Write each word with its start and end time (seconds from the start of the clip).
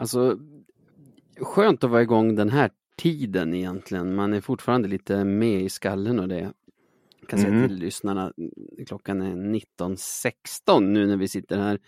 Alltså, 0.00 0.38
skönt 1.40 1.84
att 1.84 1.90
vara 1.90 2.02
igång 2.02 2.34
den 2.34 2.50
här 2.50 2.70
tiden 2.96 3.54
egentligen. 3.54 4.14
Man 4.14 4.32
är 4.32 4.40
fortfarande 4.40 4.88
lite 4.88 5.24
med 5.24 5.62
i 5.62 5.68
skallen 5.68 6.20
och 6.20 6.28
det. 6.28 6.52
Jag 7.20 7.28
kan 7.28 7.38
säga 7.38 7.52
Mm. 7.54 7.68
till 7.68 7.78
lyssnarna, 7.78 8.32
klockan 8.86 9.22
är 9.22 9.34
19.16 9.34 10.80
nu 10.80 11.06
när 11.06 11.16
vi 11.16 11.28
sitter 11.28 11.58
här. 11.58 11.78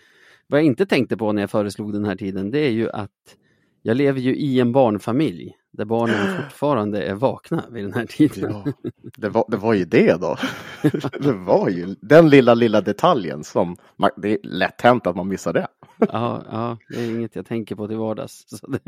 Vad 0.47 0.61
jag 0.61 0.67
inte 0.67 0.87
tänkte 0.87 1.17
på 1.17 1.33
när 1.33 1.43
jag 1.43 1.51
föreslog 1.51 1.93
den 1.93 2.05
här 2.05 2.17
tiden, 2.17 2.51
det 2.51 2.59
är 2.59 2.71
ju 2.71 2.91
att 2.91 3.37
jag 3.83 3.97
lever 3.97 4.21
ju 4.21 4.37
i 4.37 4.61
en 4.61 4.73
barnfamilj 4.73 5.57
där 5.71 5.85
barnen 5.85 6.37
fortfarande 6.43 7.03
är 7.03 7.15
vakna 7.15 7.65
vid 7.71 7.85
den 7.85 7.93
här 7.93 8.07
tiden. 8.07 8.51
Ja, 8.51 8.73
det, 9.17 9.29
var, 9.29 9.45
det 9.49 9.57
var 9.57 9.75
ju 9.75 9.85
det 9.85 10.21
då. 10.21 10.37
Det 11.21 11.33
var 11.33 11.69
ju 11.69 11.97
den 12.01 12.29
lilla, 12.31 12.55
lilla 12.55 12.81
detaljen 12.81 13.45
som, 13.45 13.77
det 14.17 14.29
är 14.29 14.39
lätt 14.43 14.81
hänt 14.81 15.07
att 15.07 15.17
man 15.17 15.29
missar 15.29 15.53
det. 15.53 15.67
Ja, 15.99 16.43
ja, 16.51 16.79
det 16.89 17.01
är 17.05 17.11
inget 17.11 17.37
jag 17.37 17.47
tänker 17.47 17.75
på 17.77 17.89
till 17.89 17.97
vardags. 17.97 18.45
Så 18.49 18.67
det, 18.67 18.81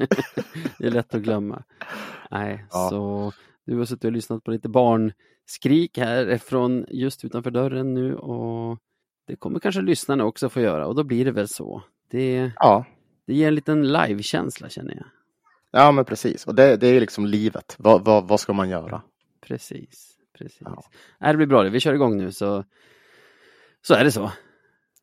det 0.79 0.87
är 0.87 0.91
lätt 0.91 1.15
att 1.15 1.23
glömma. 1.23 1.63
Nej, 2.31 2.65
Ja. 2.71 2.89
så 2.91 3.33
du 3.67 3.79
har 3.79 3.85
suttit 3.85 4.05
och 4.05 4.13
lyssnat 4.13 4.45
på 4.45 4.51
lite 4.51 4.69
barnskrik 4.69 5.99
här 5.99 6.39
från 6.39 6.87
just 6.89 7.25
utanför 7.25 7.51
dörren 7.51 7.95
nu 7.95 8.15
och 8.17 8.79
det 9.27 9.37
kommer 9.37 9.59
kanske 9.61 9.81
lyssnarna 9.81 10.25
också 10.25 10.49
få 10.49 10.61
göra 10.61 10.87
och 10.87 10.95
då 10.95 11.05
blir 11.05 11.25
det 11.25 11.31
väl 11.33 11.49
så. 11.49 11.83
Det, 12.11 12.53
Ja, 12.57 12.85
det 13.27 13.35
ger 13.35 13.49
en 13.49 13.55
liten 13.55 13.93
live-känsla 13.93 14.69
känner 14.69 14.95
jag. 14.95 15.07
ja 15.71 15.93
men 15.93 16.05
precis. 16.05 16.47
Och 16.47 16.55
det, 16.55 16.77
det 16.77 16.87
är 16.87 17.01
liksom 17.01 17.27
livet. 17.27 17.77
Vad, 17.79 18.05
vad, 18.05 18.29
vad 18.29 18.41
ska 18.41 18.53
man 18.53 18.69
göra? 18.69 19.03
Precis, 19.41 20.17
precis. 20.39 20.59
Ja. 20.61 20.83
Nej, 21.19 21.33
det 21.33 21.37
blir 21.37 21.47
bra 21.47 21.63
det. 21.63 21.71
Vi 21.71 21.81
kör 21.81 21.95
igång 21.95 22.17
nu 22.17 22.33
så, 22.33 22.65
så 23.83 23.95
är 23.95 24.05
det 24.05 24.13
så. 24.13 24.33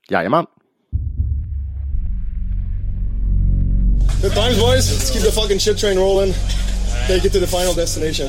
Jajamän. 0.10 0.46
Good 4.28 4.36
times, 4.36 4.60
boys. 4.60 4.92
Let's 4.92 5.10
keep 5.10 5.22
the 5.22 5.32
fucking 5.32 5.60
shit 5.60 5.78
train 5.78 5.98
rolling. 5.98 6.34
Take 7.08 7.24
it 7.24 7.32
to 7.32 7.40
the 7.40 7.48
final 7.48 7.74
destination. 7.74 8.28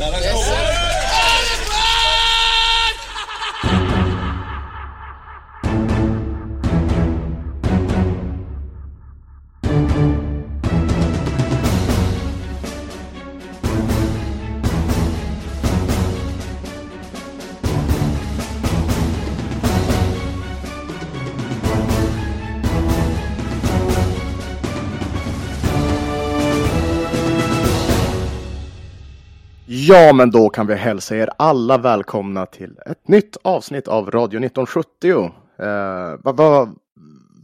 Ja, 29.89 30.13
men 30.13 30.31
då 30.31 30.49
kan 30.49 30.67
vi 30.67 30.75
hälsa 30.75 31.17
er 31.17 31.31
alla 31.39 31.79
välkomna 31.79 32.47
till 32.47 32.79
ett 32.87 33.09
nytt 33.09 33.37
avsnitt 33.43 33.89
av 33.89 34.11
Radio 34.11 34.39
1970. 34.39 35.25
Eh, 35.59 36.21
vad 36.25 36.37
vad 36.37 36.79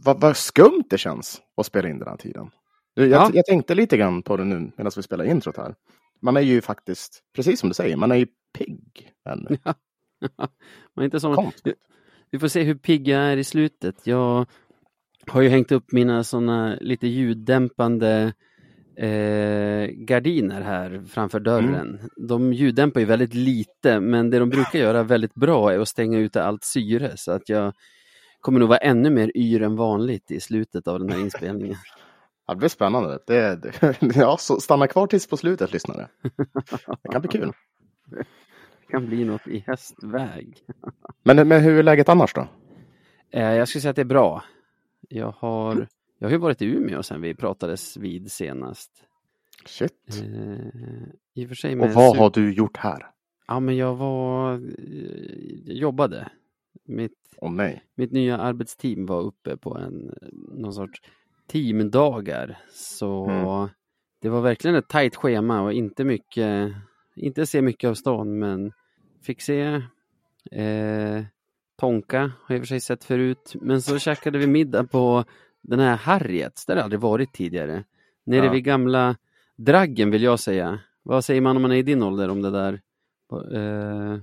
vad 0.03 0.21
vad 0.21 0.37
skumt 0.37 0.83
det 0.89 0.97
känns 0.97 1.41
att 1.57 1.65
spela 1.65 1.89
in 1.89 1.99
den 1.99 2.07
här 2.07 2.17
tiden. 2.17 2.49
Du, 2.95 3.07
jag, 3.07 3.21
Ja. 3.21 3.31
jag 3.33 3.45
tänkte 3.45 3.75
lite 3.75 3.97
grann 3.97 4.21
på 4.23 4.37
det 4.37 4.43
nu 4.43 4.71
medan 4.77 4.91
vi 4.95 5.03
spelar 5.03 5.25
introt 5.25 5.57
här. 5.57 5.75
Man 6.21 6.37
är 6.37 6.41
ju 6.41 6.61
faktiskt, 6.61 7.19
precis 7.35 7.59
som 7.59 7.69
du 7.69 7.75
säger, 7.75 7.95
man 7.95 8.11
är 8.11 8.15
ju 8.15 8.27
pigg. 8.57 9.11
Man 10.95 11.01
är 11.01 11.03
inte 11.03 11.19
som. 11.19 11.51
Vi 12.31 12.39
får 12.39 12.47
se 12.47 12.63
hur 12.63 12.75
pigg 12.75 13.07
jag 13.07 13.21
är 13.21 13.37
i 13.37 13.43
slutet. 13.43 14.07
Jag 14.07 14.45
har 15.27 15.41
ju 15.41 15.49
hängt 15.49 15.71
upp 15.71 15.91
mina 15.91 16.23
sådana 16.23 16.77
lite 16.81 17.07
ljuddämpande 17.07 18.33
eh, 18.97 19.87
gardiner 19.87 20.61
här 20.61 21.03
framför 21.07 21.39
dörren. 21.39 21.99
De 22.17 22.53
ljuddämpar 22.53 22.99
ju 22.99 23.05
väldigt 23.05 23.33
lite 23.33 23.99
men 23.99 24.29
det 24.29 24.39
de 24.39 24.49
brukar 24.49 24.79
göra 24.79 25.03
väldigt 25.03 25.33
bra 25.35 25.73
är 25.73 25.79
att 25.79 25.87
stänga 25.87 26.17
ute 26.17 26.43
allt 26.43 26.63
syre 26.63 27.11
så 27.17 27.31
att 27.31 27.49
jag 27.49 27.73
kommer 28.39 28.59
nog 28.59 28.69
vara 28.69 28.77
ännu 28.77 29.09
mer 29.09 29.31
yr 29.35 29.61
än 29.61 29.75
vanligt 29.75 30.31
i 30.31 30.39
slutet 30.39 30.87
av 30.87 30.99
den 30.99 31.09
här 31.09 31.19
inspelningen. 31.19 31.77
Ja, 32.47 32.53
det 32.53 32.57
blir 32.57 32.69
spännande. 32.69 33.19
Det, 33.27 33.55
det, 33.55 34.15
ja, 34.15 34.37
så 34.37 34.59
stanna 34.59 34.87
kvar 34.87 35.07
tills 35.07 35.27
på 35.27 35.37
slutet, 35.37 35.73
lyssnare. 35.73 36.07
Det 37.03 37.09
kan 37.11 37.21
bli 37.21 37.29
kul. 37.29 37.51
Det 38.87 38.91
kan 38.91 39.05
bli 39.05 39.25
något 39.25 39.47
i 39.47 39.63
hästväg. 39.67 40.57
Men, 41.23 41.47
men 41.47 41.61
hur 41.61 41.79
är 41.79 41.83
läget 41.83 42.09
annars 42.09 42.33
då? 42.33 42.47
Eh, 43.31 43.53
jag 43.53 43.67
skulle 43.67 43.81
säga 43.81 43.89
att 43.89 43.95
det 43.95 44.01
är 44.01 44.05
bra. 44.05 44.43
Jag 45.09 45.31
har, 45.37 45.87
jag 46.19 46.27
har 46.27 46.31
ju 46.31 46.37
varit 46.37 46.61
i 46.61 46.65
Umeå 46.65 47.03
sedan 47.03 47.21
vi 47.21 47.35
pratades 47.35 47.97
vid 47.97 48.31
senast. 48.31 48.91
Shit. 49.65 50.23
Eh, 50.23 51.07
I 51.33 51.45
och 51.45 51.49
för 51.49 51.55
sig 51.55 51.71
Och 51.71 51.77
med 51.77 51.93
vad 51.93 52.17
har 52.17 52.29
du 52.29 52.53
gjort 52.53 52.77
här? 52.77 53.07
Ja, 53.47 53.59
men 53.59 53.77
jag 53.77 53.95
var, 53.95 54.53
eh, 54.53 54.59
jag 55.65 55.75
jobbade. 55.77 56.29
Mitt, 56.87 57.17
Åh 57.37 57.51
nej. 57.51 57.83
mitt 57.95 58.11
nya 58.11 58.37
arbetsteam 58.37 59.05
var 59.05 59.21
uppe 59.21 59.57
på 59.57 59.77
en, 59.77 60.13
någon 60.51 60.73
sorts 60.73 61.01
teamdagar. 61.47 62.57
Så 62.73 63.29
Mm. 63.29 63.69
det 64.21 64.29
var 64.29 64.41
verkligen 64.41 64.75
ett 64.75 64.87
tajt 64.87 65.15
schema 65.15 65.61
och 65.61 65.73
inte 65.73 66.03
mycket, 66.03 66.73
inte 67.15 67.45
se 67.45 67.61
mycket 67.61 67.87
av 67.89 67.93
stan, 67.93 68.39
men 68.39 68.71
fick 69.21 69.41
se 69.41 69.81
eh, 70.51 71.23
Tonka, 71.77 72.19
har 72.19 72.55
jag 72.55 72.57
i 72.57 72.59
och 72.59 72.61
för 72.61 72.67
sig 72.67 72.79
sett 72.79 73.03
förut. 73.03 73.55
Men 73.61 73.81
så 73.81 73.99
käkade 73.99 74.37
vi 74.37 74.47
middag 74.47 74.83
på 74.83 75.23
den 75.67 75.79
här 75.79 75.95
Harriets, 75.95 76.65
där 76.65 76.75
har 76.75 76.83
aldrig 76.83 76.99
varit 77.01 77.33
tidigare. 77.33 77.83
Nere 78.23 78.45
Ja. 78.45 78.51
vid 78.51 78.63
gamla 78.63 79.15
Draggen 79.55 80.11
vill 80.11 80.23
jag 80.23 80.39
säga. 80.39 80.79
Vad 81.03 81.25
säger 81.25 81.41
man 81.41 81.55
om 81.55 81.61
man 81.61 81.71
är 81.71 81.75
i 81.75 81.81
din 81.81 82.03
ålder 82.03 82.29
om 82.29 82.41
det 82.41 82.51
där? 82.51 82.81
Eh, 83.53 84.19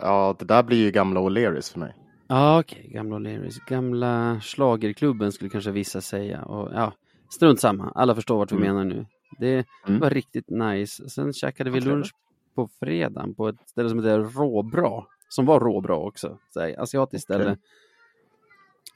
Ja, 0.00 0.36
det 0.38 0.44
där 0.44 0.62
blir 0.62 0.78
ju 0.84 0.90
gamla 0.90 1.20
O'Learys 1.20 1.72
för 1.72 1.78
mig. 1.80 1.94
Ja, 2.28 2.60
okej, 2.60 2.88
gamla 2.94 3.16
O'Learys. 3.16 3.58
Gamla 3.68 4.40
schlagerklubben 4.40 5.32
skulle 5.32 5.50
kanske 5.50 5.70
vissa 5.70 6.00
säga. 6.00 6.42
Och, 6.42 6.70
ja, 6.74 6.92
strunt 7.30 7.60
samma, 7.60 7.90
alla 7.94 8.14
förstår 8.14 8.36
vart 8.38 8.52
vi 8.52 8.56
Mm. 8.56 8.68
menar 8.68 8.84
nu. 8.84 9.06
Det 9.38 9.66
Mm. 9.86 10.00
var 10.00 10.10
riktigt 10.10 10.50
nice. 10.50 11.08
Sen 11.10 11.32
käkade 11.32 11.70
vi 11.70 11.80
Vad 11.80 11.88
lunch 11.88 12.12
på 12.54 12.68
fredagen 12.80 13.34
på 13.34 13.48
ett 13.48 13.68
ställe 13.68 13.88
som 13.88 13.98
heter 13.98 14.18
Råbra. 14.18 15.04
Som 15.28 15.46
var 15.46 15.60
råbra 15.60 15.96
också. 15.96 16.38
Så 16.54 16.74
asiatiskt 16.78 17.24
ställe. 17.24 17.56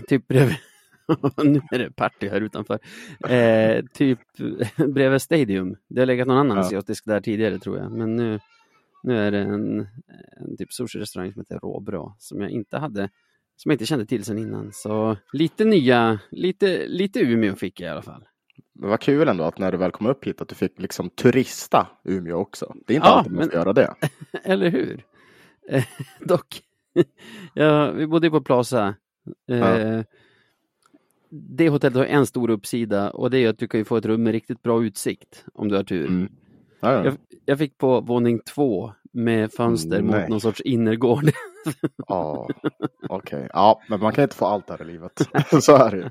Typ 0.09 0.29
bredvid... 0.29 0.57
nu 1.45 1.61
är 1.71 1.78
det 1.78 1.91
party 1.91 2.28
här 2.28 2.41
utanför. 2.41 2.78
Eh, 3.28 3.84
typ 3.95 4.19
bredvid 4.89 5.23
Stadium. 5.23 5.77
Det 5.89 6.00
har 6.00 6.06
legat 6.06 6.28
någon 6.28 6.37
annan 6.39 6.56
Ja. 6.56 6.62
asiatisk 6.65 7.05
där 7.06 7.21
tidigare 7.21 7.59
tror 7.59 7.78
jag. 7.78 7.93
Men 7.93 8.17
nu, 8.17 8.41
nu 9.03 9.19
är 9.19 9.31
det 9.31 9.39
en, 9.39 9.81
en 10.41 10.56
typ 10.59 10.73
sushi-restaurang 10.73 11.33
som 11.33 11.41
heter 11.41 11.59
Råbra. 11.59 12.15
Som 12.19 12.41
jag 12.41 12.50
inte 12.50 12.78
hade 12.78 13.11
som 13.56 13.71
jag 13.71 13.75
inte 13.75 13.87
kände 13.87 14.06
till 14.06 14.25
sedan 14.25 14.39
innan. 14.39 14.71
Så 14.73 15.17
lite 15.33 15.65
nya, 15.65 16.19
lite, 16.31 16.87
lite 16.87 17.21
Umeå 17.21 17.55
fick 17.56 17.81
jag 17.81 17.89
i 17.89 17.91
alla 17.91 18.03
fall. 18.03 18.25
Men 18.75 18.91
vad 18.91 19.00
kul 19.00 19.29
ändå 19.29 19.44
att 19.44 19.59
när 19.59 19.73
du 19.73 19.79
väl 19.79 19.91
kom 19.91 20.06
upp 20.06 20.25
hit 20.27 20.41
att 20.41 20.49
du 20.49 20.55
fick 20.55 20.81
liksom 20.81 21.11
turista 21.11 21.87
Umeå 22.05 22.37
också. 22.37 22.75
Det 22.87 22.93
är 22.93 22.97
inte 22.97 23.09
Ja, 23.09 23.12
alltid 23.15 23.33
man 23.33 23.39
men- 23.41 23.49
får 23.50 23.59
göra 23.59 23.73
det. 23.73 23.94
Eller 24.44 24.71
hur? 24.71 25.05
Eh, 25.69 25.84
dock, 26.21 26.62
ja, 27.55 27.91
vi 27.91 28.06
bodde 28.06 28.27
ju 28.27 28.31
på 28.31 28.41
Plaza. 28.41 28.94
Eh, 29.50 29.59
Ja. 29.59 30.05
Det 31.34 31.69
hotellet 31.69 31.97
har 31.97 32.04
en 32.04 32.26
stor 32.26 32.50
uppsida 32.50 33.10
och 33.10 33.31
det 33.31 33.38
är 33.38 33.48
att 33.48 33.59
du 33.59 33.69
kan 33.69 33.81
ju 33.81 33.84
få 33.84 33.97
ett 33.97 34.06
rum 34.06 34.22
med 34.22 34.32
riktigt 34.32 34.62
bra 34.62 34.84
utsikt 34.84 35.44
om 35.54 35.69
du 35.69 35.76
har 35.76 35.84
tur. 35.84 36.06
Mm. 36.06 36.28
Ja, 36.81 36.93
ja. 36.93 37.04
Jag, 37.04 37.15
jag 37.44 37.59
fick 37.59 37.78
på 37.78 38.00
våning 38.00 38.41
två 38.54 38.93
med 39.12 39.53
fönster 39.53 40.03
Nej. 40.03 40.20
mot 40.20 40.28
någon 40.28 40.41
sorts 40.41 40.60
innergård. 40.60 41.31
Ja, 42.09 42.48
okej. 43.09 43.48
Ja, 43.53 43.81
men 43.88 44.00
man 44.00 44.12
kan 44.12 44.22
inte 44.22 44.37
få 44.37 44.47
allt 44.47 44.70
här 44.70 44.82
i 44.82 44.84
livet. 44.84 45.28
Så 45.62 45.76
är 45.76 45.91
det 45.91 45.97
ju. 45.97 46.09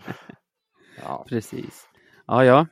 Ja. 1.04 1.26
Precis. 1.30 1.88
Ja, 2.28 2.46
ja. 2.46 2.68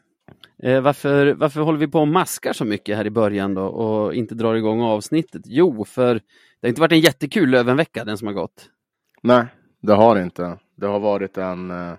Eh, 0.64 0.82
varför, 0.82 1.34
varför 1.34 1.62
håller 1.62 1.80
vi 1.80 1.88
på 1.88 2.00
och 2.00 2.08
maskar 2.08 2.54
så 2.54 2.66
mycket 2.66 2.98
här 2.98 3.08
i 3.08 3.10
början 3.10 3.54
då 3.54 3.64
och 3.64 4.14
inte 4.14 4.36
drar 4.36 4.56
igång 4.56 4.82
avsnittet? 4.82 5.42
Jo, 5.46 5.86
för 5.86 6.14
det 6.14 6.22
har 6.62 6.70
inte 6.70 6.82
varit 6.82 6.92
en 6.92 7.00
jättekul 7.00 7.50
Lövenvecka 7.50 8.06
den 8.06 8.18
som 8.18 8.28
har 8.28 8.34
gått. 8.34 8.70
Nej, 9.24 9.46
det 9.82 9.94
har 9.94 10.16
det 10.16 10.24
inte. 10.24 10.58
Det 10.76 10.88
har 10.88 11.00
varit 11.00 11.38
en... 11.38 11.72
eh, 11.72 11.94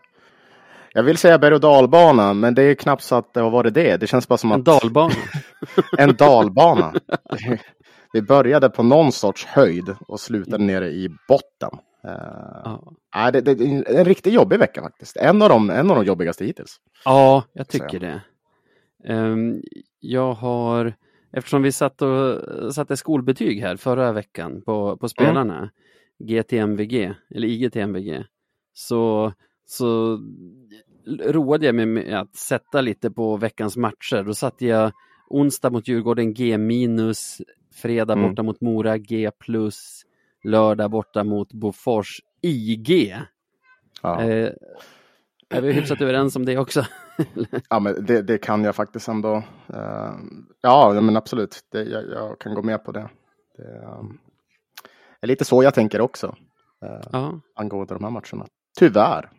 Jag 0.93 1.03
vill 1.03 1.17
säga 1.17 1.39
berg 1.39 1.55
och 1.55 1.61
dalbana, 1.61 2.35
men 2.35 2.55
det 2.55 2.63
är 2.63 2.75
knappt 2.75 3.03
så 3.03 3.15
att 3.15 3.35
det 3.35 3.41
har 3.41 3.51
varit 3.51 3.75
det. 3.75 3.97
Det 3.97 4.07
känns 4.07 4.29
bara 4.29 4.39
som 4.39 4.53
En 4.53 4.59
att... 4.61 4.65
dalbana. 4.65 5.15
En 5.99 6.17
dalbana. 6.17 6.95
Vi 8.13 8.23
började 8.23 8.71
på 8.71 8.83
någon 8.83 9.13
sorts 9.13 9.47
höjd 9.47 9.95
och 10.09 10.21
slutade 10.21 10.65
nere 10.65 10.89
i 10.89 11.09
botten. 11.29 11.71
Ja. 12.03 12.83
nej, 13.15 13.33
det, 13.33 13.41
det 13.41 13.51
är 13.51 13.99
en 13.99 14.05
riktigt 14.05 14.33
jobbig 14.33 14.59
vecka 14.59 14.83
faktiskt. 14.83 15.17
En 15.17 15.43
av 15.43 15.49
de, 15.49 15.71
en 15.71 15.91
av 15.91 15.97
de 15.97 16.05
jobbigaste 16.05 16.45
hittills. 16.45 16.77
Ja, 17.05 17.45
jag 17.53 17.69
tycker 17.69 18.01
det. 18.01 18.21
Ehm, 19.05 19.63
jag 20.01 20.33
har, 20.33 20.95
eftersom 21.33 21.63
vi 21.63 21.73
satt 21.73 22.03
och 22.03 22.75
satte 22.75 22.97
skolbetyg 22.97 23.61
här 23.61 23.77
förra 23.77 24.13
veckan 24.13 24.63
på, 24.63 24.97
på 24.97 25.09
spelarna, 25.09 25.71
GTMVG, 26.19 27.15
eller 27.35 27.49
IGTMVG, 27.49 28.25
så, 28.73 29.33
så 29.70 30.19
roade 31.25 31.67
jag 31.67 31.75
mig 31.75 31.87
med 31.87 32.14
att 32.20 32.37
sätta 32.37 32.81
lite 32.81 33.11
på 33.11 33.37
veckans 33.37 33.76
matcher. 33.76 34.22
Då 34.22 34.34
satte 34.34 34.67
jag 34.67 34.93
onsdag 35.28 35.70
mot 35.70 35.88
Djurgården 35.88 36.34
G 36.34 36.58
minus, 36.58 37.40
fredag 37.75 38.12
Mm. 38.14 38.28
borta 38.31 38.43
mot 38.43 38.61
Mora 38.61 38.99
G 38.99 39.31
plus, 39.38 40.02
lördag 40.44 40.90
borta 40.90 41.25
mot 41.25 41.52
Bofors 41.52 42.20
IG. 42.43 43.17
Ja. 44.02 44.22
Eh, 44.22 44.52
är 45.49 45.61
vi 45.61 45.72
hyfsat 45.72 46.00
överens 46.00 46.37
om 46.37 46.44
det 46.44 46.58
också? 46.58 46.84
Ja, 47.70 47.81
men 47.81 48.05
det, 48.06 48.22
det 48.22 48.38
kan 48.38 48.64
jag 48.64 48.75
faktiskt 48.75 49.08
ändå. 49.08 49.37
eh, 49.75 50.12
ja, 50.61 51.00
men 51.00 51.17
absolut. 51.17 51.61
Det, 51.72 51.82
jag, 51.82 52.05
jag 52.11 52.38
kan 52.38 52.55
gå 52.55 52.62
med 52.62 52.84
på 52.84 52.93
det. 52.93 53.08
Det 53.56 53.62
eh, 53.62 54.05
är 55.20 55.26
lite 55.26 55.44
så 55.44 55.62
jag 55.62 55.75
tänker 55.75 56.00
också 56.00 56.37
Ja. 57.12 57.40
angående 57.55 57.94
de 57.94 58.05
här 58.05 58.11
matcherna. 58.11 58.46
Tyvärr. 58.78 59.31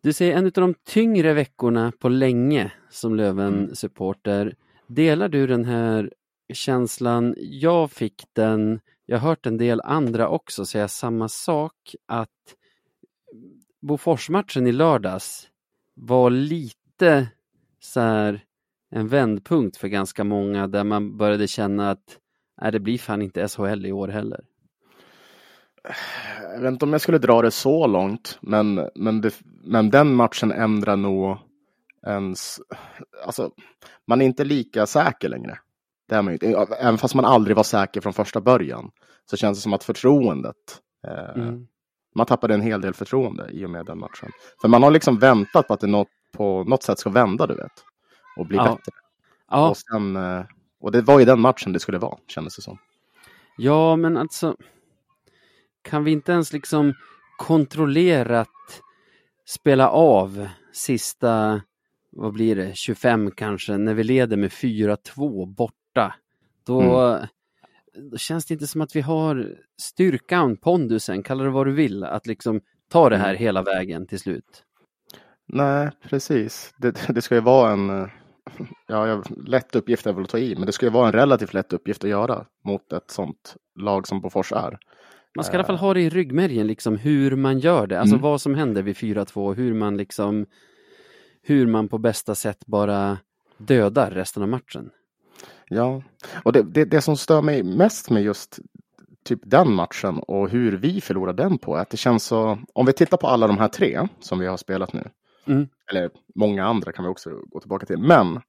Du 0.00 0.12
säger 0.12 0.36
en 0.36 0.44
av 0.44 0.52
de 0.52 0.74
tyngre 0.84 1.34
veckorna 1.34 1.92
på 1.98 2.08
länge 2.08 2.72
som 2.90 3.14
Löven-supporter. 3.14 4.54
Delar 4.86 5.28
du 5.28 5.46
den 5.46 5.64
här 5.64 6.12
känslan? 6.52 7.34
Jag 7.38 7.90
fick 7.90 8.24
den, 8.32 8.80
jag 9.06 9.18
har 9.18 9.28
hört 9.28 9.46
en 9.46 9.56
del 9.58 9.80
andra 9.80 10.28
också 10.28 10.64
säga 10.64 10.88
samma 10.88 11.28
sak, 11.28 11.94
att 12.06 12.28
Boforsmatchen 13.80 14.66
i 14.66 14.72
lördags 14.72 15.48
var 15.94 16.30
lite 16.30 17.28
så 17.80 18.00
här 18.00 18.44
en 18.90 19.08
vändpunkt 19.08 19.76
för 19.76 19.88
ganska 19.88 20.24
många 20.24 20.66
där 20.66 20.84
man 20.84 21.16
började 21.16 21.48
känna 21.48 21.90
att 21.90 22.18
nej, 22.62 22.72
det 22.72 22.80
blir 22.80 22.98
fan 22.98 23.22
inte 23.22 23.48
SHL 23.48 23.86
i 23.86 23.92
år 23.92 24.08
heller. 24.08 24.44
Jag 26.52 26.60
vet 26.60 26.72
inte 26.72 26.84
om 26.84 26.92
jag 26.92 27.00
skulle 27.00 27.18
dra 27.18 27.42
det 27.42 27.50
så 27.50 27.86
långt, 27.86 28.38
men, 28.42 28.88
men, 28.94 29.20
det, 29.20 29.34
men 29.64 29.90
den 29.90 30.14
matchen 30.14 30.52
ändrar 30.52 30.96
nog 30.96 31.38
ens... 32.06 32.60
Alltså, 33.26 33.50
man 34.06 34.20
är 34.20 34.24
inte 34.26 34.44
lika 34.44 34.86
säker 34.86 35.28
längre. 35.28 35.58
Det 36.08 36.14
är 36.14 36.22
man 36.22 36.32
inte. 36.32 36.66
Även 36.80 36.98
fast 36.98 37.14
man 37.14 37.24
aldrig 37.24 37.56
var 37.56 37.62
säker 37.62 38.00
från 38.00 38.12
första 38.12 38.40
början 38.40 38.90
så 39.30 39.36
känns 39.36 39.58
det 39.58 39.62
som 39.62 39.72
att 39.72 39.84
förtroendet 39.84 40.56
eh, 41.06 41.42
Mm. 41.42 41.66
Man 42.14 42.26
tappade 42.26 42.54
en 42.54 42.60
hel 42.60 42.80
del 42.80 42.94
förtroende 42.94 43.50
i 43.50 43.66
och 43.66 43.70
med 43.70 43.86
den 43.86 43.98
matchen. 43.98 44.30
För 44.60 44.68
man 44.68 44.82
har 44.82 44.90
liksom 44.90 45.18
väntat 45.18 45.68
på 45.68 45.74
att 45.74 45.80
det 45.80 45.86
något, 45.86 46.08
på 46.36 46.64
något 46.64 46.82
sätt 46.82 46.98
ska 46.98 47.10
vända, 47.10 47.46
du 47.46 47.54
vet. 47.54 47.72
Och 48.36 48.46
bli 48.46 48.56
Ja. 48.56 48.64
bättre. 48.64 48.92
Ja, 49.50 49.68
Och, 49.70 49.76
sen, 49.76 50.16
eh, 50.16 50.42
och 50.80 50.92
det 50.92 51.02
var 51.02 51.18
ju 51.18 51.24
den 51.24 51.40
matchen 51.40 51.72
det 51.72 51.80
skulle 51.80 51.98
vara, 51.98 52.18
kändes 52.26 52.56
det 52.56 52.62
som. 52.62 52.78
Ja, 53.56 53.96
men 53.96 54.16
alltså 54.16 54.56
kan 55.82 56.04
vi 56.04 56.10
inte 56.10 56.32
ens 56.32 56.52
liksom 56.52 56.94
kontrollerat 57.38 58.48
spela 59.46 59.88
av 59.90 60.48
sista, 60.72 61.62
vad 62.10 62.32
blir 62.32 62.56
det, 62.56 62.76
25 62.76 63.30
kanske, 63.30 63.78
när 63.78 63.94
vi 63.94 64.04
leder 64.04 64.36
med 64.36 64.50
4-2 64.50 65.54
borta. 65.54 66.14
Då, 66.66 67.18
då 68.10 68.16
känns 68.16 68.46
det 68.46 68.54
inte 68.54 68.66
som 68.66 68.80
att 68.80 68.96
vi 68.96 69.00
har 69.00 69.56
styrkan, 69.82 70.56
pondusen, 70.56 71.22
kalla 71.22 71.44
det 71.44 71.50
vad 71.50 71.66
du 71.66 71.72
vill, 71.72 72.04
att 72.04 72.26
liksom 72.26 72.60
ta 72.90 73.08
det 73.08 73.16
här 73.16 73.30
Mm. 73.30 73.38
hela 73.42 73.62
vägen 73.62 74.06
till 74.06 74.18
slut. 74.18 74.64
Nej, 75.46 75.90
precis. 76.02 76.74
Det, 76.78 77.08
det 77.08 77.22
ska 77.22 77.34
ju 77.34 77.40
vara 77.40 77.72
en 77.72 78.10
ja, 78.86 79.22
lätt 79.46 79.76
uppgift 79.76 80.06
är 80.06 80.12
väl 80.12 80.24
att 80.24 80.30
ta 80.30 80.38
i, 80.38 80.54
men 80.54 80.66
det 80.66 80.72
ska 80.72 80.86
ju 80.86 80.92
vara 80.92 81.06
en 81.06 81.12
relativt 81.12 81.54
lätt 81.54 81.72
uppgift 81.72 82.04
att 82.04 82.10
göra 82.10 82.46
mot 82.64 82.92
ett 82.92 83.10
sånt 83.10 83.56
lag 83.80 84.08
som 84.08 84.20
Bofors 84.20 84.52
är. 84.52 84.78
Man 85.36 85.44
ska 85.44 85.54
i 85.54 85.56
alla 85.58 85.66
fall 85.66 85.76
ha 85.76 85.94
det 85.94 86.00
i 86.00 86.08
ryggmärgen, 86.08 86.66
liksom 86.66 86.96
hur 86.96 87.36
man 87.36 87.58
gör 87.58 87.86
det, 87.86 88.00
alltså 88.00 88.14
Mm. 88.14 88.22
vad 88.22 88.40
som 88.40 88.54
händer 88.54 88.82
vid 88.82 88.96
4-2, 88.96 89.54
hur 89.54 89.74
man 89.74 89.96
liksom, 89.96 90.46
hur 91.42 91.66
man 91.66 91.88
på 91.88 91.98
bästa 91.98 92.34
sätt 92.34 92.66
bara 92.66 93.18
dödar 93.58 94.10
resten 94.10 94.42
av 94.42 94.48
matchen. 94.48 94.90
Ja, 95.68 96.02
och 96.44 96.52
det, 96.52 96.62
det, 96.62 96.84
det 96.84 97.00
som 97.00 97.16
stör 97.16 97.42
mig 97.42 97.62
mest 97.62 98.10
med 98.10 98.22
just 98.22 98.58
typ 99.24 99.40
den 99.42 99.72
matchen 99.74 100.18
och 100.18 100.48
hur 100.50 100.76
vi 100.76 101.00
förlorar 101.00 101.32
den 101.32 101.58
på 101.58 101.76
är 101.76 101.80
att 101.80 101.90
det 101.90 101.96
känns 101.96 102.24
så, 102.24 102.58
om 102.72 102.86
vi 102.86 102.92
tittar 102.92 103.16
på 103.16 103.26
alla 103.26 103.46
de 103.46 103.58
här 103.58 103.68
tre 103.68 104.08
som 104.20 104.38
vi 104.38 104.46
har 104.46 104.56
spelat 104.56 104.92
nu, 104.92 105.10
Mm. 105.46 105.68
eller 105.90 106.10
många 106.34 106.64
andra 106.64 106.92
kan 106.92 107.04
vi 107.04 107.10
också 107.10 107.30
gå 107.46 107.60
tillbaka 107.60 107.86
till, 107.86 107.98
men 107.98 108.40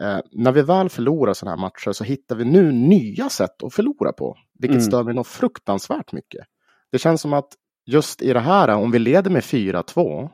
eh, 0.00 0.18
när 0.32 0.52
vi 0.52 0.62
väl 0.62 0.88
förlorar 0.88 1.34
sådana 1.34 1.56
här 1.56 1.60
matcher 1.60 1.92
så 1.92 2.04
hittar 2.04 2.36
vi 2.36 2.44
nu 2.44 2.72
nya 2.72 3.28
sätt 3.28 3.62
att 3.62 3.74
förlora 3.74 4.12
på, 4.12 4.36
vilket 4.58 4.76
Mm. 4.76 4.86
stör 4.86 5.02
mig 5.04 5.14
något 5.14 5.26
fruktansvärt 5.26 6.12
mycket. 6.12 6.46
Det 6.92 6.98
känns 6.98 7.20
som 7.20 7.32
att 7.32 7.48
just 7.86 8.22
i 8.22 8.32
det 8.32 8.40
här, 8.40 8.68
om 8.68 8.90
vi 8.90 8.98
leder 8.98 9.30
med 9.30 9.42
4-2, 9.42 10.30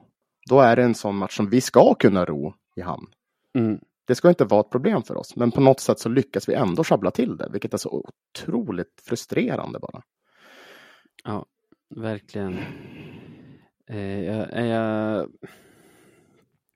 då 0.50 0.60
är 0.60 0.76
det 0.76 0.82
en 0.82 0.94
sån 0.94 1.16
match 1.16 1.36
som 1.36 1.50
vi 1.50 1.60
ska 1.60 1.94
kunna 1.94 2.24
ro 2.24 2.54
i 2.76 2.80
hamn. 2.80 3.06
Mm. 3.58 3.78
Det 4.06 4.14
ska 4.14 4.28
inte 4.28 4.44
vara 4.44 4.60
ett 4.60 4.70
problem 4.70 5.02
för 5.02 5.16
oss, 5.16 5.36
men 5.36 5.50
på 5.50 5.60
något 5.60 5.80
sätt 5.80 5.98
så 5.98 6.08
lyckas 6.08 6.48
vi 6.48 6.54
ändå 6.54 6.84
sjabbla 6.84 7.10
till 7.10 7.36
det, 7.36 7.48
vilket 7.52 7.74
är 7.74 7.78
så 7.78 8.04
otroligt 8.38 9.02
frustrerande 9.04 9.78
bara. 9.78 10.02
Verkligen. 11.96 12.58
Eh, 13.90 14.24
jag, 14.24 14.66
jag, 14.66 15.28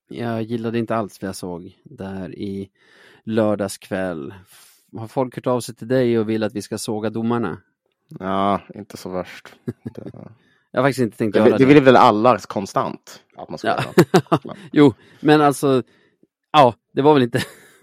jag 0.09 0.43
gillade 0.43 0.79
inte 0.79 0.97
alls 0.97 1.23
vad 1.23 1.29
jag 1.29 1.37
såg 1.37 1.79
där 1.85 2.39
i 2.39 2.71
lördags 3.25 3.79
kväll. 3.79 4.35
Har 4.97 5.09
folk 5.09 5.35
hört 5.37 5.47
av 5.47 5.61
sig 5.61 5.75
till 5.75 5.89
dig 5.89 6.19
och 6.19 6.29
vill 6.29 6.43
att 6.43 6.55
vi 6.55 6.63
ska 6.63 6.79
såga 6.79 7.11
domarna? 7.11 7.59
Ja, 8.09 8.61
inte 8.75 8.97
så 8.97 9.09
värst. 9.11 9.55
Det, 9.65 10.11
Jag 10.71 10.81
har 10.81 10.89
faktiskt 10.89 11.03
inte 11.03 11.17
tänkt 11.17 11.37
göra 11.37 11.45
det, 11.45 11.51
det. 11.51 11.59
det 11.59 11.75
vill 11.75 11.83
väl 11.83 11.97
alla 11.97 12.39
konstant 12.39 13.23
att 13.37 13.49
man 13.49 13.59
ska 13.59 13.69
Ja. 14.31 14.39
jo, 14.73 14.95
men 15.21 15.41
alltså, 15.41 15.83
ja, 16.53 16.75
det 16.93 17.03
var 17.03 17.15
väl 17.15 17.23
inte, 17.23 17.39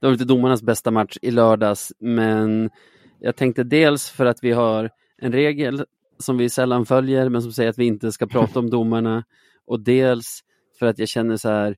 det 0.00 0.06
var 0.06 0.12
inte 0.12 0.24
domarnas 0.24 0.62
bästa 0.62 0.90
match 0.90 1.16
i 1.22 1.30
lördags, 1.30 1.92
men 1.98 2.70
jag 3.18 3.36
tänkte 3.36 3.64
dels 3.64 4.10
för 4.10 4.26
att 4.26 4.44
vi 4.44 4.52
har 4.52 4.90
en 5.18 5.32
regel 5.32 5.84
som 6.18 6.36
vi 6.36 6.50
sällan 6.50 6.86
följer, 6.86 7.28
men 7.28 7.42
som 7.42 7.52
säger 7.52 7.70
att 7.70 7.78
vi 7.78 7.84
inte 7.84 8.12
ska 8.12 8.26
prata 8.26 8.58
om 8.58 8.70
domarna, 8.70 9.24
och 9.66 9.80
dels 9.80 10.44
för 10.78 10.86
att 10.86 10.98
jag 10.98 11.08
känner 11.08 11.36
så 11.36 11.48
här, 11.48 11.76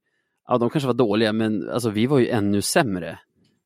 ja, 0.49 0.59
de 0.59 0.71
kanske 0.71 0.87
var 0.87 0.95
dåliga, 0.95 1.33
men 1.33 1.71
alltså 1.71 1.91
vi 1.91 2.07
var 2.07 2.19
ju 2.19 2.29
ännu 2.29 2.63
sämre. 2.63 3.19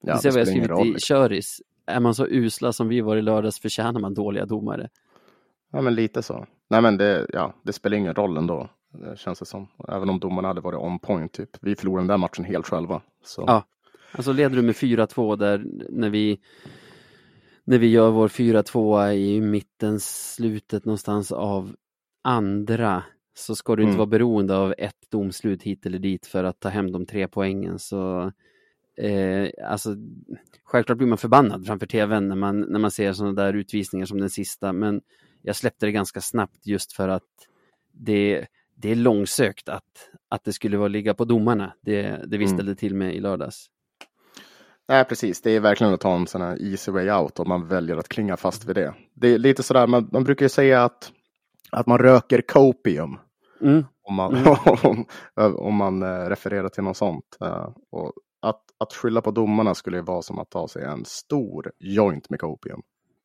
Ja, 0.03 0.15
du 0.15 0.21
ser 0.21 0.29
det 0.29 0.35
vad 0.35 0.41
jag 0.41 0.49
skrivit 0.49 0.71
roll. 0.71 0.97
i. 0.97 1.01
Köris. 1.01 1.61
Är 1.87 2.01
man 2.01 2.15
så 2.15 2.27
usla 2.27 2.73
som 2.73 2.89
vi 2.89 3.01
var 3.01 3.17
i 3.17 3.23
lördags 3.23 3.61
förtjänar 3.61 4.01
man 4.01 4.15
dåliga 4.15 4.47
domare. 4.47 4.89
Ja, 5.73 5.81
men 5.81 5.95
lite 5.95 6.23
så. 6.23 6.47
Nej, 6.71 6.83
men 6.83 6.97
det, 6.97 7.27
ja, 7.33 7.55
det 7.63 7.73
spelar 7.73 7.97
ingen 7.97 8.15
roll 8.15 8.37
ändå, 8.37 8.69
det 8.93 9.19
känns 9.19 9.39
det 9.39 9.47
som. 9.47 9.69
Även 9.89 10.11
om 10.11 10.21
domarna 10.21 10.49
hade 10.49 10.61
varit 10.61 10.79
on 10.79 10.99
point, 10.99 11.33
typ. 11.33 11.51
Vi 11.61 11.77
förlorade 11.77 12.03
den 12.03 12.09
där 12.09 12.17
matchen 12.17 12.45
helt 12.45 12.67
själva. 12.67 13.03
Så. 13.25 13.45
Ja. 13.47 13.65
Alltså 14.13 14.33
leder 14.33 14.57
du 14.57 14.63
med 14.63 14.75
4-2 14.75 15.37
där 15.37 15.65
när 15.91 16.11
vi 16.11 16.41
när 17.65 17.79
vi 17.79 17.87
gör 17.87 18.11
vår 18.11 18.29
4-2 18.29 19.13
i 19.13 19.41
mitten, 19.41 20.01
slutet 20.01 20.85
någonstans 20.85 21.33
av 21.33 21.77
andra 22.25 23.03
så 23.39 23.55
ska 23.57 23.77
du 23.77 23.83
inte 23.83 23.89
Mm. 23.91 23.99
vara 23.99 24.07
beroende 24.07 24.57
av 24.57 24.75
ett 24.79 25.11
domslut 25.11 25.63
hit 25.63 25.87
eller 25.87 25.99
dit 25.99 26.27
för 26.27 26.45
att 26.45 26.61
ta 26.61 26.69
hem 26.69 26.93
de 26.93 27.07
tre 27.07 27.29
poängen. 27.29 27.79
Så 27.79 28.33
eh, 28.97 29.49
alltså, 29.71 29.95
självklart 30.65 30.99
blir 30.99 31.09
man 31.09 31.19
förbannad 31.19 31.67
framför 31.67 31.87
tvn 31.87 32.29
när 32.29 32.37
man, 32.37 32.61
när 32.61 32.79
man 32.79 32.91
ser 32.91 33.13
sådana 33.13 33.43
där 33.43 33.53
utvisningar 33.53 34.07
som 34.07 34.21
den 34.21 34.31
sista, 34.31 34.73
men 34.73 35.01
jag 35.43 35.57
släppte 35.57 35.87
det 35.87 35.93
ganska 35.93 36.21
snabbt 36.21 36.67
just 36.67 36.93
för 36.93 37.09
att 37.09 37.23
det, 37.93 38.47
det 38.75 38.91
är 38.91 38.95
långsökt 38.97 39.69
att, 39.69 40.09
att 40.29 40.45
det 40.45 40.53
skulle 40.53 40.77
vara 40.77 40.89
ligga 40.89 41.15
på 41.15 41.25
domarna. 41.25 41.73
Det, 41.81 42.03
det 42.27 42.37
Mm. 42.37 42.49
ställde 42.49 42.75
till 42.75 42.95
med 42.95 43.15
i 43.15 43.21
lördags. 43.21 43.67
Nej, 44.89 45.05
precis. 45.05 45.43
Det 45.43 45.51
är 45.51 45.61
verkligen 45.61 45.95
att 45.95 46.01
ta 46.01 46.17
en 46.17 46.27
sån 46.27 46.41
här 46.41 46.63
easy 46.63 46.93
way 46.93 47.11
out 47.11 47.41
om 47.41 47.49
man 47.49 47.69
väljer 47.69 47.97
att 47.97 48.09
klinga 48.09 48.37
fast 48.37 48.65
vid 48.69 48.77
det. 48.77 48.95
Det 49.15 49.29
är 49.29 49.39
lite 49.39 49.63
sådär, 49.63 49.87
man, 49.87 50.09
man 50.13 50.25
brukar 50.25 50.45
ju 50.45 50.49
säga 50.49 50.85
att, 50.85 51.13
att 51.71 51.87
man 51.87 51.99
röker 51.99 52.41
copium. 52.41 53.19
Mm. 53.61 53.85
Om 54.03 54.15
man, 54.15 54.35
Mm. 54.37 54.55
om, 55.37 55.57
om 55.57 55.75
man 55.75 56.03
eh, 56.03 56.29
refererar 56.29 56.69
till 56.69 56.83
något 56.83 56.97
sånt. 56.97 57.37
Eh, 57.41 57.69
och 57.91 58.13
att, 58.43 58.63
att 58.79 58.93
skylla 58.93 59.21
på 59.21 59.31
domarna 59.31 59.75
skulle 59.75 59.97
ju 59.97 60.03
vara 60.03 60.23
som 60.23 60.39
att 60.39 60.51
ta 60.51 60.69
sig 60.69 60.85
en 60.85 61.05
stor 61.05 61.73
joint 61.79 62.31
med 62.31 62.41
copium. 62.41 62.83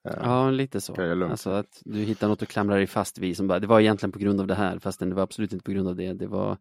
Eh, 0.10 0.16
Ja, 0.24 0.50
lite 0.50 0.82
så. 0.82 1.14
Alltså 1.24 1.50
att 1.50 1.82
du 1.86 2.00
hittar 2.00 2.28
något 2.28 2.42
att 2.42 2.50
klamra 2.50 2.76
dig 2.76 2.88
fast 2.88 3.18
vid 3.18 3.38
som 3.38 3.48
bara, 3.48 3.60
det 3.60 3.68
var 3.68 3.80
egentligen 3.80 4.12
på 4.12 4.20
grund 4.20 4.42
av 4.42 4.48
det 4.48 4.56
här, 4.56 4.80
fastän 4.80 5.10
det 5.10 5.16
var 5.16 5.24
absolut 5.24 5.54
inte 5.54 5.64
på 5.66 5.72
grund 5.72 5.88
av 5.88 5.96
det. 5.96 6.14
Det 6.14 6.28
var, 6.28 6.58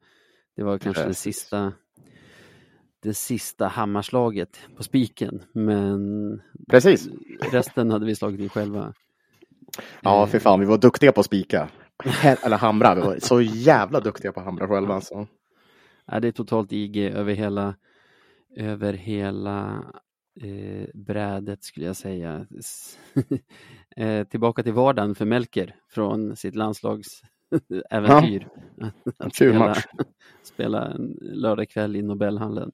det 0.56 0.62
var 0.62 0.78
kanske 0.78 1.04
det 1.04 1.14
sista 1.14 1.72
det 3.02 3.14
sista 3.14 3.66
hammarslaget 3.66 4.58
på 4.76 4.82
spiken, 4.82 5.42
men 5.52 6.42
Precis. 6.70 7.08
resten 7.52 7.90
hade 7.90 8.06
vi 8.06 8.16
slagit 8.16 8.40
in 8.40 8.48
själva. 8.48 8.94
Ja, 10.00 10.26
för 10.26 10.38
fan, 10.38 10.60
vi 10.60 10.66
var 10.66 10.78
duktiga 10.78 11.12
på 11.12 11.20
att 11.20 11.26
spika. 11.26 11.68
Eller 12.44 12.56
hamra. 12.56 12.94
Vi 12.94 13.00
var 13.00 13.18
så 13.18 13.40
jävla 13.40 14.00
duktiga 14.00 14.32
på 14.32 14.40
att 14.40 14.46
hamra 14.46 14.68
själva. 14.68 15.00
Så. 15.00 15.26
Ja, 16.06 16.20
det 16.20 16.28
är 16.28 16.32
totalt 16.32 16.72
IG 16.72 16.96
över 16.96 17.34
hela, 17.34 17.74
över 18.56 18.92
hela 18.92 19.84
eh, 20.40 20.88
brädet 20.94 21.64
skulle 21.64 21.86
jag 21.86 21.96
säga. 21.96 22.46
Eh, 23.96 24.26
tillbaka 24.26 24.62
till 24.62 24.72
vardagen 24.72 25.14
för 25.14 25.24
Melker 25.24 25.76
från 25.88 26.36
sitt 26.36 26.54
landslags 26.54 27.22
äventyr. 27.90 28.48
En 29.18 29.30
kul 29.30 29.58
match. 29.58 29.84
spela 30.42 30.86
en 30.86 31.18
lördagkväll 31.20 31.96
i 31.96 32.02
Nobelhallen. 32.02 32.72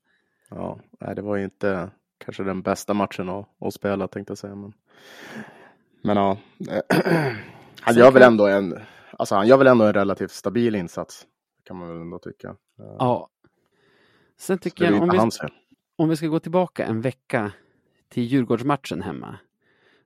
Ja, 0.51 0.81
nej, 1.01 1.15
det 1.15 1.23
var 1.23 1.37
ju 1.37 1.45
inte 1.45 1.91
kanske 2.19 2.43
den 2.43 2.63
bästa 2.63 2.95
matchen 2.95 3.29
att, 3.29 3.49
att 3.61 3.75
spela 3.75 4.09
tänkte 4.09 4.31
jag 4.31 4.39
säga. 4.39 4.55
Men, 4.55 4.73
men 6.03 6.17
ja, 6.17 6.39
han 7.81 7.95
gör 7.95 8.13
väl 8.13 8.23
ändå 8.23 8.47
en, 8.47 8.79
alltså 9.19 9.35
han 9.35 9.47
gör 9.49 9.57
väl 9.57 9.67
ändå 9.67 9.85
en 9.85 9.93
relativt 9.93 10.31
stabil 10.31 10.75
insats. 10.75 11.27
Kan 11.65 11.77
man 11.77 11.89
väl 11.89 11.97
ändå 12.01 12.19
tycka. 12.19 12.57
Ja. 12.99 13.29
Sen 14.39 14.59
tycker 14.59 14.85
jag, 14.85 15.03
om 15.03 15.09
vi, 15.11 15.19
om 15.97 16.09
vi 16.09 16.17
ska 16.17 16.27
gå 16.27 16.41
tillbaka 16.41 16.85
en 16.87 17.01
vecka 17.01 17.53
till 18.09 18.23
Djurgårdsmatchen 18.23 19.03
hemma. 19.03 19.39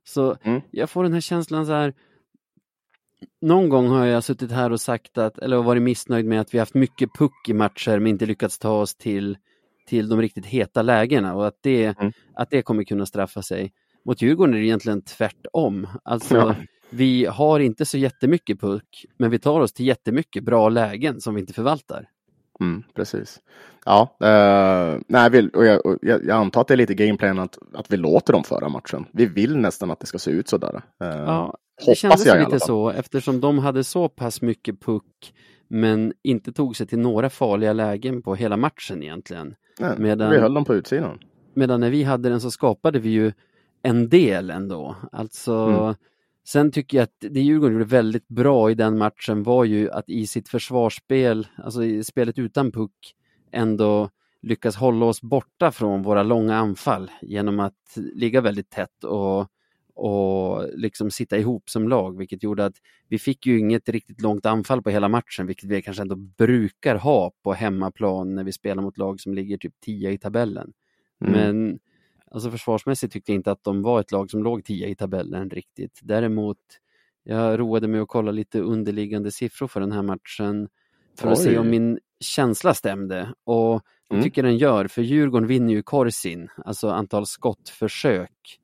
Så 0.04 0.37
Mm. 0.42 0.61
jag 0.71 0.90
får 0.90 1.02
den 1.02 1.12
här 1.12 1.21
känslan 1.21 1.66
så 1.66 1.73
här. 1.73 1.95
Någon 3.40 3.69
gång 3.69 3.88
har 3.88 4.07
jag 4.07 4.25
suttit 4.25 4.50
här 4.52 4.73
och 4.73 4.81
sagt 4.81 5.19
att, 5.19 5.38
eller 5.38 5.57
varit 5.57 5.83
missnöjd 5.83 6.26
med 6.26 6.40
att 6.40 6.54
vi 6.54 6.59
haft 6.59 6.75
mycket 6.75 7.11
puck 7.19 7.49
i 7.49 7.52
matcher 7.52 7.99
men 7.99 8.07
inte 8.07 8.26
lyckats 8.26 8.59
ta 8.59 8.81
oss 8.81 8.95
till, 8.95 9.38
till 9.87 10.09
de 10.09 10.21
riktigt 10.21 10.47
heta 10.47 10.83
lägena 10.83 11.35
och 11.35 11.47
att 11.47 11.59
det, 11.62 11.99
Mm. 12.00 12.12
att 12.35 12.50
det 12.50 12.62
kommer 12.62 12.85
kunna 12.85 13.07
straffa 13.07 13.42
sig. 13.42 13.73
Mot 14.04 14.23
Djurgården 14.23 14.54
är 14.54 14.59
det 14.59 14.64
egentligen 14.66 15.02
tvärtom. 15.02 15.88
Alltså, 16.04 16.37
Ja. 16.37 16.54
Vi 16.93 17.27
har 17.27 17.61
inte 17.61 17.85
så 17.85 17.99
jättemycket 17.99 18.61
puck, 18.61 19.07
men 19.19 19.31
vi 19.31 19.39
tar 19.39 19.61
oss 19.61 19.73
till 19.73 19.87
jättemycket 19.87 20.45
bra 20.45 20.69
lägen 20.69 21.21
som 21.21 21.35
vi 21.35 21.41
inte 21.41 21.53
förvaltar. 21.53 22.09
Mm, 22.61 22.83
precis. 22.95 23.41
Ja, 23.85 24.17
eh, 24.25 25.01
nej, 25.09 25.31
vi, 25.31 25.51
och 25.55 25.65
jag, 25.67 25.87
och 25.87 25.99
jag, 26.03 26.31
antar 26.31 26.61
att 26.61 26.69
det 26.69 26.75
är 26.75 26.77
lite 26.77 26.95
gameplan 26.95 27.39
att, 27.39 27.59
att 27.75 27.93
vi 27.93 27.97
låter 27.97 28.33
dem 28.33 28.45
föra 28.45 28.69
matchen. 28.69 29.07
Vi 29.13 29.27
vill 29.27 29.57
nästan 29.57 29.91
att 29.91 30.01
det 30.01 30.07
ska 30.07 30.19
se 30.19 30.31
ut 30.31 30.49
sådär. 30.49 30.83
Eh, 31.03 31.09
Ja, 31.09 31.57
det 31.87 31.95
kändes 31.95 32.27
jag 32.27 32.39
lite 32.45 32.61
så 32.61 32.91
eftersom 32.91 33.41
de 33.41 33.59
hade 33.59 33.85
så 33.85 34.09
pass 34.09 34.43
mycket 34.43 34.81
puck 34.81 35.35
men 35.69 36.13
inte 36.23 36.53
tog 36.53 36.77
sig 36.77 36.87
till 36.87 36.99
några 36.99 37.31
farliga 37.31 37.73
lägen 37.73 38.23
på 38.23 38.35
hela 38.35 38.57
matchen 38.57 39.03
egentligen. 39.03 39.55
Nej, 39.81 39.95
medan- 39.99 40.31
Vi 40.31 40.39
höll 40.39 40.55
dem 40.55 40.65
på 40.65 40.75
utsidan. 40.75 41.19
Medan 41.55 41.81
när 41.81 41.91
vi 41.91 42.03
hade 42.03 42.29
den 42.29 42.41
så 42.41 42.51
skapade 42.51 42.99
vi 42.99 43.09
ju 43.11 43.33
en 43.83 44.09
del 44.09 44.51
ändå. 44.51 44.97
Alltså, 45.13 45.53
Mm. 45.55 45.95
Sen 46.45 46.71
tycker 46.71 46.99
jag 46.99 47.03
att 47.03 47.17
det 47.21 47.41
Djurgården 47.41 47.73
gjorde 47.73 47.85
väldigt 47.85 48.29
bra 48.29 48.71
i 48.71 48.75
den 48.75 48.99
matchen 48.99 49.43
var 49.43 49.65
ju 49.65 49.91
att 49.91 50.09
i 50.09 50.27
sitt 50.27 50.49
försvarsspel, 50.49 51.47
alltså 51.57 51.85
i 51.85 52.05
spelet 52.05 52.39
utan 52.39 52.73
puck, 52.73 53.15
ändå 53.53 54.11
lyckas 54.43 54.77
hålla 54.77 55.07
oss 55.07 55.23
borta 55.23 55.73
från 55.73 56.03
våra 56.03 56.23
långa 56.23 56.57
anfall 56.57 57.11
genom 57.23 57.61
att 57.61 57.99
ligga 58.15 58.41
väldigt 58.41 58.71
tätt 58.71 59.05
och, 59.05 59.47
och 59.95 60.69
liksom 60.75 61.11
sitta 61.11 61.39
ihop 61.39 61.71
som 61.71 61.89
lag, 61.89 62.19
vilket 62.19 62.43
gjorde 62.43 62.65
att 62.65 62.77
vi 63.09 63.19
fick 63.19 63.47
ju 63.47 63.59
inget 63.59 63.89
riktigt 63.89 64.21
långt 64.21 64.47
anfall 64.47 64.83
på 64.83 64.91
hela 64.91 65.09
matchen, 65.09 65.47
vilket 65.47 65.71
vi 65.71 65.83
kanske 65.83 66.03
ändå 66.03 66.17
brukar 66.17 66.97
ha 66.97 67.33
på 67.43 67.53
hemmaplan 67.53 68.35
när 68.35 68.45
vi 68.45 68.53
spelar 68.53 68.83
mot 68.83 68.99
lag 68.99 69.21
som 69.21 69.35
ligger 69.35 69.57
typ 69.57 69.75
10 69.81 70.11
i 70.11 70.19
tabellen. 70.19 70.73
Mm. 71.25 71.33
Men 71.33 71.79
alltså 72.35 72.51
försvarsmässigt 72.51 73.12
tyckte 73.12 73.33
jag 73.33 73.37
inte 73.39 73.51
att 73.53 73.65
de 73.65 73.83
var 73.83 74.01
ett 74.01 74.12
lag 74.12 74.31
som 74.31 74.43
låg 74.43 74.65
10 74.65 74.89
i 74.89 74.95
tabellen 74.95 75.51
riktigt. 75.51 75.99
Däremot, 76.03 76.59
jag 77.25 77.59
roade 77.61 77.89
mig 77.89 78.01
att 78.01 78.09
kolla 78.09 78.31
lite 78.33 78.61
underliggande 78.61 79.31
siffror 79.33 79.69
för 79.69 79.81
den 79.81 79.93
här 79.93 80.03
matchen 80.03 80.69
för 81.19 81.29
att 81.31 81.39
se 81.39 81.51
Oj. 81.51 81.59
om 81.59 81.71
min 81.71 81.99
känsla 82.21 82.75
stämde. 82.75 83.35
Och 83.45 83.83
det 84.09 84.15
Mm. 84.15 84.25
tycker 84.25 84.43
den 84.43 84.57
gör, 84.59 84.87
för 84.87 85.03
Djurgården 85.03 85.47
vinner 85.49 85.73
ju 85.75 85.83
korsin, 85.83 86.49
alltså 86.65 86.89
antal 86.89 87.27
skottförsök 87.27 88.59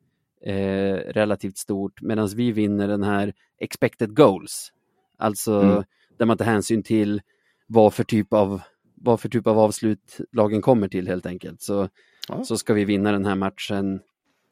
eh, 0.45 0.95
relativt 0.95 1.59
stort, 1.59 2.03
medan 2.03 2.29
vi 2.29 2.53
vinner 2.53 2.89
den 2.89 3.03
här 3.03 3.33
expected 3.59 4.17
goals. 4.17 4.73
Alltså 5.19 5.53
Mm. 5.61 5.85
där 6.19 6.27
man 6.27 6.37
tar 6.39 6.45
hänsyn 6.45 6.83
till 6.83 7.21
vad 7.67 7.95
för 7.95 8.05
typ 8.05 8.33
av 8.33 8.61
vad 8.95 9.21
för 9.21 9.29
typ 9.29 9.47
av 9.47 9.59
avslut 9.59 10.19
lagen 10.33 10.63
kommer 10.63 10.89
till 10.89 11.09
helt 11.09 11.27
enkelt. 11.27 11.63
Så, 11.63 11.89
Ja. 12.29 12.45
så 12.45 12.59
ska 12.59 12.75
vi 12.75 12.85
vinna 12.85 13.13
den 13.13 13.25
här 13.27 13.35
matchen. 13.35 14.01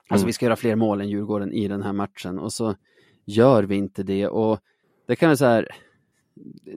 Alltså 0.08 0.22
Mm. 0.24 0.26
vi 0.26 0.32
ska 0.32 0.44
göra 0.46 0.56
fler 0.56 0.76
mål 0.76 1.00
än 1.00 1.08
Djurgården 1.08 1.52
i 1.52 1.68
den 1.68 1.82
här 1.82 1.92
matchen 1.92 2.38
och 2.38 2.52
så 2.52 2.74
gör 3.24 3.62
vi 3.62 3.74
inte 3.76 4.02
det. 4.02 4.26
Och 4.28 4.60
det 5.06 5.16
kan 5.16 5.28
vara 5.28 5.36
så 5.36 5.44
här, 5.44 5.68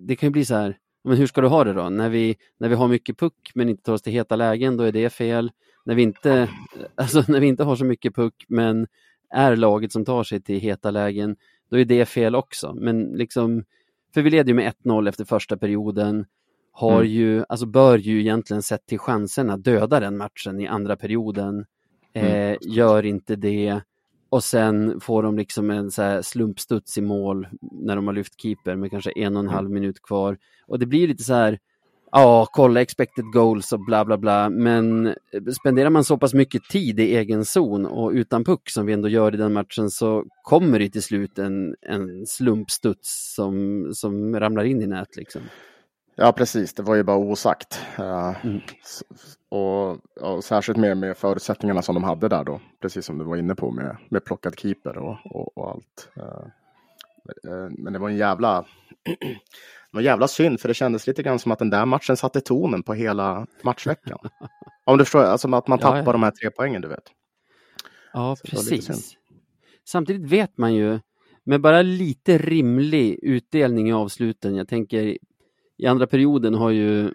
det 0.02 0.16
kan 0.16 0.28
ju 0.28 0.32
bli 0.32 0.46
så 0.46 0.56
här, 0.56 0.78
men 1.04 1.18
hur 1.18 1.28
ska 1.28 1.42
du 1.42 1.48
ha 1.48 1.64
det 1.64 1.74
då? 1.74 1.90
När 1.90 2.10
vi, 2.10 2.36
när 2.58 2.70
vi 2.70 2.76
har 2.76 2.88
mycket 2.88 3.18
puck 3.18 3.52
men 3.56 3.70
inte 3.70 3.84
tar 3.84 3.94
oss 3.94 4.02
till 4.02 4.14
heta 4.14 4.36
lägen, 4.36 4.78
då 4.78 4.84
är 4.84 4.92
det 4.92 5.10
fel. 5.10 5.52
När 5.86 5.96
vi 5.96 6.02
inte, 6.02 6.50
alltså 6.96 7.24
när 7.28 7.40
vi 7.40 7.48
inte 7.48 7.64
har 7.64 7.76
så 7.76 7.86
mycket 7.86 8.16
puck 8.16 8.46
men 8.48 8.88
är 9.30 9.56
laget 9.56 9.92
som 9.92 10.06
tar 10.06 10.24
sig 10.24 10.42
till 10.42 10.60
heta 10.60 10.92
lägen, 10.92 11.36
då 11.70 11.80
är 11.80 11.86
det 11.86 12.06
fel 12.06 12.36
också. 12.36 12.74
Men 12.74 13.04
liksom, 13.04 13.64
för 14.14 14.22
vi 14.22 14.30
leder 14.30 14.48
ju 14.48 14.54
med 14.54 14.74
1-0 14.84 15.10
efter 15.10 15.26
första 15.26 15.58
perioden, 15.58 16.26
har 16.80 17.00
Mm. 17.02 17.12
ju, 17.12 17.44
alltså 17.50 17.66
bör 17.66 17.98
ju 17.98 18.20
egentligen 18.20 18.62
sett 18.64 18.86
till 18.86 19.00
chanserna 19.00 19.58
döda 19.58 20.00
den 20.00 20.18
matchen 20.18 20.60
i 20.60 20.68
andra 20.68 20.96
perioden. 20.96 21.66
Eh, 22.14 22.24
Mm. 22.50 22.58
gör 22.62 23.06
inte 23.06 23.36
det 23.36 23.82
och 24.30 24.44
sen 24.44 25.00
får 25.00 25.24
de 25.24 25.38
liksom 25.38 25.70
en 25.70 25.92
så 25.92 26.24
slumpstuds 26.24 26.98
i 26.98 27.02
mål 27.02 27.48
när 27.72 27.96
de 27.96 28.08
har 28.08 28.14
lyft 28.14 28.42
keeper 28.42 28.76
med 28.76 28.92
kanske 28.92 29.12
en 29.12 29.36
och 29.36 29.40
en 29.40 29.46
Mm. 29.46 29.56
halv 29.56 29.70
minut 29.70 30.02
kvar. 30.04 30.38
Och 30.68 30.80
det 30.80 30.86
blir 30.86 31.08
lite 31.08 31.24
så 31.24 31.34
här, 31.34 31.60
ja, 32.12 32.48
kolla 32.52 32.82
expected 32.82 33.26
goals 33.34 33.74
och 33.74 33.80
bla 33.86 34.06
bla 34.06 34.18
bla, 34.18 34.50
men 34.50 35.16
spenderar 35.60 35.90
man 35.90 36.04
så 36.04 36.18
pass 36.18 36.34
mycket 36.34 36.64
tid 36.64 37.00
i 37.00 37.16
egen 37.16 37.46
zon 37.46 37.86
och 37.86 38.12
utan 38.12 38.44
puck 38.44 38.70
som 38.70 38.86
vi 38.86 38.94
ändå 38.94 39.08
gör 39.10 39.34
i 39.34 39.38
den 39.38 39.54
matchen 39.54 39.90
så 39.90 40.26
kommer 40.44 40.80
det 40.80 40.90
till 40.90 41.04
slut 41.04 41.40
en, 41.40 41.76
en 41.82 42.26
slumpstuds 42.26 43.34
som, 43.36 43.86
som 43.94 44.40
ramlar 44.40 44.64
in 44.64 44.82
i 44.82 44.88
nät 44.88 45.16
liksom. 45.16 45.42
Ja, 46.22 46.32
precis. 46.32 46.74
Det 46.74 46.84
var 46.84 46.96
ju 46.96 47.04
bara 47.04 47.18
osagt. 47.18 47.82
Eh, 47.98 48.46
Mm. 48.46 48.62
och, 49.50 49.98
och 50.22 50.44
särskilt 50.44 50.78
med, 50.80 50.98
med 50.98 51.18
förutsättningarna 51.18 51.82
som 51.82 51.96
de 51.96 52.04
hade 52.04 52.28
där 52.28 52.44
då. 52.44 52.62
Precis 52.82 53.06
som 53.06 53.18
du 53.18 53.26
var 53.26 53.38
inne 53.38 53.56
på 53.56 53.72
med, 53.72 53.98
med 54.10 54.26
plockad 54.26 54.60
keeper 54.60 54.98
och, 54.98 55.18
och, 55.26 55.58
och 55.58 55.70
allt. 55.72 56.10
Eh, 56.16 57.52
eh, 57.52 57.70
men 57.78 57.94
det 57.94 58.00
var 58.00 58.10
en 58.10 58.18
jävla... 58.18 58.62
det 59.20 59.92
var 59.92 60.02
en 60.02 60.06
jävla 60.06 60.28
synd, 60.28 60.60
för 60.60 60.68
det 60.68 60.74
kändes 60.74 61.08
lite 61.08 61.24
grann 61.24 61.40
som 61.40 61.52
att 61.52 61.60
den 61.60 61.70
där 61.70 61.86
matchen 61.86 62.18
satte 62.18 62.42
tonen 62.42 62.84
på 62.84 62.94
hela 62.94 63.48
matchveckan. 63.64 64.20
Om 64.86 64.98
du 64.98 65.04
förstår, 65.06 65.24
alltså 65.24 65.56
att 65.56 65.68
man 65.68 65.80
Ja, 65.82 65.88
tappar 65.88 66.06
ja. 66.06 66.12
de 66.12 66.24
här 66.24 66.32
tre 66.32 66.50
poängen, 66.52 66.82
du 66.82 66.88
vet. 66.88 67.04
Ja, 68.14 68.36
Så 68.36 68.48
precis. 68.48 69.16
Samtidigt 69.88 70.32
vet 70.32 70.58
man 70.58 70.74
ju, 70.74 71.00
med 71.44 71.62
bara 71.62 71.82
lite 71.82 72.38
rimlig 72.38 73.20
utdelning 73.22 73.90
i 73.90 73.94
avsluten, 73.94 74.56
jag 74.56 74.68
tänker 74.68 75.18
i 75.80 75.86
andra 75.86 76.08
perioden 76.08 76.54
har 76.54 76.70
ju 76.70 77.14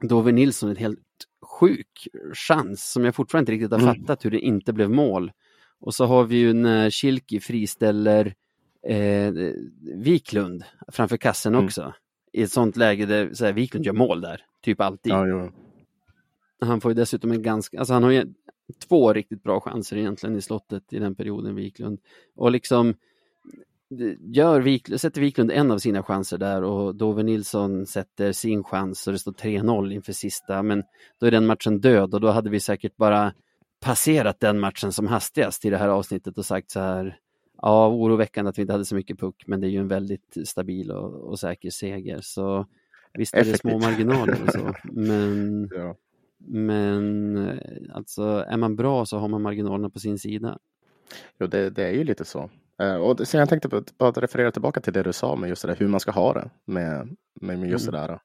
Dove 0.00 0.32
Nilsson 0.32 0.70
ett 0.70 0.78
helt 0.78 0.98
sjuk 1.60 2.08
chans 2.48 2.92
som 2.92 3.04
jag 3.04 3.14
fortfarande 3.14 3.42
inte 3.42 3.52
riktigt 3.52 3.80
har 3.80 3.88
Mm. 3.88 3.94
fattat 4.02 4.24
hur 4.24 4.30
det 4.30 4.40
inte 4.40 4.72
blev 4.72 4.90
mål. 4.90 5.32
Och 5.80 5.94
så 5.94 6.04
har 6.04 6.24
vi 6.24 6.36
ju 6.36 6.52
när 6.52 6.90
Kilki 6.90 7.40
friställer 7.40 8.34
eh, 8.88 9.32
Wiklund 9.94 10.64
framför 10.92 11.16
kassen 11.16 11.54
Mm. 11.54 11.64
också. 11.66 11.94
I 12.32 12.42
ett 12.42 12.52
sånt 12.52 12.76
läge 12.76 13.06
där 13.06 13.34
så 13.34 13.44
här, 13.44 13.52
Wiklund 13.52 13.86
gör 13.86 13.92
mål 13.92 14.20
där, 14.20 14.40
typ 14.62 14.80
alltid. 14.80 15.12
Ja, 15.12 15.26
jo. 15.26 15.50
Han 16.60 16.80
får 16.80 16.90
ju 16.90 16.94
dessutom 16.94 17.30
en 17.32 17.42
ganska, 17.42 17.78
alltså 17.78 17.94
han 17.94 18.02
har 18.02 18.10
ju 18.10 18.24
två 18.88 19.12
riktigt 19.12 19.42
bra 19.42 19.60
chanser 19.60 19.96
egentligen 19.96 20.36
i 20.36 20.40
slottet 20.42 20.92
i 20.92 20.98
den 20.98 21.14
perioden, 21.14 21.54
Wiklund. 21.54 22.00
Och 22.36 22.50
liksom 22.50 22.94
gör 24.20 24.60
Wiklund, 24.60 25.00
sätter 25.00 25.20
Wiklund 25.20 25.50
en 25.50 25.70
av 25.70 25.78
sina 25.78 26.02
chanser 26.02 26.38
där 26.38 26.62
och 26.62 26.94
Dove 26.94 27.22
Nilsson 27.22 27.86
sätter 27.86 28.32
sin 28.32 28.64
chans 28.64 29.06
och 29.06 29.12
det 29.12 29.18
står 29.18 29.32
3-0 29.32 29.92
inför 29.92 30.12
sista, 30.12 30.62
men 30.62 30.82
då 31.20 31.26
är 31.26 31.30
den 31.30 31.46
matchen 31.46 31.80
död 31.80 32.14
och 32.14 32.20
då 32.20 32.28
hade 32.28 32.50
vi 32.50 32.60
säkert 32.60 32.96
bara 32.96 33.32
passerat 33.80 34.40
den 34.40 34.60
matchen 34.60 34.92
som 34.92 35.06
hastigast 35.06 35.64
i 35.64 35.70
det 35.70 35.76
här 35.78 35.88
avsnittet 35.88 36.38
och 36.38 36.46
sagt 36.46 36.70
så 36.70 36.80
här, 36.80 37.18
ja, 37.62 37.88
oroväckande 37.88 38.48
att 38.48 38.58
vi 38.58 38.62
inte 38.62 38.72
hade 38.74 38.84
så 38.84 38.94
mycket 38.94 39.18
puck, 39.18 39.44
men 39.46 39.60
det 39.60 39.66
är 39.66 39.70
ju 39.70 39.78
en 39.80 39.88
väldigt 39.88 40.36
stabil 40.44 40.90
och, 40.90 41.14
och 41.14 41.38
säker 41.38 41.70
seger. 41.70 42.18
Så 42.22 42.66
visst 43.14 43.34
är 43.34 43.44
det 43.44 43.58
små 43.58 43.70
Effektivt. 43.78 43.82
marginaler 43.82 44.42
och 44.46 44.52
så, 44.52 44.74
men 44.84 45.68
Ja. 45.74 45.96
men 46.38 47.36
eh, 47.48 47.56
alltså 47.92 48.22
är 48.48 48.56
man 48.56 48.76
bra 48.76 49.06
så 49.06 49.18
har 49.18 49.28
man 49.28 49.42
marginalerna 49.42 49.90
på 49.90 49.98
sin 49.98 50.18
sida. 50.18 50.58
Jo, 51.38 51.46
det, 51.46 51.70
det 51.70 51.84
är 51.86 51.92
ju 51.92 52.04
lite 52.04 52.24
så. 52.24 52.50
Eh, 52.82 52.94
och 52.96 53.16
det, 53.16 53.26
så 53.26 53.36
jag 53.36 53.48
tänkte 53.48 53.68
på, 53.68 53.82
bara 53.98 54.10
referera 54.10 54.50
tillbaka 54.50 54.80
till 54.80 54.92
det 54.92 55.02
du 55.02 55.12
sa 55.12 55.36
med 55.36 55.48
just 55.48 55.62
det 55.62 55.68
där, 55.68 55.76
hur 55.76 55.88
man 55.88 56.00
ska 56.00 56.10
ha 56.10 56.32
det 56.32 56.50
med, 56.64 57.16
med, 57.40 57.68
just 57.70 57.88
Mm. 57.88 58.00
det 58.00 58.06
där. 58.06 58.18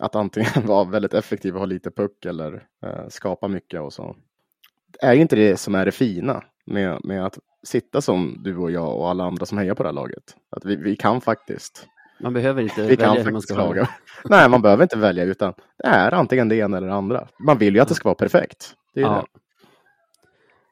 Att 0.00 0.14
antingen 0.16 0.50
vara 0.66 0.84
väldigt 0.84 1.14
effektiv 1.14 1.54
och 1.54 1.58
ha 1.60 1.66
lite 1.66 1.90
puck 1.90 2.24
eller 2.24 2.62
eh, 2.86 3.08
skapa 3.08 3.48
mycket 3.48 3.80
och 3.80 3.92
så. 3.92 4.16
Det 5.00 5.06
är 5.06 5.12
ju 5.14 5.20
inte 5.20 5.36
det 5.36 5.56
som 5.56 5.74
är 5.74 5.84
det 5.84 5.92
fina 5.92 6.42
med, 6.66 7.00
med 7.04 7.26
att 7.26 7.38
sitta 7.62 8.00
som 8.00 8.36
du 8.44 8.56
och 8.56 8.70
jag 8.70 8.96
och 8.96 9.08
alla 9.10 9.24
andra 9.24 9.46
som 9.46 9.58
hejar 9.58 9.74
på 9.74 9.82
det 9.82 9.88
här 9.88 9.94
laget. 9.94 10.36
Att 10.56 10.64
vi, 10.64 10.76
vi 10.76 10.96
kan 10.96 11.20
faktiskt. 11.20 11.86
Man 12.20 12.32
behöver 12.34 12.62
inte 12.62 12.82
Vi 12.82 12.96
välja 12.96 13.22
hur 13.22 13.32
man 13.32 13.40
ska 13.42 13.54
det. 13.54 13.60
laga. 13.60 13.88
Nej, 14.24 14.48
man 14.48 14.62
behöver 14.62 14.82
inte 14.82 14.98
välja 14.98 15.24
utan 15.24 15.52
det 15.78 15.86
är 15.88 16.12
antingen 16.12 16.48
det 16.48 16.56
ena 16.56 16.76
eller 16.76 16.86
det 16.88 16.94
andra. 16.94 17.28
Man 17.38 17.58
vill 17.58 17.74
ju 17.74 17.80
att 17.80 17.88
det 17.88 17.94
ska 17.94 18.08
vara 18.08 18.14
perfekt. 18.14 18.74
Det 18.94 19.00
är 19.00 19.04
Ja. 19.04 19.26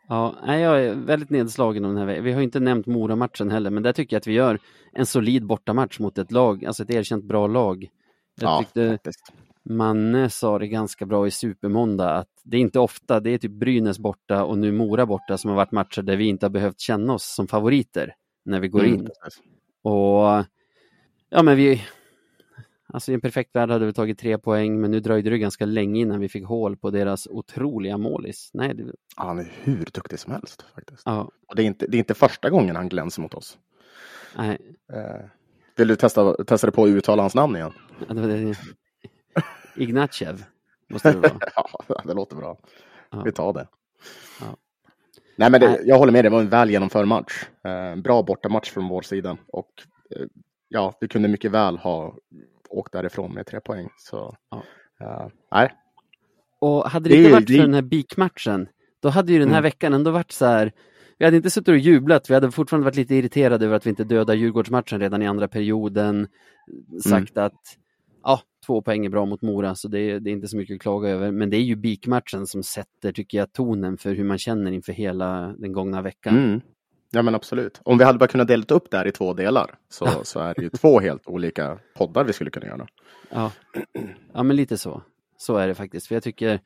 Ja, 0.09 0.35
jag 0.47 0.85
är 0.85 0.95
väldigt 0.95 1.31
nedslagen 1.31 1.83
den 1.83 1.97
här. 1.97 2.21
Vi 2.21 2.33
har 2.33 2.43
inte 2.43 2.61
nämnt 2.61 2.87
Mora-matchen 2.87 3.51
heller, 3.51 3.71
men 3.71 3.83
där 3.83 3.93
tycker 3.93 4.17
jag 4.17 4.21
att 4.21 4.27
vi 4.27 4.33
gör 4.33 4.59
en 4.93 5.07
solid 5.07 5.47
bortamatch 5.47 5.99
mot 5.99 6.19
ett 6.19 6.33
lag, 6.33 6.65
alltså 6.65 6.83
ett 6.83 6.91
erkänt 6.91 7.25
bra 7.25 7.47
lag. 7.47 7.89
Jag 8.41 8.51
Ja, 8.51 8.59
tyckte 8.63 8.91
faktiskt. 8.91 9.33
Manne 9.65 10.31
sa 10.31 10.59
det 10.59 10.69
ganska 10.69 11.07
bra 11.07 11.27
i 11.27 11.31
Supermåndag 11.31 12.15
att 12.15 12.29
det 12.45 12.57
är 12.57 12.61
inte 12.61 12.79
ofta, 12.81 13.21
det 13.21 13.31
är 13.31 13.39
typ 13.39 13.53
Brynäs 13.53 13.99
borta 13.99 14.45
och 14.45 14.59
nu 14.59 14.73
Mora 14.73 15.07
borta 15.07 15.39
som 15.39 15.51
har 15.51 15.57
varit 15.57 15.73
matcher 15.73 16.03
där 16.03 16.17
vi 16.17 16.25
inte 16.25 16.47
har 16.47 16.51
behövt 16.51 16.81
känna 16.81 17.13
oss 17.13 17.35
som 17.35 17.49
favoriter 17.49 18.15
när 18.45 18.61
vi 18.61 18.69
går 18.69 18.81
Mm, 18.85 18.95
in. 18.95 19.09
Och 19.83 20.45
ja, 21.31 21.43
men 21.43 21.57
vi, 21.57 21.83
alltså 22.93 23.11
i 23.11 23.15
en 23.15 23.21
perfekt 23.21 23.57
värld 23.57 23.71
hade 23.71 23.87
vi 23.87 23.93
tagit 23.93 24.19
tre 24.19 24.39
poäng, 24.39 24.81
men 24.81 24.91
nu 24.91 25.01
dröjde 25.01 25.31
det 25.31 25.39
ganska 25.39 25.67
länge 25.67 26.01
innan 26.01 26.21
vi 26.21 26.29
fick 26.29 26.45
hål 26.45 26.77
på 26.77 26.91
deras 26.91 27.27
otroliga 27.27 27.99
målis. 27.99 28.51
Nej, 28.55 28.75
det, 28.75 28.85
Ja, 29.17 29.25
han 29.25 29.39
är 29.39 29.53
hur 29.63 29.85
duktig 29.93 30.19
som 30.19 30.33
helst 30.33 30.65
faktiskt. 30.75 31.03
ja, 31.05 31.31
Och 31.49 31.57
det 31.57 31.63
är, 31.63 31.67
inte, 31.67 31.87
det 31.87 31.97
är 31.97 31.99
inte 31.99 32.15
första 32.15 32.51
gången 32.51 32.77
han 32.77 32.89
glänser 32.89 33.23
mot 33.23 33.35
oss. 33.35 33.59
nej, 34.37 34.59
Eh, 34.93 35.25
vill 35.77 35.89
du 35.89 35.97
testa, 35.97 36.45
testa 36.45 36.67
det 36.67 36.73
på 36.73 36.85
att 36.85 36.89
uttala 36.89 37.23
hans 37.23 37.35
namn 37.35 37.57
igen? 37.57 37.73
ja, 38.09 38.15
det 38.15 38.27
det. 38.45 38.57
Ignatjev 39.77 40.45
måste 40.89 41.13
det 41.13 41.19
vara. 41.19 41.39
ja, 41.89 42.03
det 42.05 42.15
låter 42.15 42.37
bra. 42.37 42.59
Ja. 43.11 43.23
Vi 43.25 43.33
tar 43.33 43.53
det. 43.53 43.69
Ja. 44.41 44.57
Nej, 45.37 45.51
men 45.51 45.61
det, 45.61 45.81
jag 45.85 45.99
håller 45.99 46.13
med, 46.13 46.25
det 46.25 46.29
var 46.31 46.41
en 46.41 46.49
väl 46.49 46.71
genomförd 46.71 47.07
match. 47.07 47.47
Eh, 47.65 47.97
bra 47.97 48.23
bortamatch 48.23 48.71
från 48.71 48.89
vår 48.89 49.03
sida. 49.03 49.37
Och 49.47 49.71
eh, 50.17 50.27
ja, 50.69 50.95
vi 51.01 51.09
kunde 51.09 51.29
mycket 51.29 51.51
väl 51.51 51.79
ha 51.79 52.17
åkt 52.71 52.93
därifrån 52.93 53.35
med 53.35 53.47
tre 53.47 53.61
poäng. 53.61 53.89
Så, 53.97 54.37
Ja. 54.51 54.63
eh, 55.01 55.27
nej, 55.53 55.73
Och 56.61 56.85
hade 56.91 57.09
det, 57.09 57.15
Det 57.15 57.21
inte 57.23 57.33
varit 57.33 57.51
för 57.51 57.59
den 57.59 57.75
här 57.75 57.83
BIK-matchen, 57.83 58.69
då 59.03 59.09
hade 59.09 59.33
ju 59.33 59.39
den 59.39 59.49
här 59.49 59.55
Mm. 59.59 59.63
veckan 59.63 59.93
ändå 59.95 60.11
varit 60.11 60.33
så 60.33 60.47
här, 60.47 60.73
vi 61.19 61.25
hade 61.25 61.37
inte 61.37 61.51
suttit 61.51 61.69
och 61.69 61.79
jublat, 61.79 62.31
vi 62.31 62.35
hade 62.35 62.51
fortfarande 62.51 62.85
varit 62.85 62.97
lite 62.97 63.15
irriterade 63.15 63.65
över 63.67 63.77
att 63.77 63.87
vi 63.87 63.91
inte 63.91 64.05
dödade 64.05 64.39
Djurgårdsmatchen 64.39 65.01
redan 65.01 65.23
i 65.23 65.27
andra 65.27 65.49
perioden, 65.49 66.29
sagt 67.05 67.37
Mm. 67.37 67.47
att 67.47 67.61
ja, 68.23 68.41
två 68.67 68.83
poäng 68.83 69.07
är 69.07 69.11
bra 69.11 69.27
mot 69.27 69.43
Mora, 69.43 69.75
så 69.75 69.89
det, 69.89 70.01
är- 70.01 70.21
det 70.21 70.31
är 70.31 70.33
inte 70.33 70.49
så 70.49 70.57
mycket 70.57 70.75
att 70.75 70.81
klaga 70.81 71.09
över, 71.09 71.31
men 71.33 71.51
det 71.51 71.57
är 71.57 71.63
ju 71.63 71.77
BIK-matchen 71.77 72.47
som 72.47 72.63
sätter, 72.63 73.13
tycker 73.13 73.39
jag, 73.39 73.53
tonen 73.53 73.99
för 73.99 74.15
hur 74.15 74.25
man 74.25 74.39
känner 74.39 74.71
inför 74.73 74.93
hela 74.93 75.55
den 75.59 75.73
gångna 75.73 76.03
veckan. 76.03 76.39
Mm. 76.39 76.61
Ja 77.11 77.23
men 77.23 77.35
absolut. 77.35 77.81
Om 77.85 77.99
vi 77.99 78.05
hade 78.05 78.19
bara 78.19 78.29
kunnat 78.29 78.49
dela 78.49 78.65
upp 78.69 78.91
det 78.91 78.97
här 78.97 79.07
i 79.07 79.13
två 79.13 79.35
delar 79.35 79.79
så, 79.89 80.09
så 80.25 80.41
är 80.41 80.55
det 80.55 80.63
ju 80.63 80.69
två 80.69 81.01
helt 81.01 81.27
olika 81.27 81.79
poddar 81.97 82.25
vi 82.25 82.33
skulle 82.33 82.51
kunna 82.51 82.67
göra. 82.67 82.87
Ja. 83.31 83.53
ja, 84.33 84.43
men 84.43 84.57
lite 84.57 84.79
så. 84.79 85.03
Så 85.37 85.57
är 85.57 85.69
det 85.69 85.75
faktiskt. 85.75 86.07
För 86.07 86.15
jag 86.15 86.23
tycker 86.23 86.53
eh, 86.53 86.61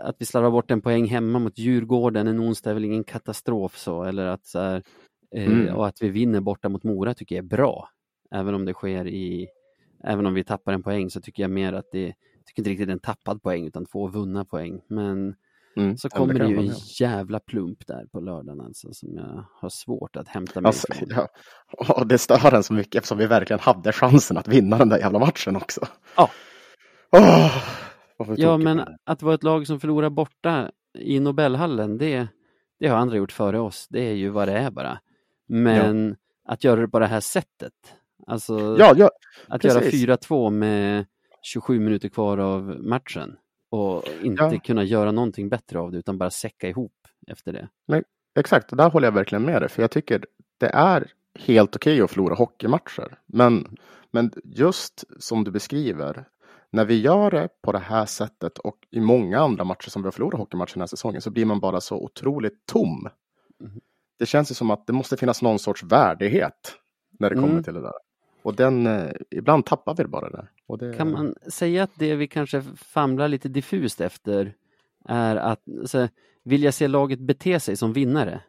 att 0.00 0.16
vi 0.18 0.26
slarvar 0.26 0.50
bort 0.50 0.70
en 0.70 0.80
poäng 0.80 1.06
hemma 1.06 1.38
mot 1.38 1.58
Djurgården 1.58 2.26
en 2.26 2.40
onsdag 2.40 2.70
är 2.70 2.74
väl 2.74 2.84
ingen 2.84 3.04
katastrof 3.04 3.76
så. 3.78 4.04
Eller 4.04 4.26
att 4.26 4.46
så 4.46 4.58
här, 4.58 4.82
eh, 5.36 5.52
Mm. 5.52 5.74
Och 5.74 5.86
att 5.86 6.02
vi 6.02 6.08
vinner 6.08 6.40
borta 6.40 6.68
mot 6.68 6.84
Mora 6.84 7.14
tycker 7.14 7.36
jag 7.36 7.44
är 7.44 7.48
bra. 7.48 7.88
Även 8.30 8.54
om 8.54 8.64
det 8.64 8.72
sker 8.72 9.06
i... 9.06 9.48
Även 10.04 10.26
om 10.26 10.34
vi 10.34 10.44
tappar 10.44 10.72
en 10.72 10.82
poäng 10.82 11.10
så 11.10 11.20
tycker 11.20 11.42
jag 11.42 11.50
mer 11.50 11.72
att 11.72 11.90
det... 11.92 12.06
Jag 12.06 12.46
tycker 12.46 12.60
inte 12.60 12.70
riktigt 12.70 12.88
en 12.88 12.98
tappad 12.98 13.42
poäng 13.42 13.66
utan 13.66 13.86
två 13.86 14.06
vunna 14.08 14.44
poäng. 14.44 14.80
Men 14.88 15.34
Mm. 15.76 15.96
så 15.96 16.08
Ja, 16.12 16.18
kommer 16.18 16.34
det 16.34 16.46
ju 16.46 16.56
en 16.58 16.72
jävla 17.00 17.40
plump 17.40 17.86
där 17.86 18.06
på 18.12 18.20
lördagen 18.20 18.60
alltså 18.60 18.88
som 18.92 19.14
jag 19.14 19.44
har 19.60 19.68
svårt 19.68 20.16
att 20.16 20.28
hämta 20.28 20.60
mig 20.60 20.68
Alltså, 20.68 20.92
ifrån. 20.92 21.08
ja. 21.10 21.28
Och 21.94 22.06
det 22.06 22.18
stör 22.18 22.54
en 22.54 22.62
så 22.62 22.72
mycket 22.72 22.94
eftersom 22.94 23.18
vi 23.18 23.26
verkligen 23.26 23.60
hade 23.60 23.92
chansen 23.92 24.36
att 24.36 24.48
vinna 24.48 24.78
den 24.78 24.88
där 24.88 24.98
jävla 24.98 25.18
matchen 25.18 25.56
också. 25.56 25.80
Ja. 26.16 26.30
Varför 28.18 28.34
Ja, 28.38 28.56
men 28.58 28.76
det? 28.76 28.96
att 29.04 29.22
vara 29.22 29.34
ett 29.34 29.42
lag 29.42 29.66
som 29.66 29.80
förlorar 29.80 30.10
borta 30.10 30.70
i 30.98 31.20
Nobelhallen, 31.20 31.98
det, 31.98 32.28
det 32.80 32.88
har 32.88 32.96
andra 32.98 33.16
gjort 33.16 33.32
före 33.32 33.58
oss. 33.60 33.86
Det 33.90 34.00
är 34.08 34.12
ju 34.14 34.28
vad 34.28 34.48
det 34.48 34.58
är 34.58 34.70
bara. 34.70 34.98
Men 35.48 36.16
att 36.48 36.64
göra 36.64 36.80
det 36.80 36.88
på 36.88 36.98
det 36.98 37.06
här 37.06 37.20
sättet, 37.20 37.72
alltså 38.26 38.76
Ja, 38.78 38.94
ja, 38.96 39.10
att 39.48 39.62
precis. 39.62 39.94
göra 40.06 40.16
4-2 40.16 40.50
med 40.50 41.06
27 41.42 41.80
minuter 41.80 42.08
kvar 42.08 42.38
av 42.38 42.62
matchen 42.80 43.36
och 43.74 44.04
inte 44.22 44.44
Ja. 44.44 44.60
kunna 44.64 44.84
göra 44.84 45.12
någonting 45.12 45.48
bättre 45.48 45.78
av 45.78 45.92
det 45.92 45.98
utan 45.98 46.18
bara 46.18 46.30
säcka 46.30 46.68
ihop 46.68 46.92
efter 47.26 47.52
det. 47.52 47.68
exakt. 48.38 48.70
Och 48.70 48.76
där 48.76 48.90
håller 48.90 49.06
jag 49.06 49.12
verkligen 49.12 49.42
med 49.44 49.62
dig. 49.62 49.68
För 49.68 49.82
jag 49.82 49.90
tycker 49.90 50.26
det 50.58 50.66
är 50.68 51.12
helt 51.38 51.76
okej 51.76 52.00
att 52.00 52.10
förlora 52.10 52.34
hockeymatcher. 52.34 53.18
Men, 53.26 53.76
men 54.10 54.32
just 54.44 55.04
som 55.18 55.44
du 55.44 55.50
beskriver, 55.50 56.24
när 56.70 56.84
vi 56.84 57.00
gör 57.00 57.30
det 57.30 57.48
på 57.62 57.72
det 57.72 57.78
här 57.78 58.06
sättet 58.06 58.58
och 58.58 58.76
i 58.90 59.00
många 59.00 59.38
andra 59.40 59.64
matcher 59.64 59.90
som 59.90 60.02
vi 60.02 60.06
har 60.06 60.12
förlorat 60.12 60.38
hockeymatcher 60.40 60.74
den 60.74 60.80
här 60.82 60.86
säsongen 60.86 61.20
så 61.20 61.30
blir 61.30 61.44
man 61.44 61.60
bara 61.60 61.80
så 61.80 61.96
otroligt 61.96 62.66
tom. 62.66 63.08
Mhm. 63.60 63.80
Det 64.18 64.26
känns 64.26 64.50
ju 64.50 64.54
som 64.54 64.70
att 64.70 64.86
det 64.86 64.92
måste 64.92 65.16
finnas 65.16 65.42
någon 65.42 65.58
sorts 65.58 65.82
värdighet 65.82 66.74
när 67.18 67.30
det 67.30 67.34
kommer 67.36 67.48
Mm. 67.48 67.62
till 67.64 67.74
det 67.74 67.80
där. 67.80 67.92
Och 68.44 68.54
den, 68.56 68.86
eh, 68.86 69.10
ibland 69.30 69.66
tappar 69.66 69.94
vi 69.96 70.02
det 70.02 70.08
bara 70.08 70.30
där. 70.30 70.50
Och 70.66 70.78
det, 70.78 70.94
Kan 70.96 71.10
man 71.10 71.34
säga 71.48 71.82
att 71.82 71.90
det 71.94 72.14
vi 72.14 72.28
kanske 72.28 72.62
famlar 72.76 73.28
lite 73.28 73.48
diffust 73.48 74.00
efter 74.00 74.54
är 75.08 75.36
att 75.36 75.60
så, 75.86 76.08
vilja 76.42 76.72
se 76.72 76.88
laget 76.88 77.18
bete 77.20 77.60
sig 77.60 77.76
som 77.76 77.92
vinnare? 77.92 78.40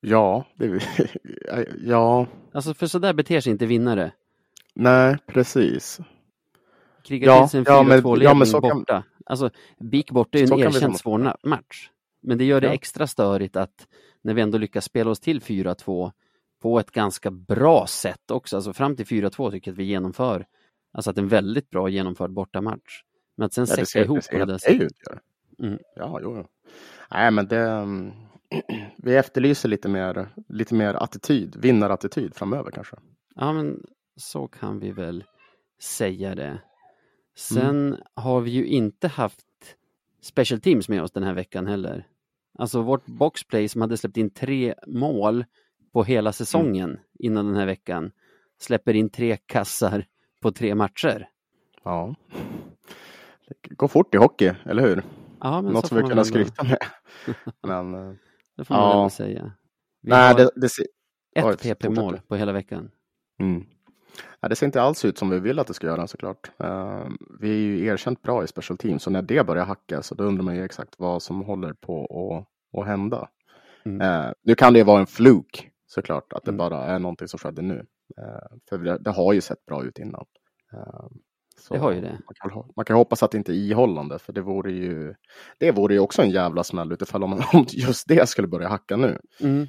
Ja, 0.00 0.44
det, 0.54 0.80
ja, 1.84 2.26
Alltså 2.52 2.74
för 2.74 2.86
så 2.86 2.98
där 2.98 3.12
beter 3.12 3.40
sig 3.40 3.52
inte 3.52 3.66
vinnare. 3.66 4.12
nej, 4.74 5.16
precis. 5.26 6.00
Kriga 7.04 7.26
Ja, 7.26 7.40
till 7.42 7.50
sig 7.50 7.58
en 7.58 7.64
ja, 7.68 7.82
men- 7.82 8.00
4-2-ledning 8.02 8.38
ja, 8.38 8.46
så 8.46 8.60
kan- 8.60 8.78
borta. 8.78 9.04
Alltså, 9.26 9.50
BIK 9.78 10.10
borta 10.10 10.38
är 10.38 10.42
ju 10.46 10.52
en 10.52 10.58
erkänt 10.60 10.98
svår 10.98 11.46
match. 11.48 11.90
Men 12.20 12.38
det 12.38 12.44
gör 12.44 12.60
det 12.60 12.66
Ja. 12.66 12.72
extra 12.72 13.06
störigt 13.06 13.56
att 13.56 13.86
när 14.22 14.34
vi 14.34 14.42
ändå 14.42 14.58
lyckas 14.58 14.84
spela 14.84 15.10
oss 15.10 15.20
till 15.20 15.40
4-2 15.40 16.12
på 16.62 16.78
ett 16.78 16.90
ganska 16.90 17.30
bra 17.30 17.86
sätt 17.86 18.30
också. 18.30 18.56
Alltså 18.56 18.72
fram 18.72 18.96
till 18.96 19.06
4-2 19.06 19.50
tycker 19.50 19.70
jag 19.70 19.74
att 19.74 19.78
vi 19.78 19.84
genomför, 19.84 20.46
alltså 20.92 21.10
att 21.10 21.16
det 21.16 21.20
är 21.20 21.22
en 21.22 21.28
väldigt 21.28 21.70
bra 21.70 21.88
genomförd 21.88 22.30
bortamatch. 22.32 23.02
Men 23.36 23.46
att 23.46 23.52
sen 23.52 23.66
Ja, 23.68 23.84
sätta 23.84 24.04
ihop 24.04 24.20
det 24.30 24.38
på 24.38 24.44
det 24.44 24.58
sättet. 24.58 24.92
Mm. 25.62 25.78
Ja, 25.96 26.18
jo, 26.22 26.36
jo. 26.36 26.46
Nej, 27.10 27.30
men 27.30 27.46
det... 27.48 27.58
mm, 27.68 28.12
Vi 28.96 29.16
efterlyser 29.16 29.68
lite 29.68 29.88
mer, 29.88 30.28
lite 30.48 30.74
mer 30.74 30.94
attityd, 30.94 31.56
vinnarattityd 31.56 32.34
framöver 32.34 32.70
kanske. 32.70 32.96
Ja, 33.34 33.52
men 33.52 33.82
så 34.16 34.48
kan 34.48 34.78
vi 34.78 34.90
väl 34.92 35.24
säga 35.82 36.34
det. 36.34 36.60
Sen 37.36 37.86
Mm. 37.88 37.96
har 38.14 38.40
vi 38.40 38.50
ju 38.50 38.66
inte 38.66 39.08
haft 39.08 39.46
special 40.22 40.60
teams 40.60 40.88
med 40.88 41.02
oss 41.02 41.10
den 41.12 41.22
här 41.22 41.34
veckan 41.34 41.66
heller. 41.66 42.06
Alltså 42.58 42.82
vårt 42.82 43.06
boxplay 43.06 43.68
som 43.68 43.80
hade 43.80 43.96
släppt 43.96 44.16
in 44.16 44.30
tre 44.30 44.74
mål 44.86 45.44
på 45.92 46.04
hela 46.04 46.32
säsongen 46.32 46.90
Mm. 46.90 47.00
innan 47.18 47.46
den 47.46 47.56
här 47.56 47.66
veckan 47.66 48.10
släpper 48.60 48.94
in 48.94 49.10
tre 49.10 49.36
kassar 49.36 50.04
på 50.42 50.50
tre 50.52 50.74
matcher. 50.74 51.28
Ja. 51.84 52.14
Det 53.64 53.74
går 53.74 53.88
fort 53.88 54.14
i 54.14 54.18
hockey, 54.18 54.52
eller 54.64 54.82
hur? 54.82 55.02
Ja, 55.40 55.62
men 55.62 55.72
Något 55.72 55.86
som 55.86 55.96
vi 55.96 56.14
väl- 56.14 56.24
skryta 56.24 56.64
med. 56.64 56.78
Men 57.62 57.94
eh, 57.94 58.14
Det 58.56 58.64
får 58.64 58.74
man 58.74 58.98
Ja. 59.02 59.10
säga. 59.10 59.52
Vi 60.02 60.10
nej, 60.10 60.34
det, 60.34 60.50
det, 60.56 60.68
ser, 60.68 60.86
ett 61.36 61.62
PP-mål 61.62 62.20
på 62.28 62.36
hela 62.36 62.52
veckan. 62.52 62.90
mm. 63.40 63.64
nej, 64.42 64.48
det 64.50 64.56
ser 64.56 64.66
inte 64.66 64.82
alls 64.82 65.04
ut 65.04 65.18
som 65.18 65.30
vi 65.30 65.40
vill 65.40 65.58
att 65.58 65.66
det 65.66 65.74
ska 65.74 65.86
göra 65.86 66.06
såklart. 66.06 66.50
Eh, 66.58 67.06
vi 67.40 67.50
är 67.50 67.54
ju 67.56 67.84
erkänt 67.86 68.22
bra 68.22 68.44
i 68.44 68.46
special 68.46 68.78
team, 68.78 68.98
så 68.98 69.10
när 69.10 69.22
det 69.22 69.46
börjar 69.46 69.64
hacka 69.64 70.02
så 70.02 70.14
då 70.14 70.24
undrar 70.24 70.44
man 70.44 70.56
ju 70.56 70.64
exakt 70.64 70.94
vad 70.98 71.22
som 71.22 71.42
håller 71.42 71.72
på 71.72 72.04
att, 72.04 72.80
att 72.80 72.86
hända. 72.86 73.28
Mm. 73.84 74.00
Eh, 74.00 74.32
nu 74.42 74.54
kan 74.54 74.72
det 74.72 74.82
vara 74.84 75.00
en 75.00 75.06
fluk 75.06 75.70
såklart, 75.88 76.32
att 76.32 76.44
det 76.44 76.50
Mm. 76.50 76.58
bara 76.58 76.84
är 76.84 76.98
någonting 76.98 77.28
som 77.28 77.38
skedde 77.38 77.62
nu. 77.62 77.86
Eh, 78.18 78.56
för 78.68 78.78
det, 78.78 78.98
det 78.98 79.10
har 79.10 79.32
ju 79.32 79.40
sett 79.40 79.66
bra 79.66 79.84
ut 79.84 79.98
innan. 79.98 80.24
Eh, 80.72 81.06
så 81.60 81.74
Det 81.74 81.80
har 81.80 81.92
ju 81.92 82.00
det. 82.00 82.18
Man 82.26 82.50
kan, 82.50 82.72
man 82.76 82.84
kan 82.84 82.96
hoppas 82.96 83.22
att 83.22 83.30
det 83.30 83.38
inte 83.38 83.52
är 83.52 83.56
ihållande, 83.56 84.18
för 84.18 84.32
det 84.32 84.40
vore 84.40 84.72
ju, 84.72 85.14
det 85.58 85.72
vore 85.72 85.94
ju 85.94 86.00
också 86.00 86.22
en 86.22 86.30
jävla 86.30 86.64
smäll 86.64 86.92
utifall 86.92 87.22
om, 87.24 87.32
om 87.52 87.66
just 87.72 88.08
det 88.08 88.28
skulle 88.28 88.48
börja 88.48 88.68
hacka 88.68 88.96
nu. 88.96 89.18
Mm. 89.40 89.66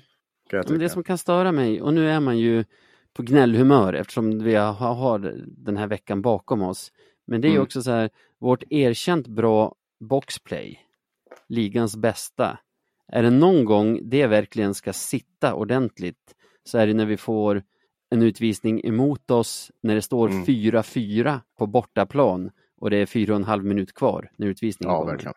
Men 0.69 0.79
det 0.79 0.89
som 0.89 1.03
kan 1.03 1.17
störa 1.17 1.51
mig, 1.51 1.81
och 1.81 1.93
nu 1.93 2.09
är 2.09 2.19
man 2.19 2.37
ju 2.37 2.65
på 3.13 3.23
gnällhumör 3.23 3.93
eftersom 3.93 4.43
vi 4.43 4.55
har, 4.55 4.73
har 4.73 5.19
den 5.47 5.77
här 5.77 5.87
veckan 5.87 6.21
bakom 6.21 6.61
oss. 6.61 6.91
Men 7.27 7.41
det 7.41 7.47
är 7.47 7.49
ju 7.49 7.55
Mm. 7.55 7.63
också 7.63 7.81
så 7.81 7.91
här, 7.91 8.09
vårt 8.39 8.63
erkänt 8.69 9.27
bra 9.27 9.75
boxplay, 9.99 10.79
ligans 11.47 11.95
bästa. 11.97 12.59
Är 13.11 13.23
det 13.23 13.29
någon 13.29 13.65
gång 13.65 13.99
det 14.09 14.27
verkligen 14.27 14.73
ska 14.73 14.93
sitta 14.93 15.53
ordentligt 15.53 16.35
så 16.63 16.77
är 16.77 16.87
det 16.87 16.93
när 16.93 17.05
vi 17.05 17.17
får 17.17 17.63
en 18.09 18.21
utvisning 18.21 18.81
emot 18.85 19.31
oss 19.31 19.71
när 19.81 19.95
det 19.95 20.01
står 20.01 20.29
Mm. 20.29 20.43
4-4 20.45 21.39
på 21.57 21.67
bortaplan 21.67 22.51
och 22.77 22.89
det 22.89 22.97
är 22.97 23.05
fyra 23.05 23.33
och 23.33 23.39
en 23.39 23.43
halv 23.43 23.65
minut 23.65 23.93
kvar 23.93 24.31
när 24.35 24.47
utvisningen 24.47 24.93
Ja, 24.93 24.99
kommer. 24.99 25.11
verkligen. 25.11 25.33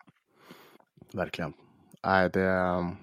Verkligen. 1.13 1.53
Nej, 2.03 2.29
det 2.33 2.41
är 2.41 2.77
um, 2.77 2.95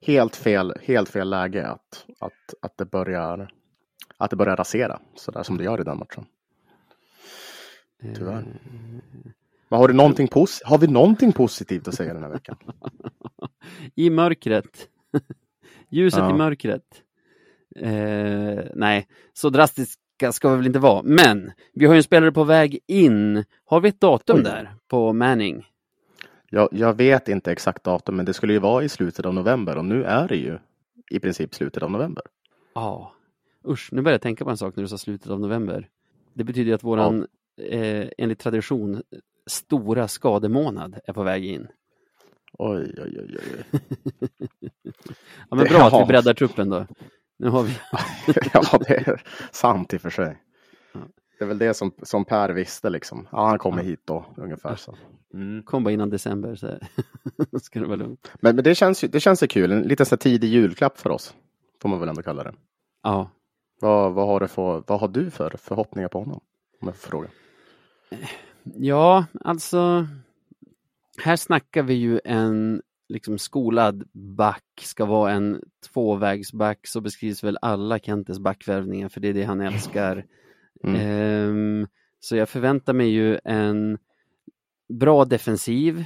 helt 0.00 0.36
fel, 0.36 0.72
helt 0.82 1.08
fel 1.08 1.30
läge 1.30 1.66
att, 1.68 2.06
att, 2.20 2.54
att, 2.62 2.76
det 2.78 2.84
börjar, 2.84 3.50
att 4.16 4.30
det 4.30 4.36
börjar 4.36 4.56
rasera 4.56 5.00
så 5.14 5.30
där 5.30 5.42
som 5.42 5.56
det 5.56 5.64
gör 5.64 5.80
i 5.80 5.84
den 5.84 5.98
matchen. 5.98 6.24
Tyvärr. 8.16 8.44
Men 9.72 9.78
har, 9.80 9.88
du 9.88 9.94
någonting 9.94 10.26
pos- 10.28 10.62
har 10.64 10.78
vi 10.78 10.86
någonting 10.86 11.32
positivt 11.32 11.88
att 11.88 11.94
säga 11.94 12.14
den 12.14 12.22
här 12.22 12.30
veckan? 12.30 12.56
I 13.94 14.10
mörkret. 14.10 14.88
Ljuset 15.90 16.18
Ja. 16.20 16.30
i 16.30 16.34
mörkret. 16.34 17.02
Eh, 17.76 18.64
nej, 18.74 19.06
så 19.32 19.50
drastiska 19.50 20.32
ska 20.32 20.50
vi 20.50 20.56
väl 20.56 20.66
inte 20.66 20.78
vara. 20.78 21.02
Men 21.02 21.52
vi 21.72 21.86
har 21.86 21.94
ju 21.94 21.96
en 21.96 22.02
spelare 22.02 22.32
på 22.32 22.44
väg 22.44 22.78
in. 22.86 23.44
Har 23.64 23.80
vi 23.80 23.88
ett 23.88 24.00
datum 24.00 24.36
Oj. 24.36 24.42
där 24.44 24.74
på 24.88 25.12
Manning? 25.12 25.66
Jag, 26.50 26.68
jag 26.72 26.96
vet 26.96 27.28
inte 27.28 27.52
exakt 27.52 27.84
datum, 27.84 28.16
men 28.16 28.24
det 28.26 28.34
skulle 28.34 28.52
ju 28.52 28.58
vara 28.58 28.84
i 28.84 28.88
slutet 28.88 29.26
av 29.26 29.34
november 29.34 29.76
och 29.76 29.84
nu 29.84 30.04
är 30.04 30.28
det 30.28 30.36
ju 30.36 30.58
i 31.10 31.20
princip 31.20 31.54
slutet 31.54 31.82
av 31.82 31.90
november. 31.90 32.24
Ja, 32.74 33.12
usch, 33.68 33.88
nu 33.92 34.02
börjar 34.02 34.14
jag 34.14 34.22
tänka 34.22 34.44
på 34.44 34.50
en 34.50 34.56
sak 34.56 34.76
när 34.76 34.82
du 34.82 34.88
sa 34.88 34.98
slutet 34.98 35.30
av 35.30 35.40
november. 35.40 35.88
Det 36.34 36.44
betyder 36.44 36.74
att 36.74 36.84
våran, 36.84 37.26
eh, 37.70 38.06
enligt 38.18 38.38
tradition, 38.38 39.02
stora 39.50 40.08
skademånad 40.08 40.98
är 41.04 41.12
på 41.12 41.22
väg 41.22 41.44
in. 41.44 41.66
Oj, 42.58 42.94
oj, 42.98 43.18
oj, 43.20 43.38
oj. 43.38 43.80
Ja, 45.50 45.56
men 45.56 45.58
Det- 45.58 45.70
bra 45.70 45.80
att 45.86 46.02
vi 46.02 46.06
breddar 46.06 46.34
truppen 46.34 46.68
då. 46.70 46.86
Nu 47.38 47.48
har 47.48 47.62
vi, 47.62 47.72
ja, 48.52 48.78
det 48.88 49.08
är 49.08 49.22
sant 49.52 49.94
i 49.94 49.96
och 49.96 50.00
för 50.00 50.10
sig. 50.10 50.42
Ja. 50.94 51.00
Det 51.38 51.44
är 51.44 51.48
väl 51.48 51.58
det 51.58 51.74
som, 51.74 51.94
som 52.02 52.24
Per 52.24 52.48
visste 52.50 52.90
liksom. 52.90 53.28
Ja, 53.32 53.46
han 53.48 53.58
kommer 53.58 53.78
Ja. 53.78 53.82
hit 53.84 54.00
då, 54.04 54.26
ungefär 54.36 54.76
så. 54.76 54.96
Mm. 55.34 55.62
kom 55.62 55.84
bara 55.84 55.90
innan 55.90 56.10
december 56.10 56.54
så 56.54 56.78
ska 57.62 57.80
det 57.80 57.86
vara 57.86 57.96
lugnt. 57.96 58.32
Men, 58.40 58.54
men 58.56 58.64
det 58.64 58.74
känns 58.74 59.00
det 59.00 59.20
känns 59.20 59.42
ju 59.42 59.46
kul. 59.46 59.72
En 59.72 59.82
liten 59.82 60.06
så 60.06 60.16
tidig 60.16 60.48
julklapp 60.48 60.98
för 60.98 61.10
oss. 61.10 61.34
Får 61.82 61.88
man 61.88 62.00
väl 62.00 62.08
ändå 62.08 62.22
kalla 62.22 62.44
det. 62.44 62.54
Ja, 63.02 63.30
Vad, 63.80 64.12
vad, 64.12 64.26
har, 64.26 64.40
du 64.40 64.48
för, 64.48 64.82
vad 64.86 65.00
har 65.00 65.08
du 65.08 65.30
för 65.30 65.50
förhoppningar 65.58 66.08
på 66.08 66.18
honom? 66.18 66.40
Om 66.80 66.88
jag 66.88 66.96
får 66.96 67.08
fråga. 67.10 67.28
Ja, 68.64 69.26
alltså. 69.40 70.06
Här 71.18 71.36
snackar 71.36 71.82
vi 71.82 71.94
ju 71.94 72.20
en 72.24 72.82
liksom 73.08 73.38
skolad 73.38 74.04
back, 74.12 74.64
ska 74.80 75.04
vara 75.04 75.32
en 75.32 75.62
tvåvägsback, 75.92 76.86
så 76.86 77.00
beskrivs 77.00 77.44
väl 77.44 77.58
alla 77.62 77.98
Kentes 77.98 78.38
backvärvningar, 78.38 79.08
för 79.08 79.20
det 79.20 79.28
är 79.28 79.34
det 79.34 79.44
han 79.44 79.60
älskar. 79.60 80.26
Mm. 80.84 80.96
Ehm, 81.00 81.86
så 82.20 82.36
jag 82.36 82.48
förväntar 82.48 82.92
mig 82.92 83.08
ju 83.08 83.38
en 83.44 83.98
bra 84.88 85.24
defensiv. 85.24 86.04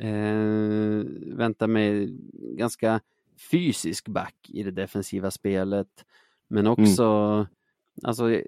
Ehm, 0.00 1.36
väntar 1.36 1.66
mig 1.66 2.18
ganska 2.56 3.00
fysisk 3.50 4.08
back 4.08 4.34
i 4.48 4.62
det 4.62 4.70
defensiva 4.70 5.30
spelet. 5.30 6.04
Men 6.48 6.66
också, 6.66 7.46
alltså 8.02 8.30
jag, 8.30 8.42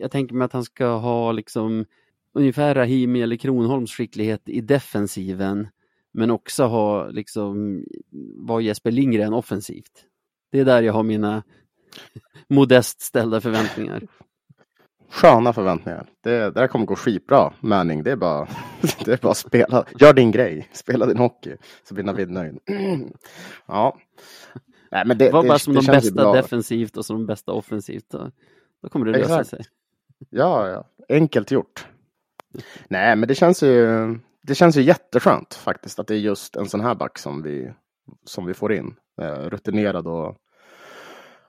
jag 0.00 0.10
tänker 0.10 0.34
mig 0.34 0.44
att 0.44 0.52
han 0.52 0.64
ska 0.64 0.86
ha 0.86 1.32
liksom 1.32 1.84
ungefär 2.36 2.74
Rahimi 2.74 3.22
eller 3.22 3.36
Kronholms 3.36 3.92
skicklighet 3.92 4.48
i 4.48 4.60
defensiven. 4.60 5.68
Men 6.12 6.30
också 6.30 6.64
ha 6.64 7.08
liksom, 7.08 7.84
vara 8.36 8.60
Jesper 8.60 8.90
Lindgren 8.90 9.32
offensivt. 9.32 10.04
Det 10.52 10.60
är 10.60 10.64
där 10.64 10.82
jag 10.82 10.92
har 10.92 11.02
mina 11.02 11.42
modest 12.48 13.00
ställda 13.00 13.40
förväntningar. 13.40 14.02
Sköna 15.10 15.52
förväntningar. 15.52 16.06
Det, 16.22 16.30
det 16.30 16.50
där 16.50 16.66
kommer 16.66 16.86
gå 16.86 16.96
skitbra, 16.96 17.52
Manning. 17.60 18.02
Det 18.02 18.10
är 18.12 18.16
bara, 18.16 18.48
det 19.04 19.12
är 19.12 19.16
bara 19.16 19.30
att 19.30 19.36
spela. 19.36 19.84
Gör 20.00 20.12
din 20.12 20.30
grej. 20.30 20.68
Spela 20.72 21.06
din 21.06 21.18
hockey. 21.18 21.56
Så 21.88 21.94
blir 21.94 22.04
Navid 22.04 22.30
nöjd. 22.30 22.58
ja. 23.66 23.96
Nej, 24.90 25.06
men 25.06 25.18
det, 25.18 25.30
Var 25.30 25.42
det, 25.42 25.48
bara 25.48 25.58
som 25.58 25.74
det 25.74 25.80
de 25.80 25.86
bästa 25.86 26.32
defensivt 26.32 26.96
och 26.96 27.06
som 27.06 27.16
de 27.16 27.26
bästa 27.26 27.52
offensivt. 27.52 28.10
Då, 28.10 28.30
då 28.82 28.88
kommer 28.88 29.06
det 29.06 29.12
lösa 29.12 29.40
Exakt. 29.40 29.48
sig. 29.48 29.64
Ja, 30.30 30.68
ja. 30.68 30.84
Enkelt 31.08 31.50
gjort. 31.50 31.86
Nej, 32.88 33.16
men 33.16 33.28
det 33.28 33.34
känns 33.34 33.62
ju, 33.62 33.86
det 34.42 34.54
känns 34.54 34.76
ju 34.76 34.82
jätteskönt 34.82 35.54
faktiskt 35.54 35.98
att 35.98 36.06
det 36.06 36.14
är 36.14 36.18
just 36.18 36.56
en 36.56 36.68
sån 36.68 36.80
här 36.80 36.94
back 36.94 37.18
som 37.18 37.42
vi, 37.42 37.72
som 38.24 38.46
vi 38.46 38.54
får 38.54 38.72
in. 38.72 38.96
Eh, 39.20 39.50
rutinerad 39.50 40.06
och, 40.06 40.36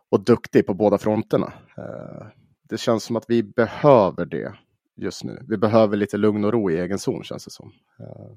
och 0.09 0.23
duktig 0.23 0.65
på 0.65 0.73
båda 0.73 0.97
fronterna. 0.97 1.53
Eh, 1.77 2.27
det 2.69 2.77
känns 2.77 3.03
som 3.03 3.15
att 3.15 3.25
vi 3.27 3.43
behöver 3.43 4.25
det 4.25 4.53
just 4.95 5.23
nu. 5.23 5.45
Vi 5.47 5.57
behöver 5.57 5.97
lite 5.97 6.17
lugn 6.17 6.45
och 6.45 6.53
ro 6.53 6.71
i 6.71 6.77
egen 6.77 6.99
zon 6.99 7.23
känns 7.23 7.45
det 7.45 7.51
som. 7.51 7.71
Eh, 7.99 8.35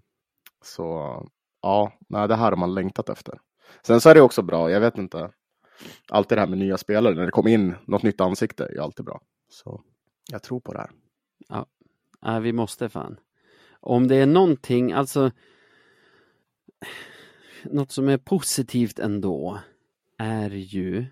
så 0.65 1.17
ja, 1.63 1.93
nej, 2.09 2.29
det 2.29 2.37
här 2.37 2.51
har 2.51 2.57
man 2.57 2.75
längtat 2.75 3.09
efter. 3.09 3.39
Sen 3.87 4.01
så 4.01 4.11
är 4.11 4.15
det 4.15 4.21
också 4.21 4.43
bra, 4.43 4.71
jag 4.71 4.81
vet 4.81 4.99
inte, 4.99 5.31
alltid 6.09 6.39
det 6.39 6.41
här 6.41 6.49
med 6.49 6.59
nya 6.59 6.79
spelare, 6.79 7.15
när 7.15 7.27
det 7.27 7.31
kommer 7.31 7.51
in 7.51 7.75
något 7.87 8.03
nytt 8.03 8.21
ansikte 8.21 8.65
är 8.65 8.81
alltid 8.81 9.05
bra. 9.05 9.21
Så 9.49 9.81
jag 10.33 10.43
tror 10.43 10.61
på 10.61 10.73
det 10.73 10.79
här. 10.79 10.91
Ja, 11.49 11.67
vi 12.43 12.53
måste 12.53 12.89
fan. 12.89 13.17
Om 13.81 14.09
det 14.09 14.17
är 14.17 14.27
någonting, 14.27 14.93
alltså 14.93 15.31
något 17.65 17.93
som 17.93 18.09
är 18.09 18.19
positivt 18.19 18.99
ändå 18.99 19.59
är 20.19 20.51
ju 20.51 21.07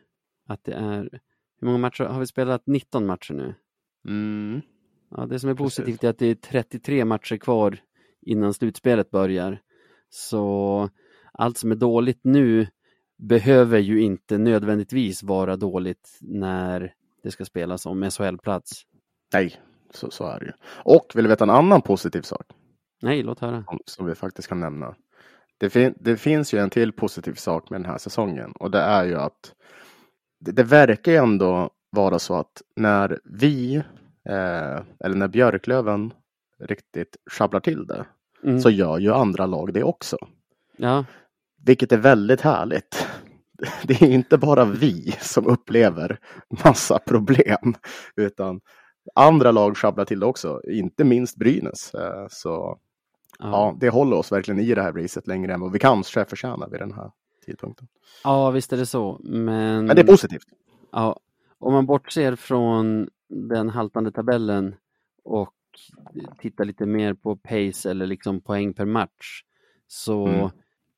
att 0.47 0.64
det 0.64 0.73
är, 0.73 1.21
hur 1.61 1.66
många 1.66 1.79
matcher 1.79 2.05
har 2.05 2.21
vi 2.21 2.27
spelat? 2.27 2.66
19 2.66 3.07
matcher 3.07 3.35
nu. 3.35 3.55
Mm. 4.09 4.61
Ja, 5.11 5.27
det 5.27 5.38
som 5.38 5.51
är 5.51 5.55
Precis. 5.55 5.77
positivt 5.77 6.05
är 6.05 6.09
att 6.09 6.18
det 6.18 6.27
är 6.27 6.35
33 6.35 7.05
matcher 7.05 7.37
kvar 7.37 7.79
innan 8.21 8.55
slutspelet 8.55 9.11
börjar. 9.11 9.62
Så 10.11 10.90
allt 11.33 11.59
som 11.59 11.71
är 11.71 11.77
dåligt 11.77 12.21
nu 12.23 12.66
behöver 13.18 13.79
ju 13.79 14.01
inte 14.01 14.38
nödvändigtvis 14.38 15.23
vara 15.23 15.57
dåligt 15.57 16.18
när 16.21 16.94
det 17.23 17.31
ska 17.31 17.44
spelas 17.44 17.87
om 17.87 18.11
SHL-plats. 18.11 18.83
Nej, 19.33 19.61
så, 19.94 20.11
så 20.11 20.27
är 20.27 20.38
det 20.40 20.46
ju. 20.46 20.53
Och 20.85 21.12
vill 21.14 21.24
du 21.24 21.29
veta 21.29 21.44
en 21.44 21.51
annan 21.51 21.83
positiv 21.83 22.22
sak 22.22 22.46
Nej, 23.03 23.22
låt 23.22 23.40
höra. 23.40 23.64
som, 23.68 23.79
som 23.85 24.07
vi 24.07 24.14
faktiskt 24.14 24.48
kan 24.48 24.61
nämna. 24.61 24.94
Det, 25.59 25.70
fin- 25.70 25.94
det 26.01 26.16
finns 26.16 26.55
ju 26.55 26.59
en 26.59 26.70
till 26.70 26.92
positiv 26.92 27.35
sak 27.35 27.70
med 27.70 27.81
den 27.81 27.90
här 27.90 27.98
säsongen 27.98 28.53
och 28.53 28.70
det 28.70 28.81
är 28.81 29.05
ju 29.05 29.14
att 29.14 29.53
det, 30.40 30.53
det 30.53 30.62
verkar 30.62 31.12
ju 31.12 31.18
ändå 31.18 31.70
vara 31.90 32.18
så 32.18 32.35
att 32.35 32.62
när 32.77 33.20
vi 33.24 33.77
eh, 34.29 34.81
eller 35.05 35.14
när 35.14 35.29
Björklöven 35.29 36.12
riktigt 36.61 37.16
sjabblar 37.31 37.61
till 37.61 37.87
det 37.87 38.07
Mm. 38.44 38.61
så 38.61 38.70
gör 38.70 38.98
ju 38.98 39.12
andra 39.14 39.46
lag 39.46 39.72
det 39.74 39.83
också. 39.85 40.16
Ja, 40.77 41.05
Vilket 41.64 41.92
är 41.92 41.96
väldigt 41.96 42.40
härligt. 42.40 43.07
Det 43.83 44.03
är 44.03 44.11
inte 44.11 44.38
bara 44.38 44.64
vi 44.64 45.12
som 45.20 45.46
upplever 45.46 46.18
massa 46.64 46.98
problem, 46.98 47.74
utan 48.16 48.61
andra 49.14 49.51
lag 49.53 49.77
sjabblar 49.77 50.05
till 50.05 50.21
det 50.21 50.27
också, 50.27 50.61
inte 50.64 51.05
minst 51.05 51.37
Brynäs. 51.37 51.94
Eh, 51.94 52.27
Så 52.31 52.79
ja. 53.38 53.47
ja, 53.51 53.77
det 53.81 53.88
håller 53.88 54.16
oss 54.16 54.33
verkligen 54.33 54.61
i 54.61 54.75
det 54.75 54.83
här 54.83 54.92
racet 54.92 55.27
längre 55.27 55.55
än 55.55 55.61
vad 55.61 55.73
vi 55.73 55.79
kanske 55.79 56.25
förtjänar 56.25 56.68
vid 56.68 56.81
den 56.81 56.92
här 56.92 57.11
tidpunkten. 57.47 57.88
ja, 58.25 58.51
visst 58.51 58.73
är 58.73 58.77
det 58.77 58.87
så. 58.87 59.21
Men, 59.23 59.87
Men 59.87 59.97
det 59.97 60.03
är 60.03 60.07
positivt. 60.07 60.47
ja, 60.92 61.21
om 61.59 61.73
man 61.73 61.87
bortser 61.87 62.37
från 62.37 63.09
den 63.29 63.68
haltande 63.68 64.12
tabellen 64.12 64.75
och 65.25 65.55
tittar 66.38 66.64
lite 66.64 66.87
mer 66.87 67.14
på 67.14 67.37
pace 67.37 67.90
eller 67.90 68.07
liksom 68.07 68.40
poäng 68.40 68.75
per 68.75 68.85
match. 68.85 69.42
Så 69.87 70.27
Mm. 70.27 70.49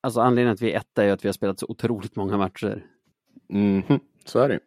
alltså 0.00 0.20
anledningen 0.20 0.54
att 0.54 0.62
vi 0.62 0.72
är 0.72 0.76
etta 0.78 1.04
är 1.04 1.12
att 1.12 1.24
vi 1.24 1.28
har 1.28 1.32
spelat 1.32 1.58
så 1.58 1.66
otroligt 1.68 2.16
många 2.16 2.36
matcher. 2.36 2.86
Mhm, 3.48 4.00
Så 4.24 4.38
är 4.38 4.48
det. 4.48 4.60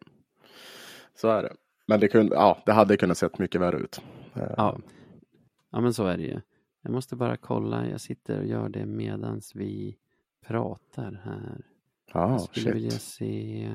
Så 1.14 1.28
är 1.28 1.42
det. 1.42 1.52
Men 1.86 2.00
det, 2.00 2.08
kunde, 2.08 2.34
ja, 2.34 2.62
det 2.66 2.72
hade 2.72 2.96
kunnat 2.96 3.18
sett 3.18 3.38
mycket 3.38 3.60
värre 3.60 3.76
ut. 3.78 4.00
Eh, 4.34 4.42
Ja. 4.56 4.78
ja, 5.70 5.80
men 5.80 5.94
så 5.94 6.06
är 6.06 6.16
det 6.16 6.22
ju. 6.22 6.40
Jag 6.82 6.92
måste 6.92 7.16
bara 7.16 7.36
kolla, 7.36 7.88
jag 7.88 8.00
sitter 8.00 8.38
och 8.38 8.46
gör 8.46 8.68
det 8.68 8.86
medans 8.86 9.52
vi 9.54 9.96
pratar 10.46 11.20
här. 11.24 11.64
ja 12.12 12.48
vilja 12.56 12.90
shit. 12.90 13.02
se 13.02 13.70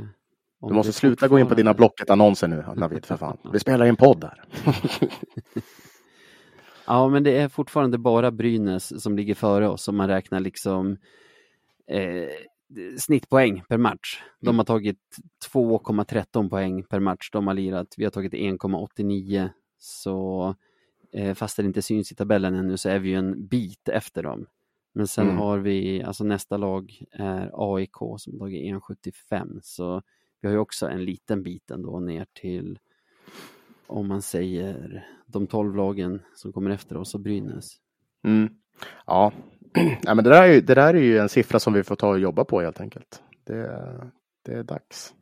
Du 0.61 0.73
måste 0.73 0.93
sluta 0.93 1.27
gå 1.27 1.39
in 1.39 1.47
på 1.47 1.55
dina 1.55 1.73
Blocket-annonser 1.73 2.47
nu, 2.47 2.65
Navid, 2.75 3.05
för 3.05 3.17
fan. 3.17 3.37
Vi 3.53 3.59
spelar 3.59 3.85
i 3.85 3.89
en 3.89 3.95
podd 3.95 4.23
här. 4.23 4.43
Ja, 6.89 7.07
men 7.09 7.23
det 7.23 7.37
är 7.37 7.49
fortfarande 7.49 7.97
bara 7.97 8.31
Brynäs 8.31 9.03
som 9.03 9.17
ligger 9.17 9.35
före 9.35 9.67
oss 9.67 9.87
om 9.87 9.95
man 9.97 10.07
räknar 10.07 10.39
liksom 10.39 10.97
eh, 11.87 12.29
snittpoäng 12.97 13.63
per 13.69 13.77
match. 13.77 14.21
De 14.39 14.58
har 14.58 14.65
tagit 14.65 14.99
2,13 15.53 16.49
poäng 16.49 16.84
per 16.84 16.99
match 16.99 17.29
de 17.32 17.47
har 17.47 17.53
lirat. 17.53 17.93
Vi 17.97 18.03
har 18.03 18.12
tagit 18.12 18.34
1,89 18.34 19.49
så 19.77 20.55
eh, 21.13 21.34
fast 21.34 21.58
det 21.58 21.63
inte 21.65 21.82
syns 21.82 22.12
i 22.12 22.15
tabellen 22.15 22.55
ännu 22.55 22.77
så 22.77 22.89
är 22.89 22.99
vi 22.99 23.10
ju 23.10 23.15
en 23.15 23.47
bit 23.47 23.89
efter 23.89 24.23
dem. 24.23 24.45
Men 24.93 25.08
sen 25.08 25.25
Mm. 25.25 25.38
har 25.38 25.58
vi, 25.58 26.03
alltså 26.03 26.23
nästa 26.23 26.58
lag 26.58 27.03
är 27.12 27.51
AIK 27.75 27.95
som 28.17 28.34
har 28.34 28.39
tagit 28.39 28.63
1,75 28.73 29.60
så 29.63 30.01
vi 30.41 30.47
har 30.47 30.53
ju 30.53 30.60
också 30.60 30.88
en 30.88 31.05
liten 31.05 31.43
bit 31.43 31.71
ändå 31.71 31.99
ner 31.99 32.25
till 32.34 32.79
om 33.88 34.08
man 34.08 34.21
säger 34.21 35.08
de 35.25 35.47
12 35.47 35.75
lagen 35.75 36.21
som 36.36 36.53
kommer 36.53 36.69
efter 36.69 36.97
oss 36.97 37.13
och 37.15 37.19
Brynäs. 37.21 37.77
Mm. 38.23 38.49
Ja. 39.05 39.32
ja, 40.01 40.15
men 40.15 40.23
det 40.23 40.29
där, 40.29 40.43
är 40.43 40.53
ju, 40.53 40.62
det 40.62 40.75
där 40.75 40.93
är 40.93 41.01
ju 41.01 41.17
en 41.17 41.29
siffra 41.29 41.60
som 41.60 41.73
vi 41.73 41.84
får 41.84 41.95
ta 41.95 42.10
och 42.10 42.19
jobba 42.19 42.43
på 42.45 42.62
helt 42.62 42.82
enkelt. 42.82 43.21
Det, 43.43 43.82
det 44.45 44.53
är 44.53 44.63
dags. 44.63 45.13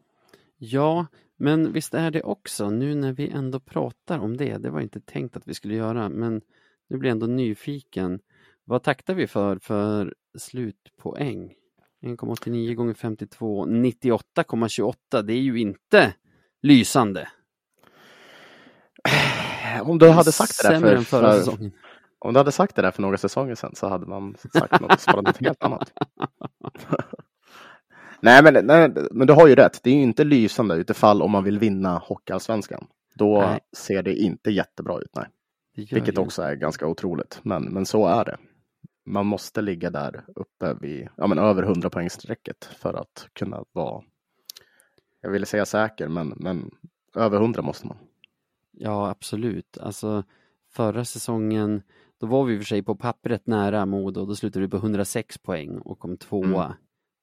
Ja, 0.58 1.06
men 1.38 1.74
visst 1.74 1.94
är 1.94 2.12
det 2.12 2.24
också 2.24 2.70
nu 2.70 2.96
när 2.96 3.14
vi 3.14 3.30
ändå 3.30 3.60
pratar 3.60 4.20
om 4.20 4.38
det. 4.38 4.58
Det 4.58 4.70
var 4.70 4.82
inte 4.82 5.02
tänkt 5.02 5.38
att 5.38 5.48
vi 5.48 5.54
skulle 5.54 5.76
göra, 5.76 6.10
men 6.10 6.42
Nu 6.90 6.98
blir 6.98 7.10
jag 7.10 7.16
ändå 7.16 7.28
nyfiken. 7.28 8.20
Vad 8.66 8.84
taktar 8.84 9.14
vi 9.14 9.28
för 9.28 9.60
för 9.60 10.14
slutpoäng? 10.38 11.54
1,89 12.02 12.74
gånger 12.74 12.94
52, 12.94 13.66
98,28. 13.66 15.22
Det 15.22 15.34
är 15.34 15.42
ju 15.42 15.60
inte 15.60 16.14
lysande. 16.62 17.28
Om 19.82 20.00
du 20.00 20.10
hade 20.10 20.32
sagt 20.32 20.64
det 20.64 20.80
där 20.80 20.98
för, 20.98 21.44
för. 21.44 21.72
Om 22.28 22.34
du 22.34 22.40
hade 22.40 22.52
sagt 22.52 22.76
det 22.76 22.82
där 22.82 22.92
för 22.92 23.02
några 23.02 23.18
säsonger 23.18 23.56
sedan 23.56 23.76
så 23.76 23.88
hade 23.88 24.06
man 24.06 24.36
sagt 24.54 24.82
något, 24.82 25.00
svarat 25.00 25.26
något 25.26 25.38
helt 25.38 25.64
annat. 25.64 25.94
nej, 28.22 28.44
men, 28.44 28.66
nej, 28.66 28.94
men 29.12 29.28
du 29.28 29.34
har 29.34 29.48
ju 29.48 29.56
rätt. 29.56 29.80
Det 29.84 29.90
är 29.90 29.94
ju 29.94 30.02
inte 30.02 30.24
lysande 30.24 30.76
utifall 30.76 31.22
om 31.22 31.32
man 31.32 31.44
vill 31.44 31.60
vinna 31.60 31.98
Hockeyallsvenskan. 31.98 32.88
Då 33.16 33.42
Nej. 33.42 33.60
ser 33.78 34.04
det 34.04 34.16
inte 34.16 34.52
jättebra 34.52 35.00
ut. 35.00 35.16
Nej. 35.16 35.26
Vilket 35.92 36.18
också 36.18 36.42
är 36.42 36.56
ganska 36.56 36.88
otroligt. 36.88 37.40
Men, 37.44 37.64
men 37.64 37.86
så 37.86 38.08
är 38.08 38.26
det. 38.26 38.38
Man 39.06 39.26
måste 39.26 39.62
ligga 39.62 39.90
där 39.90 40.26
uppe 40.36 40.74
vid 40.82 41.08
ja, 41.16 41.28
men 41.28 41.40
över 41.40 41.64
100 41.64 41.90
poängstrecket 41.90 42.66
för 42.66 42.94
att 42.94 43.28
kunna 43.34 43.64
vara, 43.72 44.04
jag 45.22 45.30
ville 45.30 45.46
säga 45.46 45.66
säker, 45.66 46.08
men, 46.08 46.34
men 46.36 46.72
över 47.16 47.38
100 47.38 47.62
måste 47.62 47.88
man. 47.88 47.98
Ja, 48.72 49.10
absolut. 49.10 49.78
Alltså 49.78 50.24
förra 50.70 51.06
säsongen, 51.06 51.82
då 52.20 52.28
var 52.28 52.46
vi 52.46 52.54
i 52.54 52.58
och 52.58 52.62
för 52.62 52.66
sig 52.66 52.84
på 52.84 52.96
pappret 52.96 53.48
nära 53.48 53.86
Modo. 53.86 54.26
Då 54.26 54.36
slutade 54.36 54.66
vi 54.66 54.70
på 54.70 54.78
106 54.78 55.38
poäng 55.38 55.78
och 55.78 56.00
kom 56.00 56.18
tvåa. 56.18 56.66
Mm. 56.66 56.78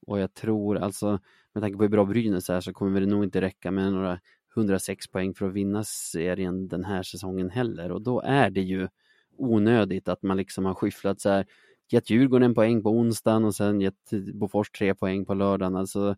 Och 0.06 0.18
jag 0.18 0.34
tror 0.34 0.78
alltså, 0.78 1.20
med 1.52 1.62
tanke 1.62 1.76
på 1.76 1.82
hur 1.82 1.90
bra 1.90 2.04
Brynäs 2.04 2.50
är 2.50 2.60
så 2.60 2.72
kommer 2.72 3.00
det 3.00 3.06
nog 3.06 3.24
inte 3.24 3.40
räcka 3.40 3.70
med 3.70 3.92
några 3.92 4.20
106 4.56 5.08
poäng 5.08 5.34
för 5.34 5.46
att 5.46 5.52
vinna 5.52 5.84
serien 5.84 6.68
den 6.68 6.84
här 6.84 7.02
säsongen 7.02 7.50
heller. 7.50 7.92
Och 7.92 8.02
då 8.02 8.20
är 8.20 8.50
det 8.50 8.60
ju 8.60 8.88
onödigt 9.36 10.08
att 10.08 10.22
man 10.22 10.36
liksom 10.36 10.64
har 10.64 10.74
skyfflat 10.74 11.20
så 11.20 11.28
här, 11.28 11.46
gett 11.90 12.10
Djurgården 12.10 12.50
en 12.50 12.54
poäng 12.54 12.82
på 12.82 12.90
onsdagen 12.90 13.44
och 13.44 13.54
sen 13.54 13.80
gett 13.80 14.10
Bofors 14.34 14.70
tre 14.70 14.94
poäng 14.94 15.24
på 15.24 15.34
lördagen. 15.34 15.76
Alltså 15.76 16.16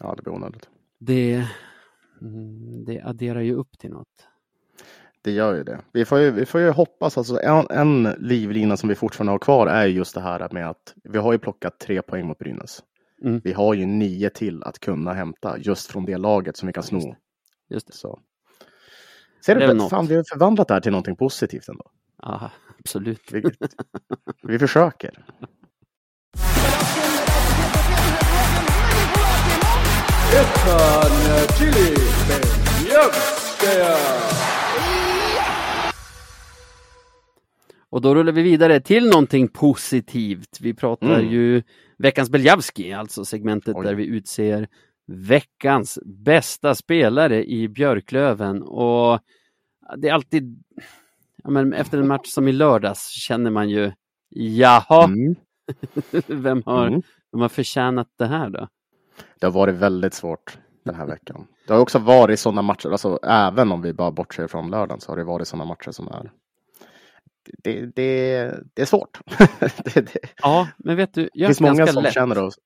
Ja, 0.00 0.14
det 0.16 0.22
blir 0.22 0.34
onödigt. 0.34 0.68
det, 0.98 1.46
mm, 2.20 2.84
det 2.84 3.00
adderar 3.00 3.40
ju 3.40 3.54
upp 3.54 3.78
till 3.78 3.90
något. 3.90 4.28
Det 5.26 5.32
gör 5.32 5.54
ju 5.54 5.64
det. 5.64 5.80
Vi 5.92 6.04
får 6.04 6.18
ju, 6.18 6.30
vi 6.30 6.46
får 6.46 6.60
ju 6.60 6.70
hoppas, 6.70 7.18
alltså 7.18 7.40
en, 7.42 7.66
en 7.70 8.14
livlina 8.18 8.76
som 8.76 8.88
vi 8.88 8.94
fortfarande 8.94 9.32
har 9.32 9.38
kvar 9.38 9.66
är 9.66 9.86
just 9.86 10.14
det 10.14 10.20
här 10.20 10.48
med 10.52 10.70
att 10.70 10.94
vi 11.04 11.18
har 11.18 11.32
ju 11.32 11.38
plockat 11.38 11.78
tre 11.78 12.02
poäng 12.02 12.26
mot 12.26 12.38
Brynäs. 12.38 12.82
Mm. 13.22 13.40
Vi 13.44 13.52
har 13.52 13.74
ju 13.74 13.86
nio 13.86 14.30
till 14.30 14.62
att 14.62 14.78
kunna 14.78 15.12
hämta 15.12 15.58
just 15.58 15.90
från 15.90 16.04
det 16.04 16.16
laget 16.16 16.56
som 16.56 16.66
vi 16.66 16.72
kan 16.72 16.80
Just 16.80 16.88
sno. 16.88 17.16
Just 17.70 17.86
det. 17.86 17.92
Så. 17.92 18.20
Ser 19.46 19.54
Det 19.54 19.60
du, 19.60 19.66
väl 19.66 19.80
fan 19.88 20.04
något. 20.04 20.10
vi 20.10 20.16
har 20.16 20.24
förvandlat 20.32 20.68
det 20.68 20.74
här 20.74 20.80
till 20.80 20.92
någonting 20.92 21.16
positivt 21.16 21.68
ändå. 21.68 21.90
Ja, 22.22 22.50
absolut. 22.78 23.32
Vi, 23.32 23.42
vi 24.42 24.58
försöker. 24.58 25.24
Och 37.96 38.02
då 38.02 38.14
rullar 38.14 38.32
vi 38.32 38.42
vidare 38.42 38.80
till 38.80 39.08
någonting 39.08 39.48
positivt. 39.48 40.58
Vi 40.60 40.74
pratar 40.74 41.14
Mm. 41.20 41.32
ju 41.32 41.62
veckans 41.98 42.30
Beljavski, 42.30 42.92
alltså 42.92 43.24
segmentet 43.24 43.74
Oj. 43.76 43.86
där 43.86 43.94
vi 43.94 44.06
utser 44.06 44.68
veckans 45.06 45.98
bästa 46.04 46.74
spelare 46.74 47.44
i 47.44 47.68
Björklöven. 47.68 48.62
Och 48.62 49.20
det 49.96 50.08
är 50.08 50.12
alltid, 50.12 50.64
ja, 51.44 51.50
men 51.50 51.72
efter 51.72 51.98
en 51.98 52.08
match 52.08 52.28
som 52.28 52.48
i 52.48 52.52
lördags 52.52 53.08
känner 53.10 53.50
man 53.50 53.70
ju, 53.70 53.92
jaha, 54.30 55.04
Mm. 55.04 55.34
vem, 56.42 56.62
har, 56.66 56.86
Mm. 56.86 57.02
vem 57.32 57.40
har 57.40 57.48
förtjänat 57.48 58.08
det 58.18 58.26
här 58.26 58.50
då? 58.50 58.68
Det 59.40 59.46
har 59.46 59.52
varit 59.52 59.74
väldigt 59.74 60.14
svårt 60.14 60.58
den 60.84 60.94
här 60.94 61.06
veckan. 61.06 61.46
Det 61.66 61.72
har 61.72 61.80
också 61.80 61.98
varit 61.98 62.40
sådana 62.40 62.62
matcher, 62.62 62.88
alltså 62.88 63.18
även 63.22 63.72
om 63.72 63.82
vi 63.82 63.92
bara 63.92 64.10
bortser 64.10 64.46
från 64.46 64.70
lördagen 64.70 65.00
så 65.00 65.12
har 65.12 65.16
det 65.16 65.24
varit 65.24 65.48
sådana 65.48 65.64
matcher 65.64 65.90
som 65.90 66.08
är 66.08 66.30
det, 67.58 67.86
det, 67.96 68.54
det 68.74 68.82
är 68.82 68.86
svårt. 68.86 69.20
det, 69.94 69.94
det, 69.94 70.18
Ja, 70.42 70.68
men 70.76 70.96
vet 70.96 71.14
du, 71.14 71.28
jag 71.32 71.50
det 71.50 71.54
finns 71.54 71.60
många 71.60 71.86
som 71.86 72.02
lätt. 72.02 72.12
känner 72.14 72.42
oss. 72.42 72.58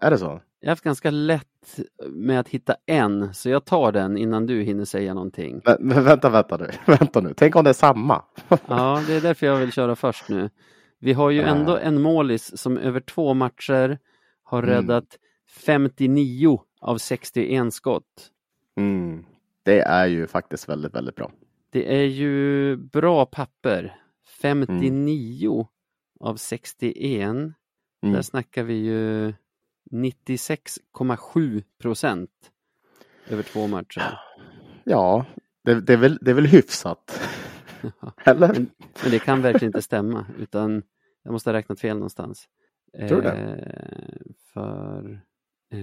Är 0.00 0.10
det 0.10 0.18
så? 0.18 0.40
Jag 0.60 0.68
har 0.68 0.72
haft 0.72 0.84
ganska 0.84 1.10
lätt 1.10 1.78
med 2.10 2.40
att 2.40 2.48
hitta 2.48 2.76
en, 2.86 3.34
så 3.34 3.48
jag 3.48 3.64
tar 3.64 3.92
den 3.92 4.16
innan 4.18 4.46
du 4.46 4.62
hinner 4.62 4.84
säga 4.84 5.14
någonting. 5.14 5.60
Men, 5.64 5.76
men 5.80 6.04
vänta, 6.04 6.28
vänta 6.28 6.56
nu. 6.56 6.70
vänta 6.86 7.20
nu. 7.20 7.34
Tänk 7.36 7.56
om 7.56 7.64
det 7.64 7.70
är 7.70 7.74
samma. 7.74 8.22
Ja, 8.68 9.02
det 9.06 9.14
är 9.14 9.20
därför 9.20 9.46
jag 9.46 9.56
vill 9.56 9.72
köra 9.72 9.96
först 9.96 10.28
nu. 10.28 10.50
Vi 10.98 11.12
har 11.12 11.30
ju 11.30 11.42
ändå 11.42 11.76
en 11.76 12.02
målis 12.02 12.58
som 12.58 12.78
över 12.78 13.00
två 13.00 13.34
matcher 13.34 13.98
har 14.42 14.62
Mm. 14.62 14.70
räddat 14.74 15.04
59 15.64 16.60
av 16.80 16.98
61 16.98 17.74
skott. 17.74 18.30
Mm. 18.76 19.24
Det 19.62 19.80
är 19.80 20.06
ju 20.06 20.26
faktiskt 20.26 20.68
väldigt, 20.68 20.94
väldigt 20.94 21.14
bra. 21.16 21.30
Det 21.76 21.96
är 21.96 22.06
ju 22.06 22.76
bra 22.76 23.26
papper. 23.26 24.00
59 24.40 25.68
av 26.20 26.36
61. 26.36 27.22
Mm. 27.22 27.54
Där 28.00 28.22
snackar 28.22 28.62
vi 28.62 28.74
ju 28.74 29.34
96,7 29.90 31.62
procent 31.78 32.30
över 33.28 33.42
två 33.42 33.66
matcher. 33.66 34.18
Ja, 34.84 35.26
det, 35.64 35.80
det, 35.80 35.92
är 35.92 35.96
väl, 35.96 36.18
det 36.20 36.30
är 36.30 36.34
väl 36.34 36.46
hyfsat. 36.46 37.20
Eller? 38.24 38.48
Men, 38.48 38.70
men 39.02 39.10
det 39.10 39.18
kan 39.18 39.42
verkligen 39.42 39.68
inte 39.68 39.82
stämma 39.82 40.26
utan 40.38 40.82
jag 41.22 41.32
måste 41.32 41.50
ha 41.50 41.54
räknat 41.54 41.80
fel 41.80 41.96
någonstans. 41.96 42.48
Tror 43.08 43.22
du 43.22 43.22
det? 43.22 43.32
Eh, 43.32 44.32
för 44.52 45.22
eh, 45.72 45.78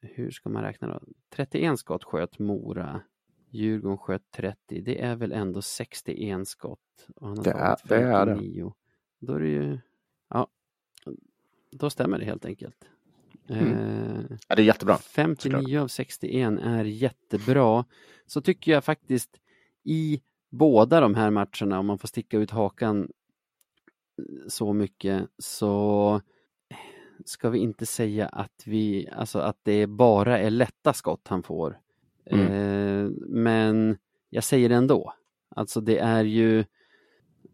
hur 0.00 0.30
ska 0.30 0.48
man 0.48 0.62
räkna 0.62 0.88
då? 0.88 1.00
31 1.34 1.78
skott 1.78 2.04
sköt 2.04 2.38
Mora. 2.38 3.02
Djurgården 3.50 3.98
sköt 3.98 4.30
30. 4.30 4.80
Det 4.80 5.00
är 5.02 5.16
väl 5.16 5.32
ändå 5.32 5.62
61 5.62 6.48
skott. 6.48 6.80
Och 7.16 7.28
han 7.28 7.36
har 7.36 7.44
Det 7.44 7.50
är- 7.50 7.76
det 7.88 7.94
är 7.96 8.26
det. 8.26 8.34
59. 8.34 8.72
Då 9.18 9.32
är 9.34 9.40
det 9.40 9.48
ju, 9.48 9.78
ja, 10.30 10.46
då 11.72 11.90
stämmer 11.90 12.18
det 12.18 12.24
helt 12.24 12.44
enkelt. 12.44 12.84
Mm. 13.48 13.72
Eh, 13.72 14.36
Ja, 14.48 14.54
det 14.54 14.62
är 14.62 14.66
jättebra. 14.66 14.96
59 14.96 15.78
av 15.80 15.88
61 15.88 16.58
är 16.62 16.84
jättebra. 16.84 17.84
Så 18.26 18.40
tycker 18.40 18.72
jag 18.72 18.84
faktiskt 18.84 19.40
i 19.84 20.22
båda 20.50 21.00
de 21.00 21.14
här 21.14 21.30
matcherna, 21.30 21.78
om 21.78 21.86
man 21.86 21.98
får 21.98 22.08
sticka 22.08 22.38
ut 22.38 22.50
hakan 22.50 23.10
så 24.48 24.72
mycket, 24.72 25.28
så 25.38 26.20
ska 27.24 27.50
vi 27.50 27.58
inte 27.58 27.86
säga 27.86 28.26
att 28.28 28.62
vi, 28.66 29.08
alltså 29.08 29.38
att 29.38 29.58
det 29.62 29.86
bara 29.86 30.38
är 30.38 30.50
lätta 30.50 30.92
skott 30.92 31.28
han 31.28 31.42
får. 31.42 31.80
Mm. 32.30 32.46
Eh, 32.52 33.10
men 33.28 33.98
jag 34.30 34.44
säger 34.44 34.68
det 34.68 34.74
ändå. 34.74 35.12
Alltså 35.48 35.80
det 35.80 35.98
är 35.98 36.24
ju 36.24 36.64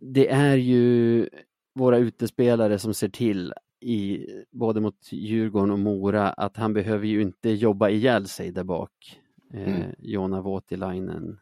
det 0.01 0.29
är 0.29 0.57
ju 0.57 1.29
våra 1.75 1.99
utespelare 1.99 2.79
som 2.79 2.95
ser 2.95 3.09
till 3.09 3.53
i 3.81 4.27
både 4.51 4.81
mot 4.81 5.13
Djurgården 5.13 5.71
och 5.71 5.79
Mora 5.79 6.29
att 6.29 6.57
han 6.57 6.73
behöver 6.73 7.07
ju 7.07 7.23
inte 7.23 7.51
jobba 7.51 7.89
ihjäl 7.89 8.29
sig 8.29 8.51
där 8.53 8.65
bak. 8.65 9.21
Eh, 9.55 9.75
Mm. 9.75 9.95
Jona 9.99 10.41
Voutilainen. 10.41 11.39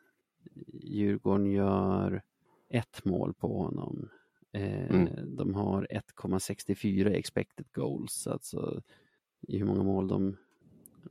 Djurgården 0.82 1.46
gör 1.50 2.22
ett 2.68 3.04
mål 3.04 3.34
på 3.34 3.58
honom. 3.62 4.08
Eh, 4.52 4.90
Mm. 4.90 5.08
De 5.36 5.54
har 5.54 5.86
1,64 5.90 7.10
expected 7.14 7.66
goals, 7.72 8.26
alltså 8.26 8.82
i 9.40 9.58
hur 9.58 9.64
många 9.66 9.82
mål 9.82 10.08
de 10.08 10.36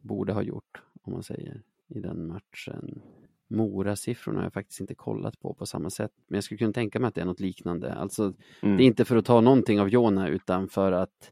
borde 0.01 0.33
ha 0.33 0.41
gjort, 0.41 0.81
om 1.01 1.13
man 1.13 1.23
säger, 1.23 1.61
i 1.89 1.99
den 1.99 2.27
matchen. 2.27 3.01
Mora-siffrorna 3.47 4.39
har 4.39 4.43
jag 4.43 4.53
faktiskt 4.53 4.79
inte 4.81 4.95
kollat 4.95 5.39
på 5.39 5.53
på 5.53 5.65
samma 5.65 5.89
sätt, 5.89 6.11
men 6.27 6.35
jag 6.37 6.43
skulle 6.43 6.57
kunna 6.57 6.73
tänka 6.73 6.99
mig 6.99 7.07
att 7.07 7.15
det 7.15 7.21
är 7.21 7.25
något 7.25 7.39
liknande. 7.39 7.93
Alltså, 7.93 8.33
Mm. 8.61 8.77
det 8.77 8.83
är 8.83 8.85
inte 8.85 9.05
för 9.05 9.15
att 9.15 9.25
ta 9.25 9.41
någonting 9.41 9.79
av 9.81 9.89
Jona 9.89 10.27
utan 10.27 10.69
för 10.69 10.91
att 10.91 11.31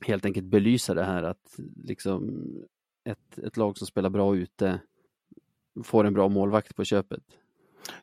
helt 0.00 0.24
enkelt 0.24 0.46
belysa 0.46 0.94
det 0.94 1.04
här 1.04 1.22
att 1.22 1.58
liksom 1.84 2.42
ett, 3.04 3.38
ett 3.38 3.56
lag 3.56 3.78
som 3.78 3.86
spelar 3.86 4.10
bra 4.10 4.36
ute 4.36 4.80
får 5.84 6.04
en 6.04 6.14
bra 6.14 6.28
målvakt 6.28 6.76
på 6.76 6.84
köpet. 6.84 7.22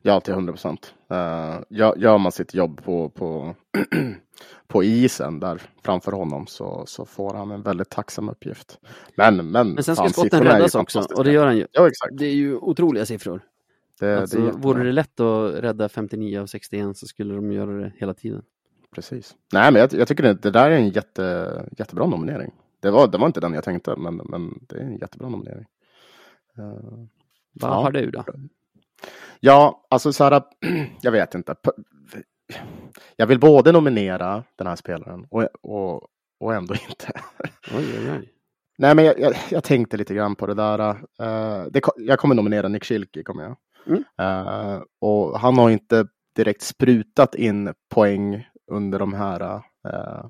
Ja, 0.01 0.19
till 0.19 0.33
100 0.33 0.53
procent. 0.53 0.93
Uh, 1.11 1.59
gör, 1.69 1.95
gör 1.97 2.17
man 2.17 2.31
sitt 2.31 2.53
jobb 2.53 2.83
på, 2.83 3.09
på, 3.09 3.55
på 4.67 4.83
isen 4.83 5.39
där 5.39 5.61
framför 5.83 6.11
honom 6.11 6.47
så, 6.47 6.83
så 6.87 7.05
får 7.05 7.33
han 7.33 7.51
en 7.51 7.61
väldigt 7.61 7.89
tacksam 7.89 8.29
uppgift. 8.29 8.79
Men, 9.15 9.35
men, 9.51 9.69
Men 9.71 9.83
sen 9.83 9.95
ska 9.95 10.09
skotten 10.09 10.43
räddas 10.43 10.75
också 10.75 10.99
och 11.15 11.23
det 11.23 11.31
gör 11.31 11.45
han 11.45 11.57
ju. 11.57 11.67
Ja, 11.71 11.87
exakt. 11.87 12.17
Det 12.17 12.25
är 12.25 12.33
ju 12.33 12.55
otroliga 12.57 13.05
siffror. 13.05 13.41
Det, 13.99 14.19
Alltså, 14.21 14.39
det 14.39 14.51
vore 14.51 14.83
det 14.83 14.91
lätt 14.91 15.19
att 15.19 15.53
rädda 15.53 15.89
59 15.89 16.39
av 16.41 16.45
61 16.45 16.97
så 16.97 17.07
skulle 17.07 17.35
de 17.35 17.51
göra 17.51 17.71
det 17.71 17.91
hela 17.97 18.13
tiden. 18.13 18.41
Precis. 18.95 19.35
Nej, 19.53 19.71
men 19.71 19.79
jag, 19.81 19.93
jag 19.93 20.07
tycker 20.07 20.23
det, 20.23 20.33
det 20.33 20.51
där 20.51 20.69
är 20.71 20.75
en 20.75 20.89
jätte, 20.89 21.65
jättebra 21.77 22.05
nominering. 22.05 22.51
Det 22.79 22.91
var, 22.91 23.07
det 23.07 23.17
var 23.17 23.27
inte 23.27 23.39
den 23.39 23.53
jag 23.53 23.63
tänkte, 23.63 23.95
men, 23.97 24.15
men 24.15 24.59
det 24.69 24.75
är 24.75 24.81
en 24.81 24.97
jättebra 24.97 25.29
nominering. 25.29 25.65
Eh, 26.57 26.63
Vad 27.53 27.71
Ja. 27.71 27.73
har 27.73 27.91
du 27.91 28.11
då? 28.11 28.23
Ja, 29.39 29.85
alltså 29.89 30.13
så 30.13 30.23
här, 30.23 30.43
jag 31.01 31.11
vet 31.11 31.35
inte. 31.35 31.55
Jag 33.15 33.27
vill 33.27 33.39
både 33.39 33.71
nominera 33.71 34.43
den 34.55 34.67
här 34.67 34.75
spelaren 34.75 35.27
och, 35.29 35.47
och, 35.61 36.07
och 36.39 36.53
ändå 36.53 36.73
inte. 36.89 37.21
Oj, 37.75 37.99
oj, 37.99 38.11
oj. 38.11 38.33
Nej, 38.77 38.95
men 38.95 39.05
jag, 39.05 39.19
jag, 39.19 39.33
jag, 39.49 39.63
tänkte 39.63 39.97
lite 39.97 40.13
grann 40.13 40.35
på 40.35 40.45
det 40.45 40.53
där. 40.53 40.79
Uh, 41.21 41.67
det, 41.71 41.81
jag 41.97 42.19
kommer 42.19 42.35
nominera 42.35 42.67
Nick 42.67 42.85
Schilke, 42.85 43.23
kommer 43.23 43.43
jag. 43.43 43.57
Mm. 43.85 44.03
Uh, 44.21 44.83
och 45.01 45.39
han 45.39 45.57
har 45.57 45.69
inte 45.69 46.07
direkt 46.35 46.61
sprutat 46.61 47.35
in 47.35 47.73
poäng 47.93 48.47
under 48.71 48.99
de 48.99 49.13
här 49.13 49.55
uh, 49.87 50.25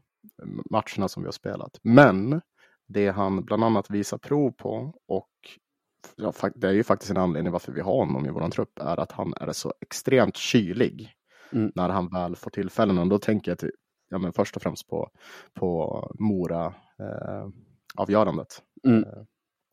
matcherna 0.72 1.08
som 1.08 1.24
vi 1.24 1.28
har 1.28 1.32
spelat. 1.32 1.80
Men 1.84 2.42
det 2.88 3.10
han 3.10 3.46
bland 3.46 3.64
annat 3.64 3.90
visar 3.90 4.18
prov 4.18 4.52
på 4.52 4.94
och 5.08 5.30
ja, 6.16 6.34
det 6.56 6.68
är 6.68 6.72
ju 6.72 6.84
faktiskt 6.84 7.12
en 7.12 7.18
anledning 7.18 7.54
varför 7.54 7.72
vi 7.72 7.82
har 7.82 7.98
honom 7.98 8.26
i 8.26 8.30
vår 8.30 8.50
trupp 8.50 8.80
är 8.80 9.00
att 9.00 9.12
han 9.12 9.34
är 9.34 9.52
så 9.52 9.74
extremt 9.82 10.38
kylig 10.38 11.10
mm. 11.52 11.72
när 11.76 11.90
han 11.90 12.10
väl 12.10 12.36
får 12.36 12.52
tillfällen. 12.52 12.98
Och 12.98 13.08
då 13.08 13.20
tänker 13.20 13.52
jag 13.52 13.60
till, 13.60 13.72
ja, 14.10 14.18
men 14.18 14.34
först 14.34 14.56
och 14.56 14.62
främst 14.62 14.88
på, 14.88 15.10
på 15.54 16.12
Mora 16.20 16.66
eh. 17.00 17.48
Mm. 18.88 19.04
Eh, 19.04 19.24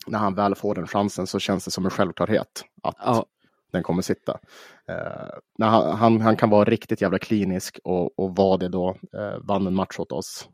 när 0.06 0.18
han 0.18 0.34
väl 0.34 0.54
får 0.54 0.74
den 0.74 0.86
chansen 0.86 1.26
så 1.26 1.38
känns 1.38 1.64
det 1.64 1.70
som 1.70 1.84
en 1.84 1.90
självklarhet 1.90 2.64
att 2.82 2.96
ja. 2.98 3.26
den 3.72 3.82
kommer 3.82 4.02
sitta. 4.02 4.32
Eh, 4.88 5.38
när 5.58 5.68
han, 5.68 5.96
han, 5.96 6.20
han, 6.20 6.36
kan 6.36 6.50
vara 6.50 6.64
riktigt 6.64 7.00
jävla 7.00 7.18
klinisk 7.18 7.80
och, 7.84 8.18
och 8.18 8.36
var 8.36 8.58
det 8.58 8.68
då, 8.68 8.96
eh, 9.16 9.38
vann 9.42 9.66
en 9.66 9.74
match 9.74 9.98
åt 9.98 10.12
oss. 10.12 10.48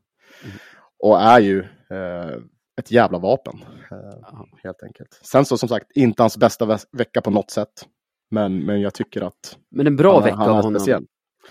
Mm. 0.45 0.57
Och 0.99 1.21
är 1.21 1.41
ju 1.41 1.61
eh, 1.91 2.41
ett 2.77 2.91
jävla 2.91 3.19
vapen. 3.19 3.55
Eh, 3.91 4.45
helt 4.65 4.83
enkelt. 4.83 5.21
Sen 5.23 5.45
så 5.45 5.59
som 5.59 5.69
sagt, 5.69 5.87
inte 5.95 6.23
hans 6.23 6.37
bästa 6.37 6.67
ve 6.67 6.79
vecka 6.93 7.21
på 7.21 7.31
något 7.31 7.51
sätt. 7.51 7.87
Men, 8.31 8.65
men 8.67 8.81
jag 8.81 8.95
tycker 8.95 9.23
att... 9.23 9.59
Men 9.71 9.87
en 9.87 9.97
bra 9.97 10.15
han, 10.15 10.23
vecka 10.23 10.37
han 10.37 10.49
av 10.49 10.57
honom. 10.57 10.81
Speciell. 10.81 11.07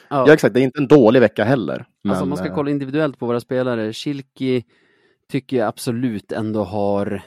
Ja. 0.10 0.28
ja. 0.28 0.34
exakt, 0.34 0.54
det 0.54 0.60
är 0.60 0.64
inte 0.64 0.82
en 0.82 0.88
dålig 0.88 1.20
vecka 1.20 1.44
heller. 1.44 1.86
Men, 2.04 2.12
alltså 2.12 2.24
om 2.24 2.30
man 2.30 2.38
ska 2.38 2.48
eh, 2.48 2.56
kolla 2.56 2.72
individuellt 2.72 3.20
på 3.20 3.26
våra 3.26 3.40
spelare, 3.40 3.94
Schilki 3.94 4.64
tycker 5.30 5.58
jag 5.58 5.68
absolut 5.68 6.32
ändå 6.32 6.64
har 6.64 7.24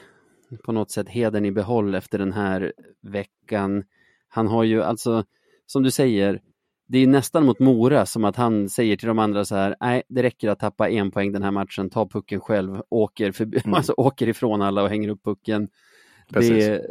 på 0.65 0.71
något 0.71 0.91
sätt 0.91 1.09
hedern 1.09 1.45
i 1.45 1.51
behåll 1.51 1.95
efter 1.95 2.19
den 2.19 2.33
här 2.33 2.73
veckan. 3.01 3.83
Han 4.29 4.47
har 4.47 4.63
ju 4.63 4.83
alltså, 4.83 5.23
som 5.65 5.83
du 5.83 5.91
säger, 5.91 6.41
det 6.91 6.99
är 6.99 7.07
nästan 7.07 7.45
mot 7.45 7.59
Mora 7.59 8.05
som 8.05 8.25
att 8.25 8.35
han 8.35 8.69
säger 8.69 8.97
till 8.97 9.07
de 9.07 9.19
andra 9.19 9.45
så 9.45 9.55
här, 9.55 9.75
nej 9.79 10.03
det 10.09 10.23
räcker 10.23 10.49
att 10.49 10.59
tappa 10.59 10.89
en 10.89 11.11
poäng 11.11 11.31
den 11.31 11.43
här 11.43 11.51
matchen, 11.51 11.89
ta 11.89 12.07
pucken 12.09 12.39
själv, 12.39 12.81
åker, 12.89 13.31
förbi, 13.31 13.61
mm. 13.65 13.73
alltså, 13.77 13.93
åker 13.97 14.27
ifrån 14.27 14.61
alla 14.61 14.83
och 14.83 14.89
hänger 14.89 15.09
upp 15.09 15.23
pucken. 15.23 15.69
Det, 16.29 16.81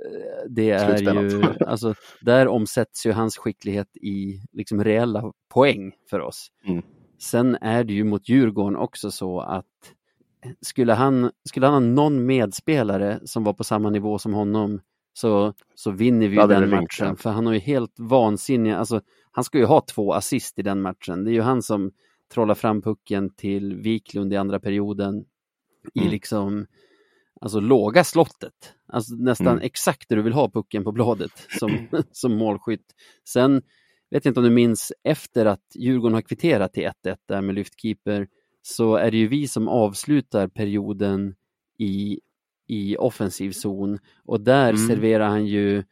det 0.48 0.70
är 0.70 1.22
ju, 1.22 1.42
alltså, 1.66 1.94
där 2.20 2.48
omsätts 2.48 3.06
ju 3.06 3.12
hans 3.12 3.36
skicklighet 3.36 3.96
i 3.96 4.42
liksom 4.52 4.84
reella 4.84 5.32
poäng 5.48 5.92
för 6.10 6.20
oss. 6.20 6.48
Mm. 6.66 6.82
Sen 7.18 7.54
är 7.60 7.84
det 7.84 7.92
ju 7.92 8.04
mot 8.04 8.28
Djurgården 8.28 8.76
också 8.76 9.10
så 9.10 9.40
att 9.40 9.64
skulle 10.60 10.92
han, 10.92 11.30
skulle 11.48 11.66
han 11.66 11.74
ha 11.74 11.80
någon 11.80 12.26
medspelare 12.26 13.20
som 13.24 13.44
var 13.44 13.52
på 13.52 13.64
samma 13.64 13.90
nivå 13.90 14.18
som 14.18 14.34
honom 14.34 14.80
så, 15.12 15.54
så 15.74 15.90
vinner 15.90 16.28
vi 16.28 16.36
ja, 16.36 16.46
den 16.46 16.70
matchen. 16.70 17.16
För 17.16 17.30
han 17.30 17.46
har 17.46 17.52
ju 17.52 17.58
helt 17.58 17.94
vansinniga, 17.98 18.76
alltså 18.76 19.00
han 19.30 19.44
ska 19.44 19.58
ju 19.58 19.64
ha 19.64 19.80
två 19.80 20.12
assist 20.12 20.58
i 20.58 20.62
den 20.62 20.80
matchen. 20.80 21.24
Det 21.24 21.30
är 21.30 21.32
ju 21.32 21.40
han 21.40 21.62
som 21.62 21.92
trollar 22.34 22.54
fram 22.54 22.82
pucken 22.82 23.34
till 23.34 23.76
Wiklund 23.76 24.32
i 24.32 24.36
andra 24.36 24.60
perioden 24.60 25.24
i 25.94 26.00
mm. 26.00 26.10
liksom 26.10 26.66
alltså 27.40 27.60
låga 27.60 28.04
slottet. 28.04 28.74
Alltså 28.86 29.14
nästan 29.14 29.46
mm. 29.46 29.62
exakt 29.62 30.08
där 30.08 30.16
du 30.16 30.22
vill 30.22 30.32
ha 30.32 30.50
pucken 30.50 30.84
på 30.84 30.92
bladet 30.92 31.46
som, 31.58 31.88
som 32.12 32.36
målskytt. 32.36 32.94
Sen 33.28 33.62
vet 34.10 34.24
jag 34.24 34.30
inte 34.30 34.40
om 34.40 34.44
du 34.44 34.50
minns 34.50 34.92
efter 35.02 35.46
att 35.46 35.64
Djurgården 35.74 36.14
har 36.14 36.22
kvitterat 36.22 36.72
till 36.72 36.90
1-1 37.04 37.16
där 37.26 37.40
med 37.40 37.54
lyftkeeper 37.54 38.28
så 38.62 38.96
är 38.96 39.10
det 39.10 39.16
ju 39.16 39.28
vi 39.28 39.48
som 39.48 39.68
avslutar 39.68 40.48
perioden 40.48 41.34
i, 41.78 42.20
i 42.68 42.96
offensiv 42.96 43.52
zon 43.52 43.98
och 44.24 44.40
där 44.40 44.70
mm. 44.70 44.88
serverar 44.88 45.28
han 45.28 45.46
ju 45.46 45.84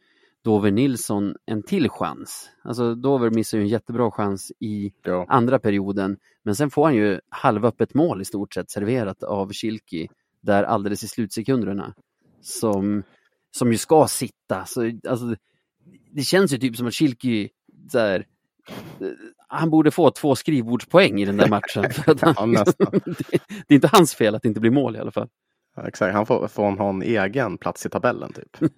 Dover 0.43 0.71
Nilsson 0.71 1.35
en 1.45 1.63
till 1.63 1.89
chans. 1.89 2.49
Alltså 2.63 2.95
Dover 2.95 3.29
missar 3.29 3.57
ju 3.57 3.61
en 3.61 3.67
jättebra 3.67 4.11
chans 4.11 4.51
i 4.59 4.93
ja. 5.03 5.25
andra 5.29 5.59
perioden, 5.59 6.17
men 6.43 6.55
sen 6.55 6.69
får 6.69 6.85
han 6.85 6.95
ju 6.95 7.19
halvöppet 7.29 7.93
mål 7.93 8.21
i 8.21 8.25
stort 8.25 8.53
sett 8.53 8.71
serverat 8.71 9.23
av 9.23 9.51
Kilki 9.51 10.07
där 10.41 10.63
alldeles 10.63 11.03
i 11.03 11.07
slutsekunderna 11.07 11.93
som, 12.41 13.03
som 13.51 13.71
ju 13.71 13.77
ska 13.77 14.07
sitta. 14.07 14.65
Så, 14.65 14.91
alltså, 15.07 15.35
det 16.11 16.21
känns 16.21 16.53
ju 16.53 16.57
typ 16.57 16.77
som 16.77 16.87
att 16.87 16.93
Kilki 16.93 17.49
så 17.91 17.99
här, 17.99 18.25
han 19.47 19.69
borde 19.69 19.91
få 19.91 20.11
två 20.11 20.35
skrivbordspoäng 20.35 21.21
i 21.21 21.25
den 21.25 21.37
där 21.37 21.49
matchen. 21.49 21.85
Han, 22.35 22.53
ja, 22.53 22.65
det, 23.05 23.39
det 23.67 23.73
är 23.73 23.75
inte 23.75 23.89
hans 23.91 24.15
fel 24.15 24.35
att 24.35 24.41
det 24.41 24.47
inte 24.47 24.59
blir 24.59 24.71
mål 24.71 24.95
i 24.95 24.99
alla 24.99 25.11
fall. 25.11 25.29
Ja, 25.77 25.87
exakt, 25.87 26.13
han 26.13 26.25
får, 26.25 26.47
får 26.47 26.71
ha 26.77 26.89
en 26.89 27.01
egen 27.01 27.57
plats 27.57 27.85
i 27.85 27.89
tabellen 27.89 28.33
typ. 28.33 28.57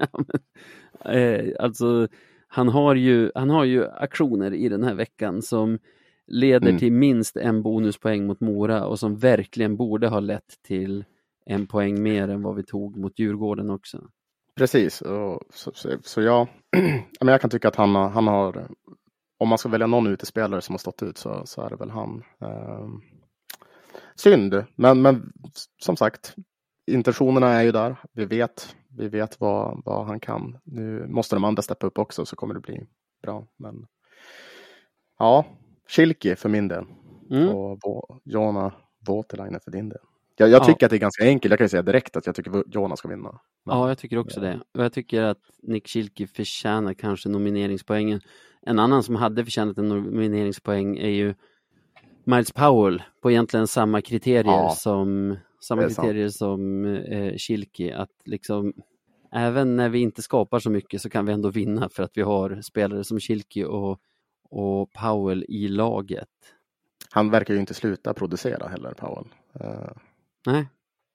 eh, 1.05 1.45
alltså, 1.59 2.07
han 2.47 2.69
har, 2.69 2.95
ju, 2.95 3.31
han 3.35 3.49
har 3.49 3.63
ju 3.63 3.88
aktioner 3.88 4.53
i 4.53 4.69
den 4.69 4.83
här 4.83 4.93
veckan 4.93 5.41
som 5.41 5.79
leder 6.27 6.67
mm. 6.67 6.79
till 6.79 6.91
minst 6.91 7.38
en 7.38 7.63
bonuspoäng 7.63 8.27
mot 8.27 8.39
Mora 8.39 8.85
och 8.85 8.99
som 8.99 9.17
verkligen 9.17 9.77
borde 9.77 10.07
ha 10.07 10.19
lett 10.19 10.62
till 10.67 11.05
en 11.45 11.67
poäng 11.67 12.03
mer 12.03 12.27
än 12.27 12.41
vad 12.41 12.55
vi 12.55 12.63
tog 12.63 12.97
mot 12.97 13.19
Djurgården 13.19 13.69
också. 13.69 14.09
Precis, 14.55 15.01
och 15.01 15.41
så, 15.53 15.71
så, 15.73 15.89
så 16.03 16.21
jag, 16.21 16.47
jag 17.19 17.41
kan 17.41 17.49
tycka 17.49 17.67
att 17.67 17.75
han, 17.75 17.95
han 17.95 18.27
har, 18.27 18.67
om 19.38 19.49
man 19.49 19.57
ska 19.57 19.69
välja 19.69 19.88
någon 19.88 20.07
utespelare 20.07 20.62
som 20.62 20.73
har 20.73 20.79
stått 20.79 21.03
ut 21.03 21.17
så, 21.17 21.41
så 21.45 21.62
är 21.62 21.69
det 21.69 21.75
väl 21.75 21.89
han. 21.89 22.23
Eh, 22.41 22.88
synd, 24.15 24.63
men, 24.75 25.01
men 25.01 25.31
som 25.77 25.97
sagt, 25.97 26.35
intentionerna 26.93 27.47
är 27.47 27.63
ju 27.63 27.71
där. 27.71 27.95
Vi 28.12 28.25
vet, 28.25 28.75
vi 28.97 29.08
vet 29.08 29.39
vad, 29.39 29.82
vad 29.86 30.06
han 30.06 30.19
kan. 30.19 30.58
Nu 30.63 31.08
måste 31.08 31.36
de 31.36 31.43
andra 31.43 31.62
steppa 31.62 31.88
upp 31.88 31.97
också 31.97 32.25
så 32.25 32.36
kommer 32.36 32.54
det 32.54 32.60
bli 32.60 32.88
bra. 33.23 33.47
Men 33.58 33.86
ja, 35.19 35.45
Kilki 35.88 36.36
för 36.36 36.49
min 36.49 36.67
del 36.67 36.86
mm. 37.32 37.49
och 37.49 38.21
Jona 38.23 38.73
Voutilainen 39.08 39.60
för 39.63 39.71
din 39.71 39.89
del. 39.89 39.99
Jag, 40.38 40.49
jag 40.49 40.65
tycker 40.65 40.78
ja. 40.80 40.86
att 40.86 40.89
det 40.89 40.97
är 40.97 40.99
ganska 40.99 41.23
enkelt. 41.23 41.52
Jag 41.52 41.60
kan 41.60 41.69
säga 41.69 41.82
direkt 41.82 42.17
att 42.17 42.25
jag 42.25 42.36
tycker 42.36 42.63
Jona 42.67 42.95
ska 42.95 43.08
vinna. 43.08 43.39
Men, 43.65 43.78
ja, 43.78 43.88
jag 43.88 43.97
tycker 43.97 44.17
också 44.17 44.39
ja. 44.39 44.47
det. 44.47 44.60
Och 44.73 44.84
jag 44.84 44.93
tycker 44.93 45.21
att 45.21 45.38
Nick 45.63 45.88
Kilki 45.88 46.28
förtjänar 46.28 46.93
kanske 46.93 47.30
nomineringspoängen. 47.30 48.21
En 48.62 48.80
annan 48.80 49.04
som 49.04 49.15
hade 49.15 49.43
förtjänat 49.45 49.78
en 49.78 49.89
nomineringspoäng 49.89 50.97
är 50.97 51.10
ju 51.10 51.36
Miles 52.23 52.52
Powell 52.52 53.04
på 53.21 53.32
egentligen 53.32 53.67
samma 53.67 54.02
kriterier 54.02 54.52
ja. 54.52 54.75
som 54.78 55.38
samma 55.60 55.82
kriterier 55.82 56.28
sant. 56.28 56.38
som 56.38 56.86
eh, 56.86 57.36
Kilki, 57.36 57.91
att 57.91 58.12
liksom 58.26 58.74
även 59.32 59.76
när 59.76 59.89
vi 59.89 60.00
inte 60.00 60.22
skapar 60.22 60.60
så 60.60 60.69
mycket 60.69 61.02
så 61.02 61.10
kan 61.10 61.26
vi 61.26 61.34
ändå 61.34 61.50
vinna 61.50 61.89
för 61.89 62.04
att 62.04 62.12
vi 62.13 62.22
har 62.22 62.62
spelare 62.62 63.04
som 63.04 63.19
Kilki 63.19 63.63
och, 63.63 64.00
och 64.50 64.91
Powell 64.91 65.45
i 65.48 65.67
laget. 65.67 66.28
Han 67.12 67.32
verkar 67.32 67.54
ju 67.54 67.60
inte 67.60 67.74
sluta 67.74 68.13
producera 68.13 68.67
heller, 68.67 68.93
Powell. 68.93 69.28
Uh, 69.62 69.91
nej, 70.45 70.67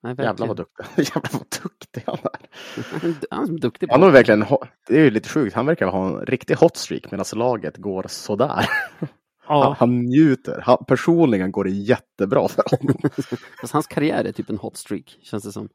nej 0.03 0.15
Jävlar 0.19 0.47
vad 0.47 0.57
duktig, 0.57 0.85
Jävlar 0.97 1.33
vad 1.33 1.63
duktig 1.63 2.03
han 2.07 2.19
är. 2.23 3.15
han 3.31 3.55
är 3.55 3.59
duktig 3.59 3.89
på 3.89 3.95
han 3.95 4.03
har 4.03 4.11
verkligen, 4.11 4.45
det 4.89 4.97
är 4.99 5.05
ju 5.05 5.11
lite 5.11 5.29
sjukt, 5.29 5.55
han 5.55 5.67
verkar 5.67 5.87
ha 5.87 6.07
en 6.09 6.27
riktig 6.27 6.55
hotstreak 6.55 7.11
medan 7.11 7.27
laget 7.35 7.77
går 7.77 8.05
sådär. 8.09 8.67
Ja. 9.49 9.77
Han, 9.79 9.99
njuter. 9.99 10.61
Han, 10.65 10.85
personligen 10.89 11.53
går 11.53 11.65
det 11.65 11.71
jättebra 11.71 12.49
för 12.49 12.65
honom. 12.71 12.97
Fast 13.61 13.73
hans 13.73 13.87
karriär 13.87 14.25
är 14.25 14.33
typ 14.33 14.51
en 14.51 14.59
hot 14.59 14.77
streak, 14.77 15.19
känns 15.23 15.45
det 15.45 15.53
som. 15.53 15.69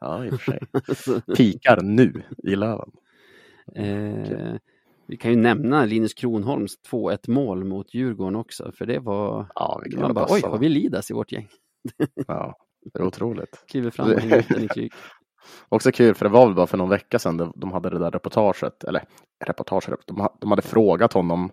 Ja, 0.00 0.24
i 0.24 0.30
och 0.30 0.40
för 0.40 0.52
sig. 0.52 0.60
Pikar 1.36 1.80
nu 1.82 2.22
i 2.42 2.56
Löven. 2.56 2.90
Eh, 3.76 4.56
vi 5.06 5.16
kan 5.16 5.30
ju 5.30 5.36
nämna 5.36 5.84
Linus 5.84 6.14
Kronholms 6.14 6.78
2-1 6.90 7.30
mål 7.30 7.64
mot 7.64 7.94
Djurgården 7.94 8.36
också, 8.36 8.72
för 8.72 8.86
det 8.86 8.98
var... 8.98 9.46
Ja, 9.54 9.82
det 9.90 10.14
bara, 10.14 10.26
Oj, 10.28 10.42
har 10.44 10.58
vi 10.58 10.68
Lidas 10.68 11.10
i 11.10 11.14
vårt 11.14 11.32
gäng? 11.32 11.48
ja, 12.26 12.56
det 12.92 12.98
är 12.98 13.06
otroligt. 13.06 13.64
Kliver 13.68 13.90
fram 13.90 14.12
och 14.12 14.20
hänger 14.20 14.64
i 14.64 14.68
krig. 14.68 14.92
Också 15.68 15.92
kul, 15.92 16.14
för 16.14 16.24
det 16.24 16.30
var 16.30 16.46
väl 16.46 16.54
bara 16.54 16.66
för 16.66 16.78
någon 16.78 16.88
vecka 16.88 17.18
sedan 17.18 17.52
de 17.56 17.72
hade 17.72 17.90
det 17.90 17.98
där 17.98 18.10
reportaget, 18.10 18.84
eller 18.84 19.02
reportaget, 19.44 20.00
de 20.40 20.50
hade 20.50 20.62
frågat 20.62 21.12
honom 21.12 21.50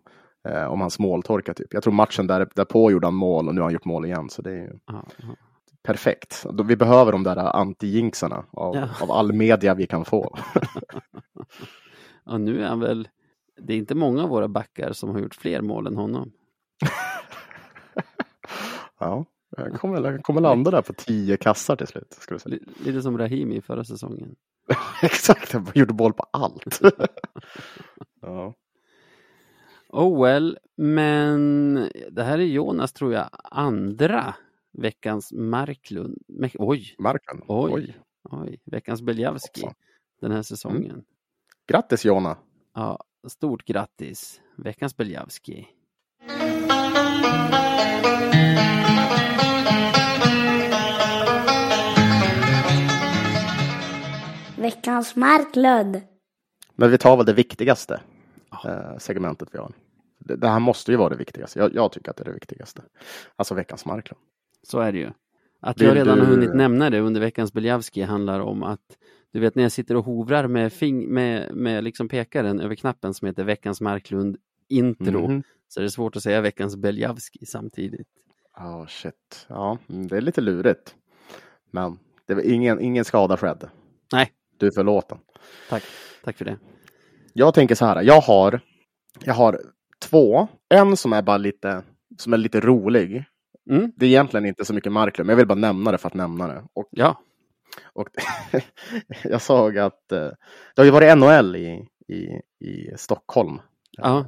eh, 0.47 0.65
om 0.65 0.81
hans 0.81 0.99
måltorka. 0.99 1.53
Typ. 1.53 1.73
Jag 1.73 1.83
tror 1.83 1.93
matchen 1.93 2.27
där, 2.27 2.47
därpå 2.55 2.91
gjorde 2.91 3.07
han 3.07 3.13
mål 3.13 3.47
och 3.47 3.55
nu 3.55 3.61
har 3.61 3.65
han 3.65 3.73
gjort 3.73 3.85
mål 3.85 4.05
igen. 4.05 4.29
Så 4.29 4.41
det 4.41 4.51
är 4.51 4.55
ju 4.55 4.79
aha, 4.87 5.05
perfekt. 5.83 6.45
Vi 6.65 6.75
behöver 6.75 7.11
de 7.11 7.23
där 7.23 7.35
anti-jinxarna 7.35 8.43
av, 8.51 8.75
ja. 8.75 8.89
av 9.01 9.11
all 9.11 9.33
media 9.33 9.73
vi 9.73 9.87
kan 9.87 10.05
få. 10.05 10.37
ja, 12.25 12.37
nu 12.37 12.63
är 12.63 12.67
han 12.67 12.79
väl, 12.79 13.07
det 13.61 13.73
är 13.73 13.77
inte 13.77 13.95
många 13.95 14.23
av 14.23 14.29
våra 14.29 14.47
backar 14.47 14.93
som 14.93 15.09
har 15.09 15.19
gjort 15.19 15.35
fler 15.35 15.61
mål 15.61 15.87
än 15.87 15.95
honom. 15.95 16.31
ja, 18.99 19.25
jag 19.57 19.73
kommer, 19.73 20.11
jag 20.11 20.23
kommer 20.23 20.41
landa 20.41 20.71
där 20.71 20.81
på 20.81 20.93
tio 20.93 21.37
kassar 21.37 21.75
till 21.75 21.87
slut. 21.87 22.17
Ska 22.19 22.39
säga. 22.39 22.59
Lite 22.85 23.01
som 23.01 23.17
Rahimi 23.17 23.61
förra 23.61 23.83
säsongen. 23.83 24.35
Exakt, 25.03 25.51
han 25.51 25.67
gjorde 25.75 25.93
boll 25.93 26.13
på 26.13 26.23
allt. 26.31 26.79
ja. 28.21 28.53
Oh 29.93 30.23
well, 30.23 30.57
men 30.77 31.73
det 32.11 32.23
här 32.23 32.39
är 32.39 32.43
Jonas 32.43 32.93
tror 32.93 33.13
jag 33.13 33.29
andra 33.43 34.35
veckans 34.71 35.31
Marklund. 35.33 36.17
Oj, 36.59 36.95
Marken. 36.99 37.41
oj, 37.47 37.97
oj, 38.23 38.59
veckans 38.65 39.01
Beljavski 39.01 39.67
den 40.21 40.31
här 40.31 40.41
säsongen. 40.41 40.91
Mm. 40.91 41.03
Grattis 41.67 42.05
Jonna! 42.05 42.37
Ja, 42.73 43.03
stort 43.27 43.65
grattis, 43.65 44.41
veckans 44.55 44.97
Beljavski. 44.97 45.67
Veckans 54.57 55.15
Marklund. 55.15 56.01
Men 56.75 56.91
vi 56.91 56.97
tar 56.97 57.17
väl 57.17 57.25
det 57.25 57.33
viktigaste. 57.33 58.01
Eh, 58.65 58.97
segmentet 58.97 59.49
vi 59.51 59.57
har. 59.57 59.73
Det, 60.19 60.35
det 60.35 60.47
här 60.47 60.59
måste 60.59 60.91
ju 60.91 60.97
vara 60.97 61.09
det 61.09 61.15
viktigaste. 61.15 61.59
Jag, 61.59 61.75
jag 61.75 61.91
tycker 61.91 62.11
att 62.11 62.17
det 62.17 62.23
är 62.23 62.25
det 62.25 62.33
viktigaste. 62.33 62.81
Alltså 63.35 63.53
veckans 63.55 63.85
Marklund. 63.85 64.21
Så 64.63 64.79
är 64.79 64.91
det 64.91 64.97
ju. 64.97 65.11
Att 65.59 65.81
jag 65.81 65.95
redan 65.95 66.19
har 66.19 66.25
hunnit 66.25 66.53
nämna 66.55 66.89
det 66.89 66.99
under 66.99 67.21
veckans 67.21 67.53
Beljavski 67.53 68.01
handlar 68.01 68.39
om 68.39 68.63
att 68.63 68.97
du 69.31 69.39
vet 69.39 69.55
när 69.55 69.63
jag 69.63 69.71
sitter 69.71 69.95
och 69.95 70.05
hovrar 70.05 70.47
med, 70.47 70.71
fing- 70.71 71.07
med, 71.07 71.55
med 71.55 71.83
liksom 71.83 72.09
pekaren 72.09 72.59
över 72.59 72.75
knappen 72.75 73.13
som 73.13 73.25
heter 73.27 73.43
veckans 73.43 73.81
Marklund 73.81 74.37
intro 74.67 75.27
Mhm. 75.27 75.43
så 75.67 75.79
är 75.79 75.83
det 75.83 75.91
svårt 75.91 76.15
att 76.15 76.23
säga 76.23 76.41
veckans 76.41 76.75
Beljavski 76.75 77.45
samtidigt. 77.45 78.07
Ja, 78.55 78.85
shit. 78.89 79.45
Ja, 79.49 79.77
mm, 79.89 80.07
det 80.07 80.17
är 80.17 80.21
lite 80.21 80.41
lurigt. 80.41 80.95
Men 81.71 81.99
det 82.25 82.33
var 82.33 82.41
ingen, 82.41 82.79
ingen 82.81 83.05
skada 83.05 83.37
skedd. 83.37 83.69
Nej. 84.13 84.31
Du 84.57 84.67
är 84.67 84.71
förlåten. 84.75 85.17
Tack, 85.69 85.83
tack 86.23 86.37
för 86.37 86.45
det. 86.45 86.57
Jag 87.33 87.53
tänker 87.53 87.75
så 87.75 87.85
här. 87.85 88.01
Jag 88.01 88.21
har, 88.21 88.59
jag 89.23 89.33
har 89.33 89.61
två. 89.99 90.47
En 90.69 90.97
som 90.97 91.13
är 91.13 91.21
bara 91.21 91.37
lite, 91.37 91.83
som 92.17 92.33
är 92.33 92.37
lite 92.37 92.59
rolig. 92.59 93.23
Mm, 93.69 93.91
Det 93.95 94.05
är 94.05 94.09
egentligen 94.09 94.45
inte 94.45 94.65
så 94.65 94.73
mycket 94.73 94.91
Marklund, 94.91 95.27
men 95.27 95.33
jag 95.33 95.37
vill 95.37 95.47
bara 95.47 95.55
nämna 95.59 95.91
det 95.91 95.97
för 95.97 96.07
att 96.07 96.13
nämna 96.13 96.47
det. 96.47 96.63
Och, 96.73 96.87
ja, 96.91 97.21
och 97.93 98.07
jag 99.23 99.41
såg 99.41 99.77
att 99.77 100.11
eh, 100.11 100.29
det 100.75 100.77
har 100.77 100.85
ju 100.85 100.91
varit 100.91 101.17
NHL 101.17 101.55
i, 101.55 101.87
i, 102.07 102.41
i 102.65 102.93
Stockholm 102.97 103.59
ja, 103.91 104.25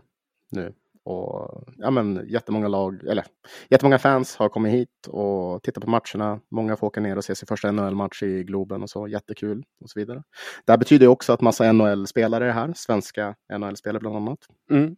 nu. 0.51 0.73
Och 1.05 1.63
ja, 1.77 1.91
men 1.91 2.25
jättemånga 2.27 2.67
lag, 2.67 3.03
eller 3.07 3.25
jättemånga 3.69 3.97
fans 3.99 4.35
har 4.35 4.49
kommit 4.49 4.73
hit 4.73 5.07
och 5.07 5.63
tittat 5.63 5.83
på 5.83 5.89
matcherna. 5.89 6.39
Många 6.51 6.75
får 6.75 6.87
åka 6.87 7.01
ner 7.01 7.17
och 7.17 7.23
se 7.23 7.35
sin 7.35 7.47
första 7.47 7.71
NHL-match 7.71 8.23
i 8.23 8.43
Globen 8.43 8.83
och 8.83 8.89
så. 8.89 9.07
Jättekul 9.07 9.63
och 9.83 9.89
så 9.89 9.99
vidare. 9.99 10.23
Det 10.65 10.71
här 10.71 10.77
betyder 10.77 11.07
också 11.07 11.33
att 11.33 11.41
massa 11.41 11.71
NHL-spelare 11.71 12.47
är 12.47 12.51
här, 12.51 12.73
svenska 12.75 13.35
NHL-spelare 13.59 13.99
bland 13.99 14.15
annat. 14.15 14.39
mm, 14.71 14.95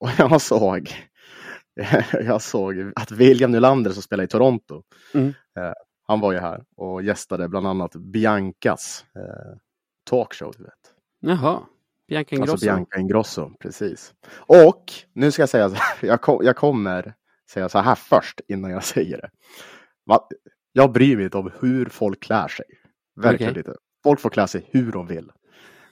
Och 0.00 0.08
jag 0.18 0.40
såg, 0.40 0.90
jag 2.12 2.42
såg 2.42 2.92
att 2.96 3.10
William 3.10 3.50
Nylander 3.50 3.90
som 3.90 4.02
spelar 4.02 4.24
i 4.24 4.28
Toronto, 4.28 4.82
Mm. 5.14 5.28
eh, 5.28 5.72
han 6.06 6.20
var 6.20 6.32
ju 6.32 6.38
här 6.38 6.64
och 6.76 7.02
gästade 7.02 7.48
bland 7.48 7.66
annat 7.66 7.96
Biancas 7.96 9.04
eh, 9.16 9.56
talkshow. 10.10 10.52
Du 10.56 10.62
vet. 10.64 10.94
jaha. 11.20 11.60
Bianca 12.10 12.36
Ingrosso. 12.36 12.52
Alltså 12.52 12.66
Bianca 12.66 13.00
Ingrosso, 13.00 13.50
precis. 13.60 14.14
Och 14.32 14.92
nu 15.14 15.32
ska 15.32 15.42
jag 15.42 15.48
säga 15.48 15.68
så 15.68 15.74
här, 15.74 15.96
jag, 16.08 16.20
kom, 16.20 16.44
jag 16.44 16.56
kommer 16.56 17.14
säga 17.50 17.68
så 17.68 17.78
här 17.78 17.94
först 17.94 18.40
innan 18.48 18.70
jag 18.70 18.84
säger 18.94 19.16
det. 19.16 19.30
Va? 20.06 20.28
Jag 20.72 20.92
bryr 20.92 21.16
mig 21.16 21.24
inte 21.24 21.38
om 21.38 21.50
hur 21.60 21.86
folk 21.86 22.22
klär 22.22 22.48
sig. 22.48 22.66
Verkligen 23.16 23.50
Okej. 23.52 23.60
inte. 23.66 23.74
Folk 24.02 24.20
får 24.20 24.30
klä 24.30 24.46
sig 24.46 24.68
hur 24.70 24.92
de 24.92 25.06
vill. 25.06 25.30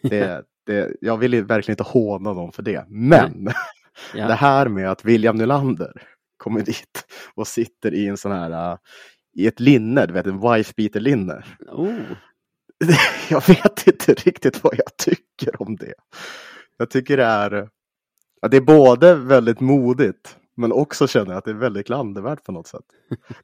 Det, 0.02 0.44
det, 0.66 0.96
jag 1.00 1.16
vill 1.16 1.44
verkligen 1.44 1.72
inte 1.72 1.92
håna 1.92 2.34
dem 2.34 2.52
för 2.52 2.62
det. 2.62 2.84
Men 2.88 3.48
Ja. 4.14 4.26
det 4.28 4.34
här 4.34 4.68
med 4.68 4.90
att 4.90 5.04
William 5.04 5.36
Nylander 5.36 6.02
kommer 6.36 6.62
dit 6.62 7.04
och 7.34 7.46
sitter 7.46 7.94
i 7.94 8.06
en 8.06 8.16
sån 8.16 8.32
här, 8.32 8.72
uh, 8.72 8.78
i 9.34 9.46
ett 9.46 9.60
linne, 9.60 10.06
du 10.06 10.12
vet 10.14 10.26
en 10.26 10.40
wife 10.40 10.72
beater 10.76 11.00
linne. 11.00 11.44
Oh, 11.68 12.00
jag 13.30 13.48
vet 13.48 13.86
inte 13.86 14.14
riktigt 14.14 14.64
vad 14.64 14.74
jag 14.74 14.96
tycker 14.96 15.62
om 15.62 15.76
det. 15.76 15.94
Jag 16.76 16.90
tycker 16.90 17.16
det 17.16 17.24
är, 17.24 17.68
ja, 18.40 18.48
det 18.48 18.56
är 18.56 18.60
både 18.60 19.14
väldigt 19.14 19.60
modigt 19.60 20.38
men 20.56 20.72
också 20.72 21.06
känner 21.08 21.30
jag 21.30 21.38
att 21.38 21.44
det 21.44 21.50
är 21.50 21.54
väldigt 21.54 21.86
klandervärt 21.86 22.44
på 22.44 22.52
något 22.52 22.66
sätt. 22.66 22.84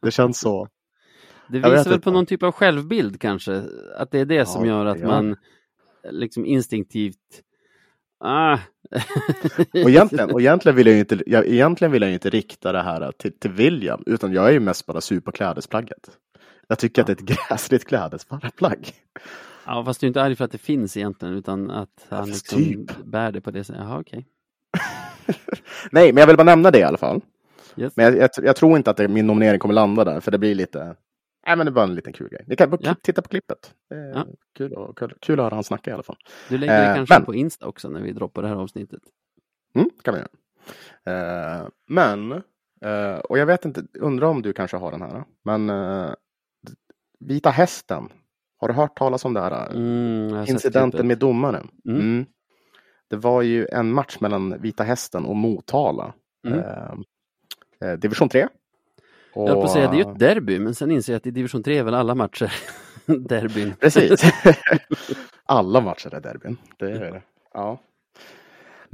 Det 0.01 0.11
känns 0.11 0.41
så. 0.41 0.69
det 1.49 1.59
visar 1.59 1.75
väl 1.75 1.85
på 1.85 1.95
inte. 1.95 2.11
någon 2.11 2.27
typ 2.27 2.43
av 2.43 2.53
självbild 2.53 3.21
kanske. 3.21 3.63
Att 3.97 4.11
det 4.11 4.19
är 4.19 4.25
det 4.25 4.47
som 4.47 4.65
Ja, 4.65 4.71
gör 4.71 4.87
att 4.87 4.99
gör 4.99 5.07
man 5.07 5.37
liksom 6.11 6.47
instinktivt 6.47 7.43
Ah. 8.25 8.59
Och 9.85 9.91
egentligen, 9.91 10.31
och 10.31 10.41
egentligen, 10.41 10.77
vill 10.77 10.87
jag 10.87 10.95
ju 10.95 11.01
inte, 11.01 11.23
jag, 11.27 11.47
egentligen 11.47 11.93
vill 11.93 12.03
jag 12.03 12.13
inte 12.13 12.31
rikta 12.31 12.73
det 12.73 12.83
här 12.83 13.13
till, 13.13 13.39
till 13.39 13.51
William 13.51 14.03
utan 14.07 14.33
jag 14.33 14.49
är 14.49 14.53
ju 14.53 14.61
mest 14.61 14.87
bara 14.87 15.01
sur 15.01 15.21
på 15.21 15.33
klädesplagget. 15.33 16.11
Jag 16.69 16.79
tycker 16.79 17.01
att 17.03 17.07
det 17.07 17.13
är 17.13 17.35
ett 17.35 17.49
gräsligt 17.49 17.85
klädesplagg. 17.85 18.93
Ja, 19.67 19.85
fast 19.85 20.01
du 20.01 20.07
är 20.07 20.09
inte 20.09 20.23
arg 20.23 20.37
för 20.37 20.45
att 20.45 20.53
det 20.53 20.59
finns 20.59 20.97
egentligen 20.97 21.35
utan 21.35 21.71
att 21.71 22.07
han 22.09 22.29
liksom 22.29 22.59
typ. 22.59 23.05
bär 23.05 23.33
det 23.33 23.41
på 23.41 23.51
det 23.51 23.65
sättet. 23.65 23.83
Jaha, 23.83 24.01
okej. 24.01 24.27
Nej, 25.91 26.13
men 26.13 26.21
jag 26.21 26.27
vill 26.27 26.37
bara 26.37 26.45
nämna 26.45 26.71
det 26.71 26.79
i 26.79 26.83
alla 26.83 26.99
fall. 26.99 27.21
Yes. 27.77 27.97
Men 27.97 28.05
jag, 28.05 28.17
jag, 28.17 28.31
jag 28.47 28.57
tror 28.57 28.77
inte 28.77 28.91
att 28.91 28.97
det, 28.97 29.09
min 29.09 29.27
nominering 29.27 29.59
kommer 29.59 29.75
landa 29.75 30.05
där, 30.05 30.21
för 30.21 30.31
det 30.31 30.39
blir 30.39 30.55
lite... 30.55 30.97
Nej, 31.47 31.57
men 31.57 31.67
det 31.67 31.73
bara 31.73 31.85
en 31.85 31.95
liten 31.95 32.13
kul 32.13 32.29
grej. 32.29 32.45
Ni 32.47 32.57
kan 32.57 32.79
Ja. 32.81 32.95
titta 33.03 33.23
på 33.23 33.29
klippet. 33.29 33.75
Ja. 34.15 34.27
kul, 34.59 34.75
att, 34.79 34.95
kul, 34.97 35.15
kul 35.21 35.41
att 35.41 35.45
höra 35.45 35.55
han 35.55 35.65
snacka 35.65 35.91
i 35.91 35.95
alla 35.95 36.03
fall. 36.03 36.17
Du 36.49 36.59
lägger 36.59 36.81
det 36.81 36.87
Eh, 36.89 36.95
kanske 36.95 37.15
men- 37.15 37.25
på 37.25 37.35
Insta 37.35 37.67
också 37.67 37.89
när 37.89 38.01
vi 38.01 38.13
droppar 38.13 38.43
det 38.43 38.49
här 38.49 38.57
avsnittet. 38.57 39.01
Mm, 39.75 39.91
kan 40.03 40.15
vi 40.15 40.21
göra. 40.21 40.29
Eh, 41.61 41.67
men, 41.89 42.33
eh, 42.85 43.19
och 43.19 43.39
jag 43.39 43.47
vet 43.47 43.65
inte, 43.65 43.83
undrar 43.99 44.27
om 44.27 44.43
du 44.43 44.53
kanske 44.53 44.77
har 44.77 44.91
den 44.91 45.03
här. 45.03 45.25
Men 45.45 45.71
eh, 45.71 46.11
Vita 47.21 47.51
Hästen, 47.51 48.09
har 48.57 48.69
du 48.69 48.75
hört 48.75 48.97
talas 48.97 49.25
om 49.25 49.35
det 49.35 49.41
här? 49.41 49.71
Mm, 49.71 50.29
jag 50.29 50.37
har 50.37 50.47
sett 50.47 50.55
Incidenten 50.55 51.07
med 51.07 51.19
domaren. 51.19 51.69
Mm. 51.89 52.01
Mm. 52.01 52.27
Det 53.11 53.17
var 53.17 53.43
ju 53.43 53.67
en 53.67 53.93
match 53.93 54.17
mellan 54.21 54.61
Vita 54.61 54.85
Hästen 54.85 55.25
och 55.25 55.37
Motala. 55.37 56.15
Mm. 56.47 56.59
Eh, 56.59 57.89
eh, 57.89 57.99
division 57.99 58.29
3. 58.29 58.49
Jag 59.35 59.47
höll 59.47 59.55
på 59.55 59.63
att 59.63 59.73
säga, 59.73 59.91
det 59.91 59.97
är 59.97 60.05
ju 60.05 60.13
ett 60.13 60.19
derby, 60.19 60.59
men 60.59 60.75
sen 60.75 60.91
inser 60.91 61.13
jag 61.13 61.19
att 61.19 61.27
i 61.27 61.31
division 61.31 61.63
3 61.63 61.79
är 61.79 61.83
väl 61.83 61.95
alla 61.95 62.15
matcher 62.15 62.53
derbyn. 63.29 63.75
Precis. 63.81 64.23
Alla 65.47 65.81
matcher 65.81 66.15
är 66.15 66.21
derbyn. 66.21 66.57
Det 66.79 66.91
är 66.91 67.01
det. 67.01 67.23
Ja. 67.53 67.79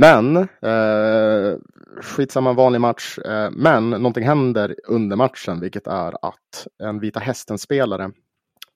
Men, 0.01 0.36
eh, 0.36 1.59
skitsamma 2.03 2.53
vanlig 2.53 2.80
match. 2.80 3.18
Eh, 3.18 3.51
men 3.53 3.90
någonting 3.90 4.24
händer 4.24 4.76
under 4.88 5.16
matchen, 5.16 5.61
vilket 5.61 5.86
är 5.86 6.26
att 6.28 6.66
en 6.82 7.01
Vita 7.01 7.20
Hästen-spelare, 7.20 8.11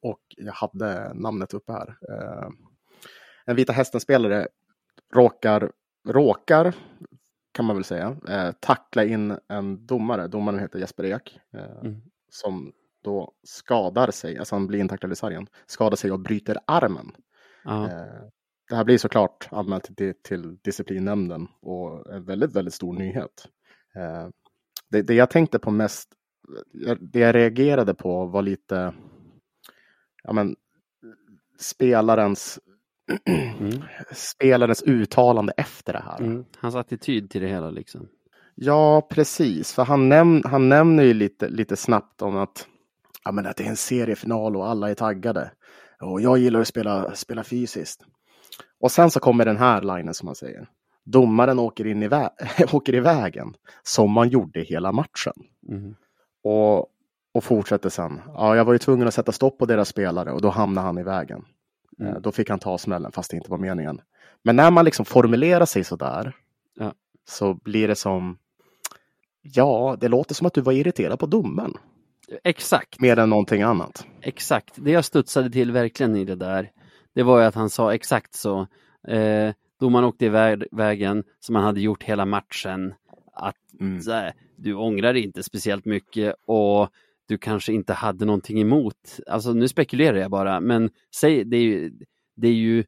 och 0.02 0.20
jag 0.36 0.52
hade 0.52 1.14
namnet 1.14 1.54
uppe 1.54 1.72
här, 1.72 1.96
eh, 2.10 2.48
en 3.46 3.56
Vita 3.56 3.72
Hästen-spelare 3.72 4.48
råkar, 5.14 5.70
råkar, 6.08 6.72
kan 7.52 7.64
man 7.64 7.76
väl 7.76 7.84
säga, 7.84 8.16
eh, 8.28 8.50
tackla 8.60 9.04
in 9.04 9.38
en 9.48 9.86
domare. 9.86 10.26
Domaren 10.28 10.60
heter 10.60 10.78
Jesper 10.78 11.04
Ek. 11.04 11.38
Eh, 11.54 11.78
Mm. 11.82 12.00
som 12.30 12.72
då 13.04 13.32
skadar 13.42 14.10
sig, 14.10 14.38
alltså 14.38 14.54
han 14.54 14.66
blir 14.66 14.78
intacklad 14.78 15.12
i 15.12 15.16
sargen, 15.16 15.46
skadar 15.66 15.96
sig 15.96 16.12
och 16.12 16.20
bryter 16.20 16.58
armen. 16.66 17.12
Ja. 17.64 17.88
Det 18.68 18.74
här 18.76 18.84
blir 18.84 18.98
såklart 18.98 19.48
anmält 19.50 19.96
till, 19.96 20.14
till 20.22 20.56
disciplinnämnden 20.64 21.48
och 21.62 22.12
en 22.14 22.24
väldigt, 22.24 22.56
väldigt 22.56 22.74
stor 22.74 22.92
nyhet. 22.94 23.48
Eh, 23.96 24.28
Det, 24.90 25.02
det 25.02 25.14
jag 25.14 25.30
tänkte 25.30 25.58
på 25.58 25.70
mest, 25.70 26.08
det 27.00 27.18
jag 27.18 27.34
reagerade 27.34 27.94
på 27.94 28.26
var 28.26 28.42
lite, 28.42 28.94
ja 30.22 30.32
men, 30.32 30.56
spelarens, 31.58 32.58
Mm. 33.60 33.82
spelarens 34.12 34.82
uttalande 34.82 35.52
efter 35.56 35.92
det 35.92 35.98
här. 36.04 36.20
Mm. 36.20 36.44
Hans 36.56 36.74
attityd 36.74 37.30
till 37.30 37.40
det 37.42 37.48
hela 37.48 37.70
liksom. 37.70 38.08
Ja, 38.54 39.06
precis. 39.10 39.72
För 39.72 39.84
han, 39.84 40.08
näm 40.08 40.42
han 40.44 40.68
nämner 40.68 41.02
ju 41.02 41.14
lite, 41.14 41.48
lite 41.48 41.76
snabbt 41.76 42.22
om 42.22 42.36
att, 42.36 42.66
ja, 43.24 43.32
men 43.32 43.46
att 43.46 43.56
det 43.56 43.64
är 43.64 43.68
en 43.68 43.76
seriefinal 43.76 44.56
och 44.56 44.68
alla 44.68 44.90
är 44.90 44.94
taggade. 44.94 45.50
Och 46.00 46.20
jag 46.20 46.38
gillar 46.38 46.60
att 46.60 46.68
spela, 46.68 47.14
spela 47.14 47.44
fysiskt. 47.44 48.02
Och 48.84 48.92
sen 48.92 49.10
så 49.10 49.20
kommer 49.20 49.44
den 49.44 49.56
här 49.56 49.82
linen 49.82 50.14
som 50.14 50.28
han 50.28 50.34
säger. 50.34 50.68
Domaren 51.04 51.58
åker, 51.58 51.86
in 51.86 52.02
i, 52.02 52.08
vä 52.08 52.30
åker 52.72 52.94
i 52.94 53.00
vägen 53.00 53.54
som 53.82 54.10
man 54.10 54.28
gjorde 54.28 54.60
hela 54.60 54.92
matchen. 54.92 55.32
Mm. 55.68 55.94
Och, 56.42 56.78
och 57.34 57.44
fortsätter 57.44 57.88
sen. 57.90 58.20
Ja, 58.34 58.56
jag 58.56 58.64
var 58.64 58.72
ju 58.72 58.78
tvungen 58.78 59.08
att 59.08 59.14
sätta 59.14 59.32
stopp 59.32 59.58
på 59.58 59.66
deras 59.66 59.88
spelare 59.88 60.32
och 60.32 60.40
då 60.42 60.48
hamnade 60.50 60.86
han 60.86 60.98
i 60.98 61.02
vägen. 61.02 61.44
Mm. 62.00 62.12
Eh, 62.12 62.20
Då 62.20 62.32
fick 62.32 62.50
han 62.50 62.58
ta 62.58 62.78
smällen 62.78 63.12
fast 63.12 63.30
det 63.30 63.36
inte 63.36 63.50
var 63.50 63.58
meningen. 63.58 64.00
Men 64.42 64.56
när 64.56 64.70
man 64.70 64.84
liksom 64.84 65.04
formulerar 65.04 65.66
sig 65.66 65.84
sådär 65.84 66.32
Ja. 66.78 66.92
så 67.28 67.54
blir 67.54 67.88
det 67.88 67.96
som 67.96 68.38
Ja, 69.42 69.96
det 70.00 70.08
låter 70.08 70.34
som 70.34 70.46
att 70.46 70.54
du 70.54 70.60
var 70.60 70.72
irriterad 70.72 71.18
på 71.18 71.26
domen 71.26 71.72
Exakt, 72.44 73.00
mer 73.00 73.18
än 73.18 73.30
någonting 73.30 73.62
annat. 73.62 74.06
exakt. 74.20 74.74
Det 74.76 74.90
jag 74.90 75.04
studsade 75.04 75.50
till 75.50 75.72
verkligen 75.72 76.16
i 76.16 76.24
det 76.24 76.34
där, 76.36 76.70
det 77.14 77.22
var 77.22 77.40
ju 77.40 77.44
att 77.46 77.54
han 77.54 77.70
sa 77.70 77.94
exakt 77.94 78.34
så. 78.34 78.66
Eh, 79.08 79.54
domaren 79.80 80.04
åkte 80.04 80.24
iväg 80.26 80.64
vägen 80.72 81.24
som 81.40 81.54
han 81.54 81.64
hade 81.64 81.80
gjort 81.80 82.02
hela 82.02 82.26
matchen. 82.26 82.94
Att 83.32 83.56
Mm. 83.80 84.00
här, 84.06 84.32
du 84.56 84.74
ångrar 84.74 85.14
inte 85.14 85.42
speciellt 85.42 85.84
mycket 85.84 86.34
och 86.46 86.88
du 87.28 87.38
kanske 87.38 87.72
inte 87.72 87.92
hade 87.92 88.24
någonting 88.24 88.60
emot. 88.60 89.20
Alltså 89.26 89.52
nu 89.52 89.68
spekulerar 89.68 90.16
jag 90.18 90.30
bara, 90.30 90.60
men 90.60 90.90
säg, 91.14 91.44
det 91.44 91.56
är 91.56 91.62
ju, 91.62 91.92
det 92.36 92.48
är 92.48 92.52
ju 92.52 92.84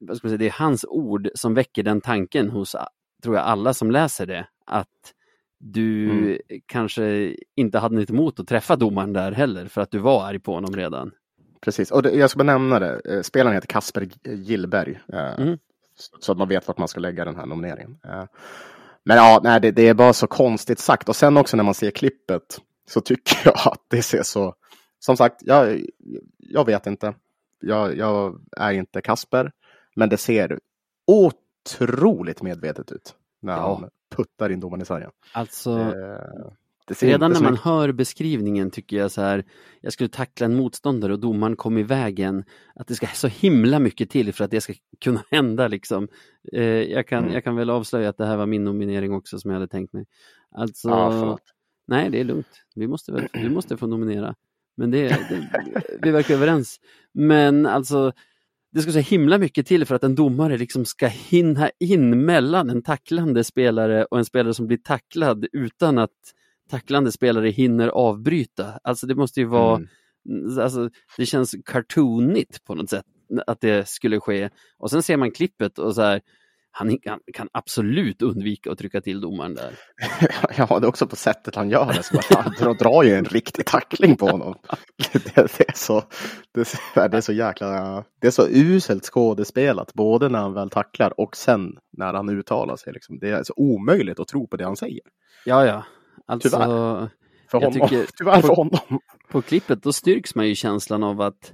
vad 0.00 0.16
ska 0.16 0.26
man 0.26 0.30
säga, 0.30 0.38
det 0.38 0.46
är 0.46 0.64
hans 0.64 0.84
ord 0.88 1.28
som 1.34 1.54
väcker 1.54 1.82
den 1.82 2.00
tanken 2.00 2.50
hos, 2.50 2.76
tror 3.22 3.36
jag, 3.36 3.44
alla 3.44 3.74
som 3.74 3.90
läser 3.90 4.26
det. 4.26 4.46
Att 4.66 5.14
du 5.58 6.10
Mm. 6.10 6.38
kanske 6.66 7.36
inte 7.56 7.78
hade 7.78 7.94
något 7.94 8.10
emot 8.10 8.40
att 8.40 8.48
träffa 8.48 8.76
domaren 8.76 9.12
där 9.12 9.32
heller 9.32 9.66
för 9.68 9.80
att 9.80 9.90
du 9.90 9.98
var 9.98 10.24
arg 10.24 10.38
på 10.38 10.54
honom 10.54 10.76
redan. 10.76 11.12
Precis, 11.60 11.90
och 11.90 12.02
det, 12.02 12.10
jag 12.10 12.30
ska 12.30 12.38
bara 12.38 12.44
nämna 12.58 12.78
det. 12.78 13.00
Eh, 13.04 13.22
Spelaren 13.22 13.54
heter 13.54 13.68
Kasper 13.68 14.08
Gillberg. 14.24 15.00
eh, 15.12 15.40
Mm. 15.40 15.58
så- 16.20 16.32
att 16.32 16.38
man 16.38 16.48
vet 16.48 16.68
vart 16.68 16.78
man 16.78 16.88
ska 16.88 17.00
lägga 17.00 17.24
den 17.24 17.36
här 17.36 17.46
nomineringen. 17.46 17.98
Eh, 18.04 18.24
Men 19.04 19.16
ja, 19.16 19.40
nej, 19.44 19.60
det, 19.60 19.70
det 19.70 19.88
är 19.88 19.94
bara 19.94 20.12
så 20.12 20.26
konstigt 20.26 20.78
sagt. 20.78 21.08
Och 21.08 21.16
sen 21.16 21.36
också 21.36 21.56
när 21.56 21.64
man 21.64 21.74
ser 21.74 21.90
klippet 21.90 22.60
så 22.88 23.00
tycker 23.00 23.36
jag 23.44 23.54
att 23.72 23.82
det 23.88 24.02
ser 24.02 24.22
så... 24.22 24.54
Som 24.98 25.16
sagt, 25.16 25.36
jag, 25.40 25.80
jag 26.38 26.66
vet 26.66 26.86
inte. 26.86 27.14
Jag, 27.60 27.96
jag 27.96 28.40
är 28.56 28.72
inte 28.72 29.00
Kasper. 29.00 29.52
Men 29.96 30.08
det 30.08 30.16
ser 30.16 30.58
otroligt 31.06 32.42
medvetet 32.42 32.92
ut 32.92 33.14
när 33.40 33.52
Ja. 33.56 33.74
han 33.80 33.90
puttar 34.16 34.50
in 34.50 34.60
domaren 34.60 34.82
i 34.82 34.84
sargen. 34.84 35.10
Alltså, 35.32 35.70
Eh, 35.78 36.52
redan 37.00 37.32
när 37.32 37.40
man 37.40 37.52
mycket- 37.52 37.64
hör 37.64 37.92
beskrivningen 37.92 38.70
tycker 38.70 38.96
jag 38.96 39.10
så 39.10 39.20
här, 39.20 39.44
jag 39.80 39.92
skulle 39.92 40.08
tackla 40.08 40.46
en 40.46 40.54
motståndare 40.56 41.12
och 41.12 41.18
domaren 41.20 41.56
kom 41.56 41.78
i 41.78 41.82
vägen, 41.82 42.44
att 42.74 42.86
det 42.86 42.94
ska 42.94 43.06
så 43.06 43.28
himla 43.28 43.78
mycket 43.78 44.10
till 44.10 44.32
för 44.32 44.44
att 44.44 44.50
det 44.50 44.60
ska 44.60 44.72
kunna 45.04 45.24
hända 45.30 45.68
liksom. 45.68 46.08
Eh, 46.52 46.62
jag, 46.64 47.08
kan, 47.08 47.22
Mm. 47.22 47.34
jag 47.34 47.44
kan 47.44 47.56
väl 47.56 47.70
avslöja 47.70 48.08
att 48.08 48.16
det 48.16 48.26
här 48.26 48.36
var 48.36 48.46
min 48.46 48.64
nominering 48.64 49.12
också 49.12 49.38
som 49.38 49.50
jag 49.50 49.56
hade 49.56 49.68
tänkt 49.68 49.92
mig. 49.92 50.04
Alltså, 50.54 50.88
Ja, 50.88 51.38
nej 51.88 52.10
det 52.10 52.20
är 52.20 52.24
lugnt, 52.24 52.46
vi 52.74 52.86
måste, 52.88 53.12
väl, 53.12 53.26
vi 53.32 53.48
måste 53.50 53.76
få 53.76 53.86
nominera. 53.86 54.34
Men 54.76 54.90
det, 54.90 55.08
det, 55.08 55.48
vi 56.02 56.10
verkar 56.10 56.34
överens. 56.34 56.76
Men 57.14 57.66
alltså, 57.66 58.12
det 58.72 58.80
ska 58.80 58.92
så 58.92 58.98
himla 58.98 59.38
mycket 59.38 59.66
till 59.66 59.84
för 59.84 59.94
att 59.94 60.04
en 60.04 60.14
domare 60.14 60.58
liksom 60.58 60.84
ska 60.84 61.06
hinna 61.06 61.70
in 61.80 62.24
mellan 62.24 62.70
en 62.70 62.82
tacklande 62.82 63.44
spelare 63.44 64.04
och 64.04 64.18
en 64.18 64.24
spelare 64.24 64.54
som 64.54 64.66
blir 64.66 64.76
tacklad 64.78 65.46
utan 65.52 65.98
att 65.98 66.10
tacklande 66.70 67.12
spelare 67.12 67.48
hinner 67.48 67.88
avbryta. 67.88 68.78
Alltså 68.84 69.06
det 69.06 69.14
måste 69.14 69.40
ju 69.40 69.46
vara, 69.46 69.76
Mm. 69.76 70.58
alltså, 70.60 70.90
det 71.16 71.26
känns 71.26 71.54
cartoonigt 71.66 72.64
på 72.64 72.74
något 72.74 72.90
sätt 72.90 73.04
att 73.46 73.60
det 73.60 73.88
skulle 73.88 74.20
ske. 74.20 74.50
Och 74.78 74.90
sen 74.90 75.02
ser 75.02 75.16
man 75.16 75.30
klippet 75.30 75.78
och 75.78 75.94
så 75.94 76.02
här, 76.02 76.20
han 76.72 76.98
kan, 76.98 77.18
kan 77.34 77.48
absolut 77.52 78.22
undvika 78.22 78.72
att 78.72 78.78
trycka 78.78 79.00
till 79.00 79.20
domaren 79.20 79.54
där. 79.54 79.74
Ja, 80.56 80.78
det 80.80 80.86
är 80.86 80.88
också 80.88 81.06
på 81.06 81.16
sättet 81.16 81.54
han 81.54 81.70
gör 81.70 81.86
det. 81.92 82.10
Bara, 82.12 82.42
han 82.42 82.52
drar, 82.58 82.74
drar 82.74 83.02
ju 83.02 83.14
en 83.14 83.24
riktig 83.24 83.66
tackling 83.66 84.16
på 84.16 84.26
honom. 84.26 84.54
Det, 85.12 85.34
det, 85.34 85.68
är 85.68 85.76
så, 85.76 86.02
det, 86.54 86.60
är- 86.96 87.08
det 87.08 87.16
är 87.16 87.20
så 87.20 87.32
jäkla... 87.32 88.04
Det 88.20 88.26
är 88.26 88.30
så 88.30 88.46
uselt 88.48 89.04
skådespelat, 89.04 89.94
både 89.94 90.28
när 90.28 90.38
han 90.38 90.54
väl 90.54 90.70
tacklar 90.70 91.20
och 91.20 91.36
sen 91.36 91.76
när 91.92 92.14
han 92.14 92.28
uttalar 92.28 92.76
sig. 92.76 92.92
Liksom. 92.92 93.18
Det 93.18 93.28
är 93.30 93.42
så 93.42 93.52
omöjligt 93.56 94.20
att 94.20 94.28
tro 94.28 94.46
på 94.46 94.56
det 94.56 94.64
han 94.64 94.76
säger. 94.76 95.00
Ja, 95.44 95.66
ja. 95.66 95.84
Alltså, 96.30 96.48
Tyvärr. 96.48 96.66
För 97.50 97.60
Jag 97.60 97.70
honom. 97.70 97.88
tycker- 97.88 98.06
Tyvärr 98.18 98.40
för 98.40 98.54
honom. 98.56 99.00
på 99.30 99.42
klippet 99.42 99.82
då 99.82 99.92
styrks 99.92 100.34
man 100.34 100.48
ju 100.48 100.54
känslan 100.54 101.02
av 101.02 101.20
att, 101.20 101.52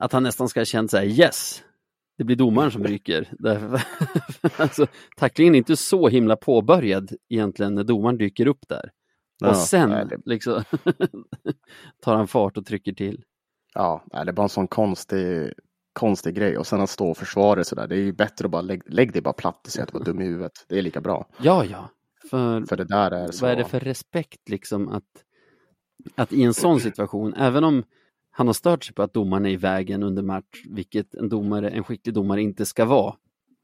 att 0.00 0.12
han 0.12 0.22
nästan 0.22 0.48
ska 0.48 0.60
ha 0.60 0.64
känt 0.64 0.90
så 0.90 0.96
här 0.96 1.04
yes, 1.04 1.62
det 2.18 2.24
blir 2.24 2.36
domaren 2.36 2.70
som 2.70 2.84
ryker. 2.84 3.28
Alltså, 4.56 4.86
tacklingen 5.16 5.54
är 5.54 5.58
inte 5.58 5.76
så 5.76 6.08
himla 6.08 6.36
påbörjad 6.36 7.12
egentligen 7.28 7.74
när 7.74 7.84
domaren 7.84 8.18
dyker 8.18 8.46
upp 8.46 8.68
där. 8.68 8.90
Ja, 9.40 9.48
och 9.50 9.56
sen 9.56 9.90
nej, 9.90 10.06
det- 10.10 10.20
liksom, 10.24 10.62
tar 12.02 12.14
han 12.16 12.28
fart 12.28 12.56
och 12.56 12.66
trycker 12.66 12.92
till. 12.92 13.22
Ja, 13.74 14.04
nej, 14.12 14.24
det 14.24 14.30
är 14.30 14.32
bara 14.32 14.42
en 14.42 14.48
sån 14.48 14.68
konstig, 14.68 15.52
konstig 15.92 16.34
grej. 16.34 16.58
Och 16.58 16.66
sen 16.66 16.80
att 16.80 16.90
stå 16.90 17.10
och 17.10 17.16
försvara 17.16 17.64
sådär. 17.64 17.86
Det 17.86 17.94
är 17.94 18.00
ju 18.00 18.12
bättre 18.12 18.44
att 18.44 18.50
bara 18.50 18.62
lägga 18.62 18.82
lägg 18.86 19.12
dig 19.12 19.22
bara 19.22 19.32
platt 19.32 19.66
och 19.66 19.72
säga 19.72 19.82
att 19.84 19.92
du 19.92 19.98
var 19.98 20.04
dum 20.04 20.20
i 20.20 20.24
huvudet. 20.24 20.52
Det 20.68 20.78
är 20.78 20.82
lika 20.82 21.00
bra. 21.00 21.28
Ja, 21.42 21.64
ja. 21.64 21.90
För, 22.30 22.64
För 22.66 22.76
det 22.76 22.84
där 22.84 23.10
är 23.10 23.30
så... 23.30 23.44
vad 23.44 23.52
är 23.52 23.56
det 23.56 23.64
för 23.64 23.80
respekt 23.80 24.48
liksom 24.48 24.88
att, 24.88 25.04
att 26.14 26.32
i 26.32 26.42
en 26.42 26.54
sån 26.54 26.80
situation, 26.88 27.34
även 27.34 27.64
om 27.64 27.84
han 28.30 28.46
har 28.46 28.54
stört 28.54 28.84
sig 28.84 28.94
på 28.94 29.02
att 29.02 29.14
domaren 29.14 29.46
är 29.46 29.50
i 29.50 29.56
vägen 29.56 30.02
under 30.02 30.22
match, 30.22 30.62
vilket 30.70 31.14
en, 31.14 31.28
domare, 31.28 31.70
en 31.70 31.84
skicklig 31.84 32.14
domare 32.14 32.42
inte 32.42 32.66
ska 32.66 32.84
vara, 32.84 33.14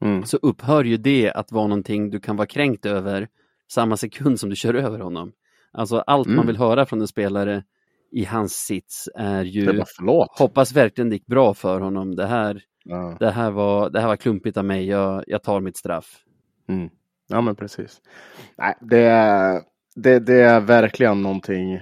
Mm. 0.00 0.24
så 0.24 0.36
upphör 0.36 0.84
ju 0.84 0.96
det 0.96 1.32
att 1.32 1.52
vara 1.52 1.66
någonting 1.66 2.10
du 2.10 2.20
kan 2.20 2.36
vara 2.36 2.46
kränkt 2.46 2.86
över 2.86 3.28
samma 3.72 3.96
sekund 3.96 4.40
som 4.40 4.50
du 4.50 4.56
kör 4.56 4.74
över 4.74 4.98
honom. 4.98 5.32
Alltså 5.72 5.96
allt 5.98 6.26
man 6.26 6.34
Mm. 6.34 6.46
vill 6.46 6.56
höra 6.56 6.86
från 6.86 7.00
en 7.00 7.08
spelare 7.08 7.64
i 8.12 8.24
hans 8.24 8.52
sits 8.52 9.08
är 9.14 9.44
ju 9.44 9.64
Det 9.66 9.84
förlåt. 9.96 10.38
hoppas 10.38 10.72
verkligen 10.72 11.08
det 11.10 11.16
gick 11.16 11.26
bra 11.26 11.54
för 11.54 11.80
honom. 11.80 12.16
Det 12.16 12.26
här, 12.26 12.62
Ja. 12.84 13.16
det 13.20 13.30
här, 13.30 13.50
var, 13.50 13.90
det 13.90 14.00
här 14.00 14.08
var 14.08 14.16
klumpigt 14.16 14.56
av 14.56 14.64
mig, 14.64 14.86
jag, 14.86 15.24
jag 15.26 15.42
tar 15.42 15.60
mitt 15.60 15.76
straff. 15.76 16.16
Mm. 16.68 16.90
Ja, 17.28 17.40
men 17.40 17.56
precis. 17.56 18.00
Nej, 18.58 18.74
det 18.80 19.00
är, 19.02 19.62
det, 19.94 20.18
det 20.18 20.40
är 20.40 20.60
verkligen 20.60 21.22
någonting 21.22 21.80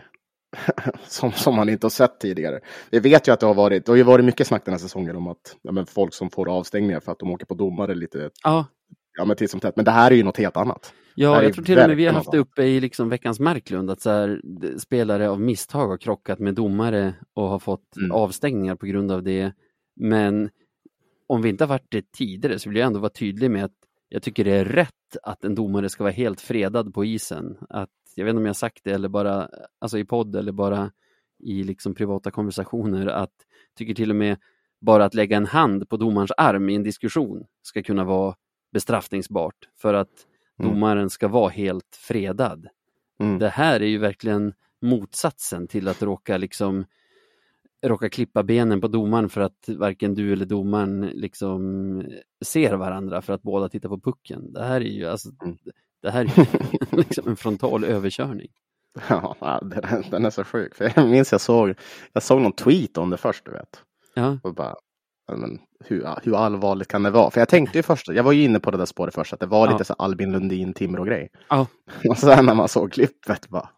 som, 1.06 1.32
som 1.32 1.54
man 1.56 1.68
inte 1.68 1.84
har 1.84 1.90
sett 1.90 2.20
tidigare. 2.20 2.60
Vi 2.90 3.00
vet 3.00 3.28
ju 3.28 3.32
att 3.32 3.40
det 3.40 3.46
har 3.46 3.54
varit, 3.54 3.86
det 3.86 3.92
har 3.92 3.96
ju 3.96 4.02
varit 4.02 4.24
mycket 4.24 4.46
snack 4.46 4.64
den 4.64 4.74
här 4.74 4.78
säsongen 4.78 5.16
om 5.16 5.26
att 5.26 5.56
ja, 5.62 5.72
men 5.72 5.86
folk 5.86 6.14
som 6.14 6.30
får 6.30 6.48
avstängningar 6.48 7.00
för 7.00 7.12
att 7.12 7.18
de 7.18 7.30
åker 7.30 7.46
på 7.46 7.54
domare 7.54 7.94
lite 7.94 8.30
Ja, 8.44 8.66
ja, 9.18 9.24
men 9.24 9.36
titt 9.36 9.50
som 9.50 9.60
tätt. 9.60 9.76
Men 9.76 9.84
det 9.84 9.90
här 9.90 10.10
är 10.10 10.14
ju 10.14 10.22
något 10.22 10.36
helt 10.36 10.56
annat. 10.56 10.92
Ja, 11.14 11.42
jag 11.42 11.54
tror 11.54 11.64
till 11.64 11.78
och 11.78 11.88
med 11.88 11.96
vi 11.96 12.06
har 12.06 12.12
haft 12.12 12.32
det 12.32 12.38
uppe 12.38 12.62
i 12.62 12.80
liksom 12.80 13.08
veckans 13.08 13.40
Marklund 13.40 13.90
att 13.90 14.00
så 14.00 14.10
här, 14.10 14.40
spelare 14.78 15.30
av 15.30 15.40
misstag 15.40 15.88
har 15.88 15.98
krockat 15.98 16.38
med 16.38 16.54
domare 16.54 17.14
och 17.34 17.48
har 17.48 17.58
fått 17.58 17.96
Mm. 17.96 18.12
avstängningar 18.12 18.74
på 18.76 18.86
grund 18.86 19.12
av 19.12 19.22
det. 19.22 19.52
Men 19.96 20.50
om 21.26 21.42
vi 21.42 21.48
inte 21.48 21.64
har 21.64 21.68
varit 21.68 21.90
det 21.90 22.12
tidigare 22.12 22.58
så 22.58 22.68
vill 22.68 22.78
jag 22.78 22.86
ändå 22.86 23.00
vara 23.00 23.10
tydlig 23.10 23.50
med 23.50 23.64
att 23.64 23.72
jag 24.12 24.22
tycker 24.22 24.44
det 24.44 24.50
är 24.50 24.64
rätt 24.64 25.16
att 25.22 25.44
en 25.44 25.54
domare 25.54 25.88
ska 25.88 26.04
vara 26.04 26.12
helt 26.12 26.40
fredad 26.40 26.94
på 26.94 27.04
isen. 27.04 27.58
Att, 27.68 27.90
jag 28.14 28.24
vet 28.24 28.30
inte 28.30 28.38
om 28.38 28.44
jag 28.46 28.48
har 28.50 28.54
sagt 28.54 28.84
det 28.84 28.92
eller 28.92 29.08
bara 29.08 29.48
alltså 29.78 29.98
i 29.98 30.04
podd 30.04 30.36
eller 30.36 30.52
bara 30.52 30.90
i 31.38 31.62
liksom 31.62 31.94
privata 31.94 32.30
konversationer 32.30 33.06
att 33.06 33.34
tycker 33.78 33.94
till 33.94 34.10
och 34.10 34.16
med 34.16 34.38
bara 34.80 35.04
att 35.04 35.14
lägga 35.14 35.36
en 35.36 35.46
hand 35.46 35.88
på 35.88 35.96
domarens 35.96 36.32
arm 36.36 36.68
i 36.68 36.74
en 36.74 36.82
diskussion 36.82 37.44
ska 37.62 37.82
kunna 37.82 38.04
vara 38.04 38.34
bestraffningsbart 38.72 39.68
för 39.76 39.94
att 39.94 40.26
Mm. 40.58 40.72
domaren 40.72 41.10
ska 41.10 41.28
vara 41.28 41.48
helt 41.48 41.96
fredad. 41.96 42.66
Mm. 43.20 43.38
Det 43.38 43.48
här 43.48 43.80
är 43.80 43.86
ju 43.86 43.98
verkligen 43.98 44.54
motsatsen 44.82 45.68
till 45.68 45.88
att 45.88 46.02
råka 46.02 46.36
liksom 46.36 46.84
råka 47.84 48.10
klippa 48.10 48.42
benen 48.42 48.80
på 48.80 48.88
domaren 48.88 49.28
för 49.28 49.40
att 49.40 49.68
varken 49.68 50.14
du 50.14 50.32
eller 50.32 50.46
domaren 50.46 51.00
liksom 51.00 52.02
ser 52.44 52.74
varandra 52.74 53.22
för 53.22 53.32
att 53.32 53.42
båda 53.42 53.68
tittar 53.68 53.88
på 53.88 54.00
pucken. 54.00 54.52
Det 54.52 54.64
här 54.64 54.80
är 54.80 54.84
ju 54.84 55.06
alltså, 55.06 55.28
Mm. 55.44 55.56
det 56.02 56.10
här 56.10 56.20
är 56.24 56.28
ju 56.38 56.46
liksom 57.02 57.28
en 57.28 57.36
frontal 57.36 57.84
överkörning. 57.84 58.48
Ja, 59.08 59.60
den, 59.62 60.04
den 60.10 60.24
är 60.24 60.30
så 60.30 60.44
sjuk. 60.44 60.74
För 60.74 60.92
jag 60.96 61.08
minns 61.08 61.32
jag 61.32 61.40
såg, 61.40 61.74
jag 62.12 62.22
såg 62.22 62.40
någon 62.40 62.52
tweet 62.52 62.98
om 62.98 63.10
det 63.10 63.16
först, 63.16 63.44
du 63.44 63.50
vet. 63.50 63.82
Ja, 64.14 64.38
Och 64.42 64.54
bara, 64.54 64.74
men, 65.36 65.58
hur, 65.84 66.08
hur 66.22 66.36
allvarligt 66.36 66.88
kan 66.88 67.02
det 67.02 67.10
vara? 67.10 67.30
För 67.30 67.40
jag 67.40 67.48
tänkte 67.48 67.78
ju 67.78 67.82
först, 67.82 68.08
jag 68.08 68.22
var 68.22 68.32
ju 68.32 68.42
inne 68.44 68.60
på 68.60 68.70
det 68.70 68.78
där 68.78 68.86
spåret 68.86 69.14
först, 69.14 69.32
att 69.32 69.40
det 69.40 69.46
var 69.46 69.66
Ja. 69.66 69.72
lite 69.72 69.84
så 69.84 69.92
Albin 69.98 70.32
Lundin, 70.32 70.72
Timrå-grej. 70.74 71.28
Ja. 71.48 71.66
Och 72.08 72.18
sen 72.18 72.46
när 72.46 72.54
man 72.54 72.68
såg 72.68 72.92
klippet, 72.92 73.48
bara, 73.48 73.68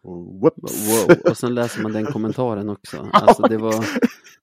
whoops. 0.41 0.89
wow. 1.07 1.17
Och 1.31 1.37
sen 1.37 1.55
läser 1.55 1.81
man 1.81 1.93
den 1.93 2.05
kommentaren 2.05 2.69
också. 2.69 3.07
Alltså 3.13 3.41
det 3.41 3.57
var, 3.57 3.85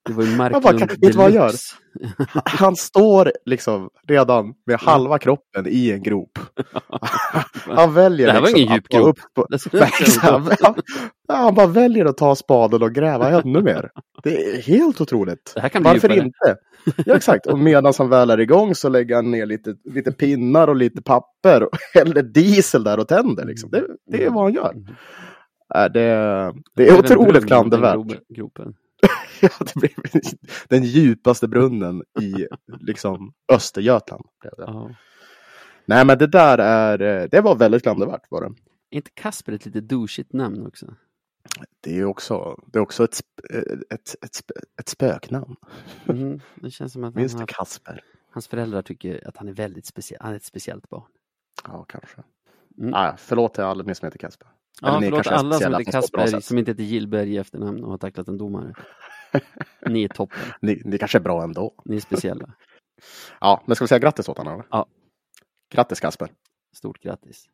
det 0.05 0.13
var 0.13 0.23
ju 0.23 0.37
bara, 0.37 0.49
Marklund 0.49 0.79
vet 0.91 1.01
du 1.01 1.11
vad 1.11 1.25
han 1.25 1.33
gör? 1.33 1.51
Han 2.45 2.75
står 2.75 3.31
liksom 3.45 3.89
redan 4.07 4.53
med 4.65 4.79
halva 4.79 5.19
kroppen 5.19 5.65
i 5.67 5.91
en 5.91 6.03
grop. 6.03 6.39
Han 7.67 7.93
väljer 7.93 8.27
Det 8.27 8.33
här 8.33 8.39
var 8.41 8.47
liksom 8.47 8.61
ingen 8.61 8.73
djup 8.75 8.87
grop. 8.87 9.07
Upp 9.07 9.19
på, 9.33 9.47
han, 10.21 10.51
han, 10.61 10.75
han 11.27 11.55
bara 11.55 11.67
väljer 11.67 12.05
att 12.05 12.17
ta 12.17 12.35
spaden 12.35 12.83
och 12.83 12.91
gräva 12.95 13.29
ännu 13.29 13.61
mer. 13.61 13.89
Det 14.23 14.45
är 14.45 14.61
helt 14.61 15.01
otroligt. 15.01 15.51
Det 15.55 15.61
här 15.61 15.69
kan 15.69 15.81
bli 15.81 15.91
Varför 15.91 16.09
djupare. 16.09 16.25
inte? 16.25 16.57
Ja, 17.05 17.15
exakt. 17.15 17.45
Och 17.47 17.59
medan 17.59 17.93
han 17.97 18.09
väl 18.09 18.29
är 18.29 18.39
igång 18.39 18.75
så 18.75 18.89
lägger 18.89 19.15
han 19.15 19.31
ner 19.31 19.45
lite, 19.45 19.75
lite 19.83 20.11
pinnar 20.11 20.67
och 20.67 20.75
lite 20.75 21.01
papper 21.01 21.63
och 21.63 21.77
häller 21.93 22.21
diesel 22.23 22.83
där 22.83 22.99
och 22.99 23.07
tänder. 23.07 23.45
Liksom. 23.45 23.69
Det, 23.69 23.83
det 24.05 24.25
är 24.25 24.29
vad 24.29 24.43
han 24.43 24.53
gör. 24.53 24.73
Äh, 25.75 25.91
Det, 25.91 26.53
det 26.75 26.87
är 26.87 26.99
otroligt 26.99 27.47
klandervärt. 27.47 27.95
Ja, 29.41 29.49
det 29.59 29.79
blev 29.79 29.91
den 30.67 30.83
djupaste 30.83 31.47
brunnen 31.47 32.03
i 32.21 32.47
liksom, 32.79 33.33
Östergötland. 33.53 34.25
Nej, 35.85 36.05
men 36.05 36.17
det 36.17 36.27
där 36.27 36.57
är, 36.57 37.27
det 37.27 37.41
var 37.41 37.55
väldigt 37.55 37.83
klandervärt 37.83 38.21
var 38.29 38.41
det. 38.41 38.47
Är 38.91 38.95
inte 38.95 39.11
Kasper 39.13 39.53
ett 39.53 39.65
lite 39.65 39.81
douchigt 39.81 40.33
namn 40.33 40.67
också? 40.67 40.85
Det 41.81 41.99
är 41.99 42.05
också, 42.05 42.63
det 42.67 42.79
är 42.79 42.81
också 42.83 43.03
ett, 43.03 43.11
sp- 43.13 43.83
ett, 43.89 44.15
ett, 44.23 44.51
ett 44.79 44.89
spöknamn. 44.89 45.55
Mm, 46.09 46.39
det 46.55 46.71
känns 46.71 46.93
som 46.93 47.03
att 47.03 47.15
Minns 47.15 47.35
har 47.35 47.47
Kasper? 47.47 48.03
Hans 48.31 48.47
föräldrar 48.47 48.81
tycker 48.81 49.27
att 49.27 49.37
han 49.37 49.47
är 49.47 49.53
väldigt 49.53 49.85
speciell, 49.85 50.21
han 50.21 50.31
är 50.31 50.35
ett 50.37 50.43
speciellt 50.43 50.89
barn. 50.89 51.03
Ja, 51.67 51.85
kanske. 51.89 52.23
Mm. 52.77 52.93
Ah, 52.93 53.15
förlåt 53.17 53.53
till 53.53 53.63
alla 53.63 53.83
ni 53.83 53.95
som 53.95 54.05
heter 54.05 54.17
Kasper. 54.19 54.47
Ja, 54.81 54.97
Eller 54.97 55.07
förlåt 55.09 55.27
alla 55.27 55.59
som 55.59 55.71
heter 55.73 55.91
Kasper 55.91 56.39
som 56.39 56.57
inte 56.57 56.71
heter 56.71 56.83
Gillberg 56.83 57.33
i 57.33 57.37
efternamn 57.37 57.83
och 57.83 57.91
har 57.91 57.97
tacklat 57.97 58.27
en 58.27 58.37
domare. 58.37 58.73
Ni 59.89 60.03
är 60.03 60.07
toppen, 60.07 60.39
Ni, 60.61 60.81
ni 60.85 60.97
kanske 60.97 61.17
är 61.17 61.21
bra 61.21 61.43
ändå. 61.43 61.73
ni 61.85 61.95
är 61.95 61.99
speciella. 61.99 62.53
Ja, 63.39 63.63
men 63.65 63.75
ska 63.75 63.83
vi 63.85 63.87
säga 63.89 63.99
grattis 63.99 64.29
åt 64.29 64.37
honom? 64.37 64.63
Ja. 64.69 64.85
Grattis 65.73 65.99
Kasper. 65.99 66.29
Stort 66.75 66.99
grattis. 66.99 67.45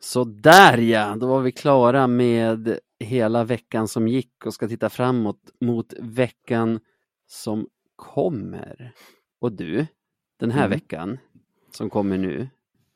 Så 0.00 0.24
där 0.24 0.78
ja, 0.78 1.16
då 1.16 1.26
var 1.26 1.40
vi 1.40 1.52
klara 1.52 2.06
med 2.06 2.78
hela 3.00 3.44
veckan 3.44 3.88
som 3.88 4.08
gick 4.08 4.46
och 4.46 4.54
ska 4.54 4.68
titta 4.68 4.88
framåt 4.90 5.40
mot 5.60 5.94
veckan 5.98 6.80
som 7.26 7.68
kommer. 7.96 8.92
Och 9.40 9.52
du, 9.52 9.86
den 10.40 10.50
här 10.50 10.66
Mm. 10.66 10.70
veckan 10.70 11.18
som 11.70 11.90
kommer 11.90 12.18
nu, 12.18 12.48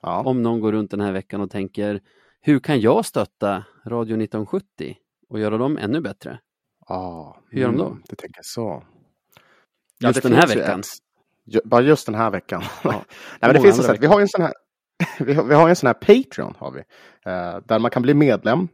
Ja. 0.02 0.22
om 0.22 0.42
någon 0.42 0.60
går 0.60 0.72
runt 0.72 0.90
den 0.90 1.00
här 1.00 1.12
veckan 1.12 1.40
och 1.40 1.50
tänker 1.50 2.00
hur 2.40 2.58
kan 2.60 2.80
jag 2.80 3.04
stötta 3.04 3.64
Radio 3.86 4.16
1970 4.16 4.96
och 5.32 5.38
göra 5.40 5.58
dem 5.58 5.78
ännu 5.78 6.00
bättre? 6.00 6.38
Ah, 6.86 7.36
Hur 7.50 7.60
gör 7.60 7.68
de 7.68 7.76
då? 7.76 7.98
Du 8.08 8.16
tänker 8.16 8.40
så. 8.44 8.82
Just 10.00 10.22
det 10.22 10.28
den 10.28 10.38
här 10.38 10.46
veckan? 10.46 10.80
ett- 10.80 10.86
ju, 11.44 11.60
bara 11.64 11.80
just 11.80 12.06
den 12.06 12.14
här 12.14 12.30
veckan. 12.30 12.62
Ja. 12.84 12.90
Nej, 12.92 13.02
men 13.40 13.52
det 13.52 13.58
Många 13.58 13.62
finns 13.62 13.78
ett 13.78 13.84
andra 13.84 13.94
sätt. 13.94 14.02
Vi 14.02 14.06
har 14.06 14.18
ju 14.18 14.22
en 14.22 14.28
sån 14.28 14.42
här, 14.42 14.52
vi 15.24 15.34
har, 15.34 15.44
vi 15.44 15.54
har 15.54 15.66
ju 15.66 15.70
en 15.70 15.76
sån 15.76 15.86
här 15.86 15.94
Patreon 15.94 16.54
har 16.58 16.70
vi, 16.72 16.78
eh, 17.30 17.58
där 17.64 17.78
man 17.78 17.90
kan 17.90 18.02
bli 18.02 18.14
medlem. 18.14 18.68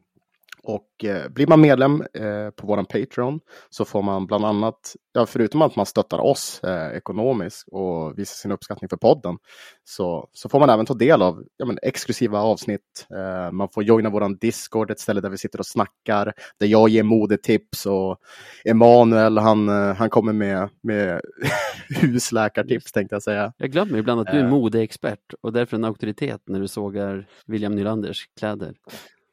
Och 0.63 1.05
eh, 1.05 1.29
blir 1.29 1.47
man 1.47 1.61
medlem 1.61 2.03
eh, 2.15 2.51
på 2.57 2.67
våran 2.67 2.87
Patreon 2.87 3.41
så 3.71 3.85
får 3.85 4.03
man 4.03 4.27
bland 4.27 4.45
annat, 4.45 4.97
ja, 5.13 5.27
förutom 5.27 5.63
att 5.63 5.77
man 5.77 5.87
stöttar 5.87 6.19
oss 6.19 6.61
eh, 6.65 6.97
ekonomiskt 6.97 7.69
och 7.69 8.19
visar 8.19 8.35
sin 8.35 8.53
uppskattning 8.53 8.89
för 8.89 8.97
podden, 8.97 9.37
så, 9.85 10.29
så 10.33 10.49
får 10.49 10.61
man 10.61 10.71
även 10.71 10.87
ta 10.87 10.95
del 10.95 11.23
av 11.23 11.45
ja, 11.57 11.67
men, 11.67 11.79
exklusiva 11.83 12.41
avsnitt. 12.41 13.07
Eh, 13.11 13.53
man 13.53 13.69
får 13.69 13.83
joina 13.85 14.11
våran 14.11 14.37
Discord, 14.37 14.91
ett 14.91 15.01
ställe 15.01 15.21
där 15.21 15.31
vi 15.31 15.39
sitter 15.39 15.59
och 15.59 15.67
snackar, 15.67 16.33
där 16.61 16.67
jag 16.67 16.89
ger 16.89 17.03
modetips 17.03 17.87
och 17.87 18.17
Emanuel 18.65 19.39
han, 19.39 19.69
eh, 19.69 19.95
han 19.95 20.11
kommer 20.11 20.33
med, 20.33 20.69
med 20.83 21.21
husläkartips 22.01 22.93
tänkte 22.93 23.15
jag 23.15 23.23
säga. 23.23 23.53
Jag 23.57 23.71
glömmer 23.71 23.99
ibland 23.99 24.21
att 24.21 24.27
du 24.27 24.39
är 24.39 24.45
Eh. 24.45 24.51
modeexpert 24.51 25.35
och 25.41 25.53
därför 25.53 25.77
en 25.77 25.85
auktoritet 25.85 26.43
när 26.47 26.61
du 26.61 26.69
sågar 26.69 27.27
William 27.47 27.75
Nylanders 27.75 28.29
kläder. 28.39 28.75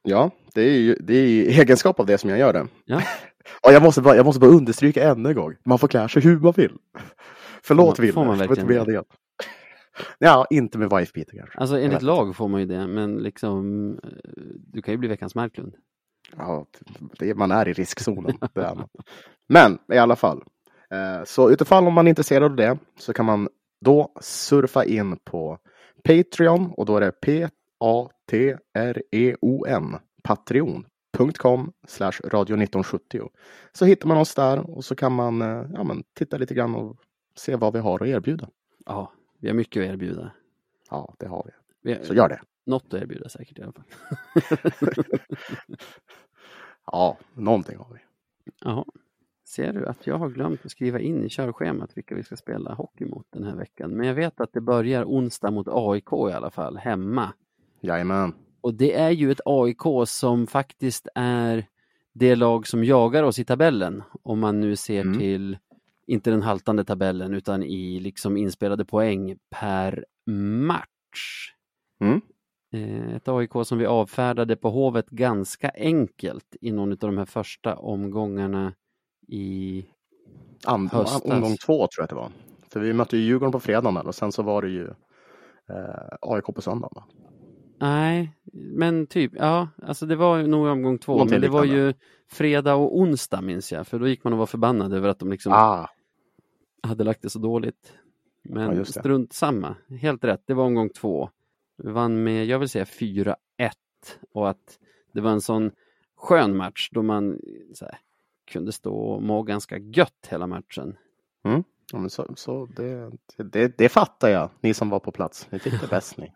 Ja, 0.06 0.32
det 0.54 0.62
är 0.62 0.80
ju 0.80 0.96
det 1.00 1.14
är 1.14 1.26
i 1.26 1.60
egenskap 1.60 2.00
av 2.00 2.06
det 2.06 2.18
som 2.18 2.30
jag 2.30 2.40
gör 2.40 2.54
det. 2.54 2.68
Ja. 2.86 3.02
Och 3.62 3.74
jag, 3.74 3.84
måste 3.84 4.02
bara, 4.02 4.16
jag 4.16 4.26
måste 4.26 4.40
bara 4.40 4.52
understryka 4.52 5.10
ännu 5.12 5.30
en 5.30 5.36
gång, 5.36 5.56
man 5.66 5.80
får 5.80 5.88
klä 5.88 6.10
sig 6.10 6.22
hur 6.22 6.40
man 6.40 6.52
vill. 6.52 6.78
Förlåt 7.64 8.00
Wille, 8.00 8.14
får 8.14 8.26
man 8.26 8.40
jag 8.40 8.48
verkligen 8.48 8.80
inte 8.80 8.92
det? 8.92 9.04
Ja, 10.18 10.48
inte 10.50 10.78
med 10.78 10.90
wife 10.90 11.24
kanske. 11.24 11.60
Alltså 11.60 11.76
enligt 11.76 11.94
vet 11.94 12.02
lag 12.02 12.36
får 12.36 12.48
man 12.48 12.60
ju 12.60 12.66
det, 12.66 12.88
men 12.88 13.18
liksom 13.18 14.00
du 14.58 14.82
kan 14.82 14.94
ju 14.94 14.98
bli 14.98 15.10
veckans 15.10 15.36
Marklund. 15.36 15.76
Ja, 16.38 16.66
det, 17.20 17.36
man 17.36 17.52
är 17.52 17.68
i 17.68 17.74
riskzonen. 17.74 18.38
Det 18.54 18.62
är. 18.62 18.78
Men 19.50 19.78
i 19.94 19.98
alla 19.98 20.16
fall. 20.16 20.44
Eh, 20.92 21.24
så 21.26 21.52
utifall 21.52 21.88
om 21.88 21.94
man 21.94 22.08
är 22.08 22.10
intresserad 22.10 22.44
av 22.44 22.56
det 22.56 22.78
så 23.00 23.14
kan 23.14 23.26
man 23.26 23.50
då 23.86 24.12
surfa 24.22 24.86
in 24.86 25.18
på 25.24 25.58
Patreon 26.04 26.72
och 26.78 26.86
då 26.86 26.98
är 26.98 27.02
det 27.02 27.12
P-A-T-R-E-O-N 28.28 29.98
Patreon.com 30.24 31.72
slash 31.88 32.12
radio 32.24 32.56
1970. 32.56 33.30
Så 33.72 33.86
hittar 33.86 34.08
man 34.08 34.18
oss 34.18 34.36
där 34.36 34.70
och 34.70 34.86
så 34.86 34.96
kan 34.96 35.12
man 35.12 35.42
eh, 35.42 35.66
ja, 35.74 35.84
men, 35.84 36.04
titta 36.14 36.38
lite 36.38 36.54
grann 36.54 36.76
och 36.76 36.98
se 37.36 37.56
vad 37.56 37.74
vi 37.74 37.80
har 37.80 38.04
att 38.04 38.08
erbjuda. 38.08 38.50
Ja, 38.86 39.12
vi 39.40 39.48
har 39.48 39.56
mycket 39.56 39.84
att 39.84 39.90
erbjuda. 39.90 40.32
Ja, 40.90 41.16
det 41.20 41.28
har 41.28 41.44
vi. 41.46 41.52
Vi 41.82 41.98
har 41.98 42.04
Så 42.04 42.14
gör 42.14 42.30
det. 42.30 42.42
något 42.66 42.94
att 42.94 43.02
erbjuda 43.02 43.30
säkert 43.30 43.60
i 43.60 43.62
alla 43.62 43.74
fall. 43.74 43.86
Ja, 46.92 47.18
någonting 47.34 47.78
har 47.78 47.88
vi. 47.94 48.00
Jaha. 48.62 48.86
Ser 49.48 49.74
du 49.74 49.86
att 49.88 50.08
jag 50.08 50.18
har 50.18 50.30
glömt 50.30 50.66
att 50.66 50.72
skriva 50.72 51.00
in 51.00 51.24
i 51.24 51.30
körschemat 51.30 51.98
vilka 51.98 52.16
vi 52.16 52.24
ska 52.24 52.36
spela 52.36 52.74
hockey 52.74 53.06
mot 53.06 53.28
den 53.30 53.44
här 53.44 53.56
veckan. 53.56 53.92
Men 53.92 54.08
jag 54.08 54.14
vet 54.14 54.40
att 54.40 54.54
det 54.54 54.62
börjar 54.62 55.04
onsdag 55.06 55.52
mot 55.52 55.68
AIK 55.70 56.12
i 56.14 56.34
alla 56.34 56.50
fall, 56.50 56.78
hemma. 56.78 57.34
Jajamän. 57.86 58.34
Och 58.62 58.74
det 58.74 58.94
är 58.94 59.10
ju 59.10 59.32
ett 59.32 59.42
AIK 59.46 59.82
som 60.08 60.48
faktiskt 60.48 61.08
är 61.16 61.66
det 62.14 62.36
lag 62.36 62.68
som 62.68 62.84
jagar 62.84 63.24
oss 63.24 63.40
i 63.40 63.46
tabellen. 63.46 64.04
Om 64.24 64.40
man 64.40 64.60
nu 64.60 64.76
ser 64.76 65.02
Mm. 65.02 65.20
till, 65.20 65.58
inte 66.08 66.30
den 66.32 66.42
haltande 66.42 66.84
tabellen, 66.84 67.34
utan 67.34 67.64
i 67.64 68.00
liksom 68.00 68.38
inspelade 68.38 68.86
poäng 68.86 69.38
per 69.50 70.06
match. 70.68 71.52
Mm. 72.02 72.22
Eh, 72.74 73.16
Ett 73.16 73.28
AIK 73.28 73.52
som 73.64 73.78
vi 73.78 73.86
avfärdade 73.86 74.56
på 74.56 74.70
Hovet 74.70 75.10
ganska 75.10 75.72
enkelt 75.76 76.56
i 76.62 76.72
någon 76.72 76.92
av 76.92 76.98
de 76.98 77.18
här 77.18 77.26
första 77.26 77.76
omgångarna 77.76 78.74
i... 79.28 79.86
And, 80.66 80.92
Höstas. 80.92 81.22
omgång 81.26 81.58
två 81.66 81.78
tror 81.78 81.90
jag 81.98 82.04
att 82.04 82.10
det 82.10 82.16
var. 82.16 82.32
För 82.70 82.80
vi 82.80 82.94
mötte 82.94 83.18
ju 83.18 83.24
Djurgården 83.24 83.52
på 83.52 83.60
fredagen 83.60 83.98
och 84.08 84.16
sen 84.16 84.32
så 84.32 84.44
var 84.44 84.62
det 84.62 84.70
ju 84.70 84.86
eh, 85.70 86.16
AIK 86.22 86.46
på 86.46 86.62
söndagen. 86.62 87.04
Nej, 87.78 88.32
men 88.54 89.08
typ, 89.08 89.32
ja, 89.36 89.68
alltså 89.84 90.06
det 90.06 90.16
var 90.16 90.44
nog 90.44 90.68
omgång 90.68 90.98
två, 90.98 91.12
Någonting 91.12 91.34
men 91.36 91.42
det 91.42 91.50
var 91.50 91.64
liknande. 91.66 91.86
ju 91.88 91.94
fredag 92.28 92.76
och 92.76 92.98
onsdag 93.00 93.42
minns 93.42 93.72
jag, 93.72 93.88
för 93.88 94.00
då 94.00 94.08
gick 94.08 94.24
man 94.24 94.34
och 94.34 94.40
var 94.40 94.46
förbannad 94.46 94.94
över 94.94 95.10
att 95.10 95.20
de 95.20 95.32
liksom 95.32 95.52
Ah, 95.54 95.90
hade 96.84 97.04
lagt 97.04 97.22
det 97.22 97.30
så 97.30 97.40
dåligt. 97.40 97.94
Ja, 98.42 98.54
Men 98.56 98.76
det. 98.78 98.86
strunt 98.86 99.34
samma, 99.34 99.76
helt 100.02 100.24
rätt, 100.24 100.42
det 100.46 100.54
var 100.54 100.64
omgång 100.66 100.90
två. 100.90 101.30
Vi 101.78 101.92
vann 101.92 102.24
med, 102.24 102.46
jag 102.46 102.60
vill 102.60 102.70
säga 102.70 102.84
4-1 102.86 103.36
och 104.32 104.50
att 104.50 104.80
det 105.12 105.22
var 105.22 105.32
en 105.32 105.42
sån 105.42 105.72
skön 106.18 106.58
match 106.58 106.90
då 106.92 107.02
man 107.02 107.40
här, 107.82 107.98
kunde 108.52 108.72
stå 108.72 108.96
och 108.96 109.24
må 109.24 109.44
ganska 109.44 109.78
gött 109.78 110.28
hela 110.30 110.48
matchen. 110.48 110.98
ja, 111.92 112.00
men 112.00 112.10
så, 112.10 112.34
så 112.36 112.66
det, 112.66 113.12
det, 113.38 113.78
det 113.78 113.90
fattar 113.90 114.30
jag, 114.30 114.50
ni 114.62 114.74
som 114.74 114.90
var 114.90 115.00
på 115.00 115.12
plats. 115.12 115.48
Ni 115.52 115.60
fick 115.60 115.82
det 115.82 115.88
bäst 115.90 116.18
ni. 116.18 116.34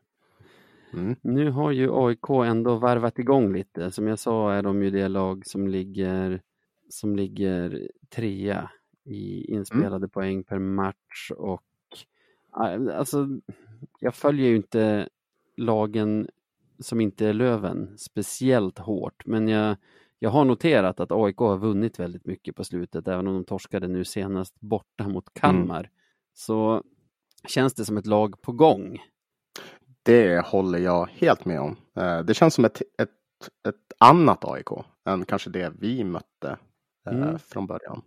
Mm. 0.94 1.16
Nu 1.22 1.52
har 1.52 1.72
ju 1.72 1.90
AIK 1.94 2.30
ändå 2.30 2.76
varvat 2.76 3.20
igång 3.20 3.54
lite. 3.54 3.92
Som 3.92 4.08
jag 4.08 4.20
sa 4.20 4.54
är 4.54 4.64
de 4.64 4.84
ju 4.84 4.90
det 4.90 5.08
lag 5.08 5.46
som 5.46 5.68
ligger, 5.68 6.42
som 6.90 7.16
ligger 7.16 7.90
trea 8.10 8.72
i 9.06 9.52
inspelade 9.54 9.96
Mm. 9.96 10.10
poäng 10.10 10.44
per 10.44 10.60
match 10.60 11.32
och 11.38 11.64
alltså 12.94 13.28
jag 14.00 14.16
följer 14.16 14.50
ju 14.50 14.56
inte 14.56 15.10
lagen 15.58 16.28
som 16.80 17.02
inte 17.02 17.28
är 17.28 17.34
Löven 17.34 17.98
speciellt 17.98 18.80
hårt 18.80 19.26
men 19.26 19.48
jag, 19.48 19.78
jag 20.20 20.30
har 20.30 20.46
noterat 20.46 21.00
att 21.00 21.12
AIK 21.12 21.38
har 21.38 21.58
vunnit 21.58 22.00
väldigt 22.00 22.26
mycket 22.26 22.56
på 22.56 22.64
slutet 22.64 23.08
även 23.08 23.28
om 23.28 23.34
de 23.34 23.46
torskade 23.46 23.88
nu 23.88 24.06
senast 24.06 24.60
borta 24.60 25.08
mot 25.08 25.34
Kalmar. 25.34 25.90
Så 26.34 26.84
känns 27.48 27.74
det 27.74 27.86
som 27.86 27.98
ett 27.98 28.06
lag 28.06 28.42
på 28.42 28.52
gång. 28.52 29.00
Det 30.04 30.46
håller 30.46 30.80
jag 30.80 31.10
helt 31.14 31.46
med 31.46 31.60
om. 31.62 31.78
Eh, 31.98 32.20
det 32.20 32.34
känns 32.34 32.54
som 32.54 32.66
ett, 32.66 32.82
ett, 33.02 33.10
ett 33.68 33.76
annat 34.00 34.46
AIK 34.46 34.68
än 35.10 35.26
kanske 35.26 35.50
det 35.50 35.74
vi 35.80 36.04
mötte 36.04 36.58
eh, 37.10 37.14
Mm. 37.18 37.40
från 37.40 37.68
början. 37.68 38.02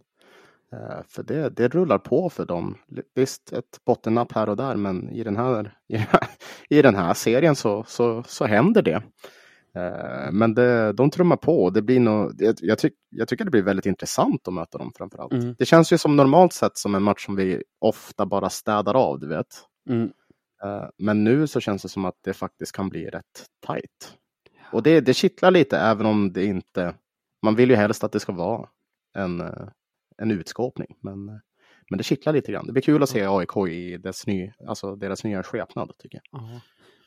Eh, 0.72 1.03
för 1.09 1.22
det, 1.22 1.49
det 1.49 1.68
rullar 1.68 1.99
på 1.99 2.30
för 2.30 2.47
dem. 2.47 2.76
Visst, 3.14 3.53
ett 3.53 3.84
bottennapp 3.86 4.32
här 4.32 4.49
och 4.49 4.57
där, 4.57 4.76
men 4.76 5.11
i 5.11 5.22
den 5.24 5.36
här, 5.36 5.74
i 6.68 6.82
den 6.82 6.95
här, 6.95 7.14
serien 7.14 7.57
så, 7.57 7.84
så, 7.86 8.22
så 8.26 8.45
händer 8.45 8.82
det. 8.82 9.03
Men 10.32 10.55
det, 10.55 10.93
de 10.93 11.11
trummar 11.11 11.36
på. 11.36 11.70
Det 11.70 11.82
blir 11.82 12.01
nog, 12.01 12.32
jag, 12.61 12.78
tyck, 12.78 12.93
jag 13.11 13.28
tycker 13.28 13.45
det 13.45 13.51
blir 13.51 13.62
väldigt 13.62 13.86
intressant 13.86 14.49
att 14.49 14.55
möta 14.55 14.78
dem 14.78 14.93
framför 14.97 15.18
allt. 15.18 15.32
Mm. 15.32 15.55
Det 15.59 15.64
känns 15.64 15.93
ju 15.93 15.99
som 15.99 16.16
normalt 16.16 16.53
sett 16.53 16.78
som 16.78 16.95
en 16.95 17.03
match 17.03 17.24
som 17.26 17.36
vi 17.36 17.62
ofta 17.80 18.26
bara 18.26 18.51
städar 18.51 18.95
av, 18.95 19.20
du 19.20 19.28
vet. 19.28 19.47
Mm. 19.90 20.11
Eh, 20.64 20.88
Men 20.98 21.24
nu 21.24 21.46
så 21.46 21.60
känns 21.60 21.82
det 21.82 21.88
som 21.88 22.04
att 22.04 22.18
det 22.24 22.32
faktiskt 22.32 22.72
kan 22.72 22.88
bli 22.88 23.06
rätt 23.06 23.46
tajt. 23.66 24.18
Och 24.72 24.82
det, 24.82 25.00
det 25.00 25.14
kittlar 25.14 25.50
lite 25.50 25.78
även 25.78 26.06
om 26.06 26.32
det 26.32 26.44
inte... 26.44 26.94
Man 27.42 27.54
vill 27.56 27.70
ju 27.70 27.76
helst 27.76 28.04
att 28.04 28.12
det 28.12 28.20
ska 28.20 28.32
vara 28.32 28.68
en, 29.14 29.40
eh, 29.40 29.68
en 30.18 30.30
utskåpning. 30.30 30.96
Men, 31.00 31.28
eh, 31.28 31.34
men 31.90 31.98
det 31.98 32.04
kittlar 32.04 32.32
lite 32.32 32.52
grann. 32.52 32.66
Det 32.66 32.72
blir 32.72 32.82
kul 32.82 33.02
att 33.02 33.08
se 33.08 33.26
AIK 33.26 33.56
i 33.68 33.96
dess 33.96 34.26
ny, 34.26 34.52
alltså 34.66 34.96
deras 34.96 35.24
nya 35.24 35.42
skepnad 35.42 35.92
tycker 35.98 36.20
jag. 36.22 36.42
Ja. 36.42 36.60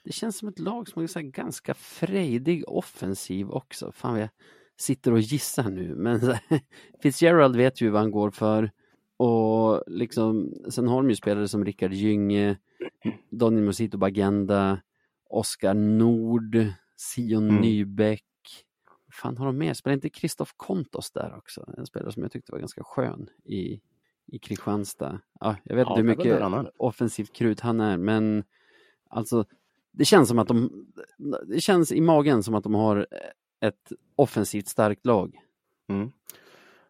Det 0.04 0.12
känns 0.12 0.38
som 0.38 0.48
ett 0.48 0.60
lag 0.60 0.88
som 0.90 1.02
här 1.02 1.22
ganska 1.22 1.74
frejdig 1.74 2.64
offensiv 2.68 3.50
också. 3.50 3.92
Fan, 3.92 4.20
jag 4.20 4.30
sitter 4.78 5.12
och 5.12 5.20
gissar 5.20 5.70
nu, 5.70 5.96
men 5.96 6.20
Fitzgerald 7.02 7.56
vet 7.56 7.82
ju 7.82 7.90
vad 7.90 8.02
han 8.02 8.12
går 8.12 8.32
för. 8.32 8.72
Och 9.18 9.84
liksom, 9.88 10.54
sen 10.70 10.88
har 10.88 11.02
de 11.04 11.10
ju 11.10 11.16
spelare 11.16 11.48
som 11.48 11.66
Rickard 11.66 11.94
Gynge, 11.94 12.58
Daniel 13.30 13.64
Mosito 13.66 13.98
Bagenda 13.98 14.82
Oskar 15.30 15.74
Nord, 15.74 16.58
Sion 17.16 17.50
Mm. 17.50 17.62
Nybeck. 17.62 18.24
fan 19.12 19.38
har 19.38 19.46
de 19.46 19.58
mer? 19.58 19.74
Spelar 19.74 19.94
inte 19.94 20.10
Kristoff 20.10 20.54
Kontos 20.58 21.12
där 21.12 21.36
också? 21.38 21.74
En 21.78 21.86
spelare 21.86 22.12
som 22.12 22.24
jag 22.24 22.32
tyckte 22.32 22.52
var 22.52 22.60
ganska 22.60 22.84
skön 22.84 23.30
i, 23.46 23.82
i 24.26 24.40
Kristianstad. 24.40 25.20
Ja, 25.40 25.56
jag 25.64 25.76
vet 25.76 25.88
Ja, 25.88 25.92
inte 26.00 26.02
hur 26.02 26.34
är 26.36 26.40
väl 26.40 26.52
mycket 26.62 26.74
offensivt 26.78 27.34
krut 27.34 27.60
han 27.60 27.80
är, 27.80 27.98
men 27.98 28.44
alltså 29.10 29.46
det 29.92 30.06
känns 30.06 30.30
som 30.30 30.40
att 30.40 30.48
de, 30.48 30.86
det 31.48 31.60
känns 31.62 31.92
i 31.92 32.02
magen 32.02 32.44
som 32.44 32.56
att 32.56 32.64
de 32.64 32.74
har 32.74 33.08
ett 33.60 33.92
offensivt 34.16 34.68
starkt 34.68 35.06
lag. 35.06 35.40
Mm. 35.90 36.12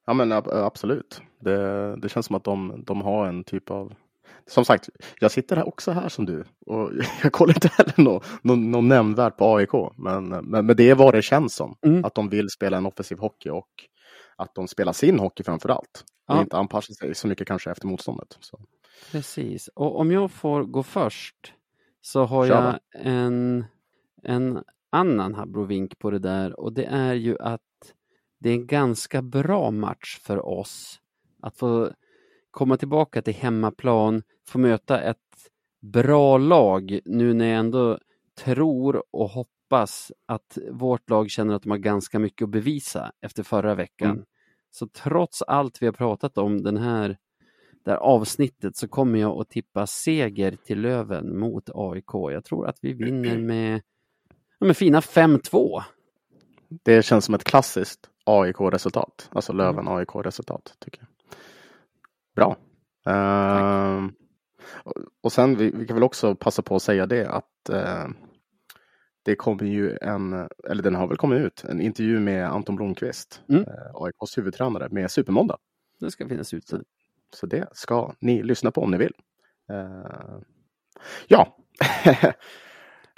Ja 0.06 0.14
men 0.14 0.32
ab- 0.32 0.52
absolut. 0.52 1.22
Det, 1.40 1.96
det 1.96 2.10
känns 2.10 2.26
som 2.26 2.36
att 2.36 2.44
de, 2.44 2.84
de 2.86 3.02
har 3.02 3.28
en 3.28 3.44
typ 3.44 3.72
av 3.72 3.94
som 4.48 4.66
sagt, 4.66 4.90
jag 5.20 5.32
sitter 5.32 5.56
här 5.56 5.68
också 5.68 5.92
här 5.92 6.10
som 6.10 6.26
du 6.26 6.44
och 6.66 6.92
jag 7.24 7.32
kollar 7.32 7.54
inte 7.54 7.70
heller 7.78 7.94
något 7.98 8.26
nå, 8.42 8.56
nå 8.56 8.82
nämnvärt 8.82 9.38
på 9.38 9.56
AIK. 9.56 9.70
Men, 9.98 10.28
men, 10.28 10.66
men 10.66 10.76
det 10.76 10.90
är 10.90 10.96
vad 10.96 11.14
det 11.14 11.22
känns 11.22 11.56
som. 11.56 11.78
Mm. 11.86 12.06
Att 12.06 12.16
de 12.16 12.30
vill 12.30 12.50
spela 12.50 12.78
en 12.78 12.86
offensiv 12.86 13.18
hockey 13.18 13.50
och 13.50 13.70
att 14.36 14.56
de 14.56 14.68
spelar 14.68 14.94
sin 14.94 15.20
hockey 15.20 15.44
framför 15.44 15.70
allt. 15.70 16.04
Ja. 16.28 16.42
inte 16.42 16.58
anpassar 16.58 16.94
sig 16.94 17.16
så 17.16 17.28
mycket 17.28 17.48
kanske 17.48 17.72
efter 17.72 17.88
motståndet. 17.88 18.38
Så. 18.40 18.60
Precis, 19.12 19.68
och 19.68 20.00
om 20.00 20.12
jag 20.12 20.32
får 20.32 20.64
gå 20.64 20.84
först 20.84 21.54
så 22.02 22.24
har 22.24 22.48
Kör 22.48 22.56
jag 22.56 22.80
en, 23.06 23.66
en 24.24 24.64
annan 24.90 25.36
habrovink 25.36 26.00
på 26.00 26.12
det 26.12 26.20
där 26.20 26.60
och 26.60 26.74
det 26.74 26.86
är 26.86 27.14
ju 27.14 27.38
att 27.40 27.62
det 28.40 28.50
är 28.50 28.54
en 28.54 28.68
ganska 28.68 29.22
bra 29.22 29.72
match 29.72 30.20
för 30.22 30.46
oss 30.46 31.00
att 31.42 31.58
få 31.58 31.92
komma 32.52 32.78
tillbaka 32.78 33.22
till 33.22 33.34
hemmaplan, 33.34 34.24
få 34.48 34.58
möta 34.58 35.02
ett 35.02 35.18
bra 35.82 36.38
lag 36.38 37.00
nu 37.06 37.34
när 37.34 37.46
jag 37.46 37.60
ändå 37.60 38.00
tror 38.44 39.04
och 39.12 39.30
hoppas 39.30 40.12
att 40.26 40.58
vårt 40.72 41.10
lag 41.10 41.30
känner 41.30 41.56
att 41.56 41.64
de 41.64 41.70
har 41.70 41.78
ganska 41.78 42.20
mycket 42.20 42.46
att 42.46 42.50
bevisa 42.50 43.12
efter 43.22 43.44
förra 43.44 43.76
veckan. 43.76 44.12
Mm. 44.12 44.26
Så 44.72 44.88
trots 44.88 45.42
allt 45.42 45.82
vi 45.82 45.86
har 45.86 45.94
pratat 45.94 46.38
om 46.38 46.64
den 46.64 46.78
här 46.78 47.18
det 47.86 47.92
här 47.92 47.98
avsnittet 47.98 48.76
så 48.78 48.88
kommer 48.88 49.20
jag 49.20 49.42
att 49.42 49.50
tippa 49.50 49.88
seger 49.88 50.58
till 50.66 50.82
Löven 50.82 51.40
mot 51.40 51.70
AIK. 51.74 52.14
Jag 52.14 52.46
tror 52.46 52.68
att 52.68 52.78
vi 52.82 52.94
vinner 52.94 53.38
med, 53.48 53.82
med 54.60 54.78
fina 54.78 55.00
5-2. 55.00 55.82
Det 56.84 57.06
känns 57.06 57.26
som 57.26 57.36
ett 57.36 57.44
klassiskt 57.44 58.10
AIK-resultat. 58.26 59.30
Alltså 59.32 59.54
Löven 59.54 59.88
AIK-resultat. 59.88 60.74
tycker 60.80 61.00
jag. 61.02 61.08
Bra. 62.36 62.58
Ehm, 63.14 64.14
och- 65.22 65.32
sen, 65.32 65.56
vi, 65.56 65.72
vi 65.72 65.88
kan 65.88 65.96
väl 65.96 66.04
också 66.04 66.36
passa 66.36 66.62
på 66.62 66.76
att 66.76 66.82
säga 66.82 67.06
det 67.06 67.30
att 67.30 67.70
eh, 67.70 68.06
det 69.24 69.36
kommer 69.36 69.64
ju 69.64 69.98
en, 70.02 70.50
eller 70.70 70.84
den 70.84 70.96
har 70.96 71.08
väl 71.08 71.18
kommit 71.18 71.40
ut, 71.40 71.64
en 71.64 71.82
intervju 71.82 72.20
med 72.20 72.46
Anton 72.50 72.76
Blomqvist, 72.76 73.42
Mm. 73.50 73.62
eh, 73.62 73.92
AIKs 73.94 74.38
huvudtränare, 74.38 74.88
med 74.92 75.12
Supermåndag. 75.12 75.58
Det 76.00 76.12
ska 76.12 76.28
finnas 76.28 76.54
ute. 76.54 76.82
Så 77.36 77.46
det 77.46 77.68
ska 77.74 78.14
ni 78.20 78.44
lyssna 78.44 78.72
på 78.72 78.82
om 78.82 78.92
ni 78.92 78.98
vill. 78.98 79.14
Eh, 79.72 80.40
ja, 81.28 81.58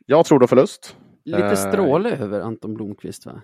jag 0.06 0.26
tror 0.26 0.40
då 0.40 0.48
förlust. 0.48 0.96
Lite 1.24 1.56
stråle 1.56 2.18
över 2.18 2.42
Anton 2.42 2.74
Blomqvist 2.74 3.26
va? 3.26 3.42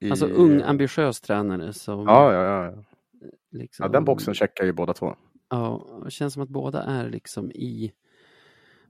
I- 0.00 0.10
Alltså 0.10 0.26
ung 0.26 0.62
ambitiös 0.62 1.20
tränare 1.20 1.72
som 1.72 2.00
Ja, 2.06 2.32
ja, 2.32 2.64
ja. 2.64 2.74
liksom, 3.50 3.84
ja. 3.84 3.88
Den 3.88 4.04
boxen 4.04 4.34
checkar 4.34 4.64
ju 4.64 4.72
båda 4.72 4.92
två. 4.94 5.14
Ja, 5.50 5.86
det 6.04 6.10
känns 6.10 6.34
som 6.34 6.42
att 6.42 6.48
båda 6.48 6.82
är 6.82 7.08
liksom 7.10 7.50
i 7.52 7.92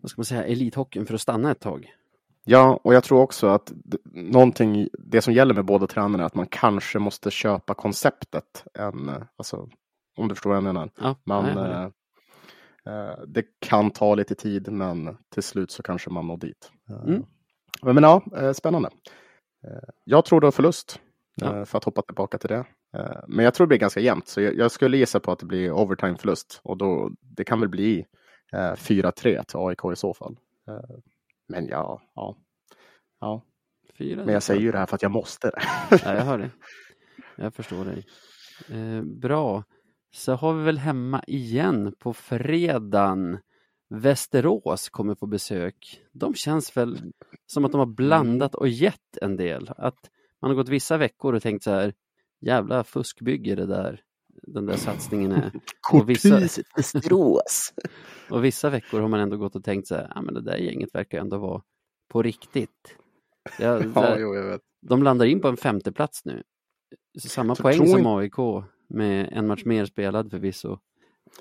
vad 0.00 0.10
ska 0.10 0.18
man 0.20 0.24
säga, 0.24 0.44
elithockeyn 0.44 1.06
för 1.06 1.14
att 1.14 1.20
stanna 1.20 1.50
ett 1.50 1.60
tag. 1.60 1.92
Ja, 2.44 2.80
och 2.84 2.94
jag 2.94 3.04
tror 3.04 3.20
också 3.20 3.46
att 3.46 3.72
någonting, 4.12 4.88
det 4.98 5.20
som 5.22 5.32
gäller 5.34 5.54
med 5.54 5.64
båda 5.64 5.86
tränarna 5.86 6.22
är 6.22 6.26
att 6.26 6.34
man 6.34 6.46
kanske 6.46 6.98
måste 6.98 7.30
köpa 7.30 7.74
konceptet. 7.74 8.64
Än, 8.74 9.10
alltså, 9.36 9.68
om 10.16 10.28
du 10.28 10.34
förstår 10.34 10.50
vad 10.50 10.56
jag 10.56 10.64
menar. 10.64 10.90
Ja, 11.00 11.16
Man, 11.24 11.44
nej, 11.44 11.54
håller. 11.54 11.82
eh, 12.86 12.92
eh, 13.10 13.18
det 13.26 13.44
kan 13.60 13.90
ta 13.90 14.14
lite 14.14 14.34
tid, 14.34 14.72
men 14.72 15.16
till 15.34 15.42
slut 15.42 15.70
så 15.70 15.82
kanske 15.82 16.10
man 16.10 16.26
når 16.26 16.36
dit. 16.36 16.72
Eh, 16.90 17.02
Mm. 17.08 17.24
Men, 17.82 17.94
men 17.94 18.04
ja, 18.04 18.22
eh, 18.36 18.52
spännande. 18.52 18.88
Eh, 19.70 19.88
jag 20.04 20.24
tror 20.24 20.40
då 20.40 20.50
förlust, 20.50 21.00
eh, 21.42 21.48
Ja. 21.48 21.64
för 21.64 21.78
att 21.78 21.84
hoppa 21.84 22.02
tillbaka 22.02 22.38
till 22.38 22.48
det. 22.48 22.64
Eh, 22.96 23.20
men 23.28 23.44
jag 23.44 23.54
tror 23.54 23.66
det 23.66 23.68
blir 23.68 23.78
ganska 23.78 24.00
jämnt, 24.00 24.28
så 24.28 24.40
jag, 24.40 24.70
skulle 24.70 24.96
gissa 24.96 25.20
på 25.20 25.32
att 25.32 25.38
det 25.38 25.46
blir 25.46 25.72
overtime-förlust. 25.72 26.60
Och 26.64 26.76
då, 26.76 27.10
det 27.20 27.44
kan 27.44 27.60
väl 27.60 27.68
bli 27.68 28.06
eh, 28.52 28.72
4-3 28.74 29.44
till 29.44 29.58
AIK 29.58 29.92
i 29.92 29.96
så 29.96 30.14
fall. 30.14 30.36
Eh, 30.68 30.96
men 31.48 31.66
ja, 31.66 32.02
ja. 32.14 32.36
ja. 33.20 33.42
Fyra, 33.98 34.24
Men 34.24 34.34
jag 34.34 34.42
säger 34.42 34.60
ju 34.60 34.72
det 34.72 34.78
här 34.78 34.86
för 34.86 34.94
att 34.94 35.02
jag 35.02 35.10
måste 35.12 35.50
det. 35.50 35.62
Ja, 36.04 36.14
jag 36.14 36.22
hör 36.24 36.38
det. 36.38 36.50
Jag 37.36 37.54
förstår 37.54 37.84
dig. 37.84 38.06
Eh, 38.70 39.02
bra. 39.02 39.64
Så 40.14 40.32
har 40.32 40.54
vi 40.54 40.64
väl 40.64 40.78
hemma 40.78 41.22
igen 41.26 41.94
på 41.98 42.12
fredagen. 42.12 43.38
Västerås 43.90 44.88
kommer 44.88 45.14
på 45.14 45.26
besök. 45.26 46.00
De 46.12 46.34
känns 46.34 46.76
väl 46.76 47.12
som 47.46 47.64
att 47.64 47.72
de 47.72 47.78
har 47.78 47.86
blandat 47.86 48.54
och 48.54 48.68
gett 48.68 49.16
en 49.22 49.36
del. 49.36 49.70
Att 49.76 50.10
man 50.42 50.50
har 50.50 50.56
gått 50.56 50.68
vissa 50.68 50.96
veckor 50.96 51.34
och 51.34 51.42
tänkt 51.42 51.62
så 51.64 51.70
här, 51.70 51.94
jävla 52.40 52.84
fuskbygge 52.84 53.54
det 53.54 53.66
där, 53.66 54.00
den 54.42 54.66
där 54.66 54.76
satsningen 54.76 55.32
är. 55.32 55.50
Korthuset 55.80 56.66
Västerås. 56.76 57.74
Och 58.30 58.44
vissa 58.44 58.70
veckor 58.70 59.00
har 59.00 59.08
man 59.08 59.20
ändå 59.20 59.36
gått 59.36 59.56
och 59.56 59.64
tänkt 59.64 59.88
så 59.88 59.94
här, 59.94 60.12
ja 60.14 60.22
men 60.22 60.34
det 60.34 60.42
där 60.42 60.56
gänget 60.56 60.94
verkar 60.94 61.18
ändå 61.20 61.38
vara 61.38 61.62
på 62.08 62.22
riktigt. 62.22 62.96
Ja, 63.58 63.82
Ja, 63.94 64.00
där- 64.00 64.18
jo, 64.18 64.34
jag 64.34 64.44
vet. 64.46 64.60
de 64.80 65.02
landar 65.02 65.26
in 65.26 65.40
på 65.40 65.48
en 65.48 65.56
femte 65.56 65.92
plats 65.92 66.24
nu. 66.24 66.42
Samma 67.18 67.54
Så 67.54 67.62
poäng 67.62 67.88
som 67.88 68.06
AIK 68.06 68.36
med 68.88 69.28
en 69.32 69.46
match 69.46 69.64
mer 69.64 69.84
spelad 69.84 70.30
förvisso. 70.30 70.78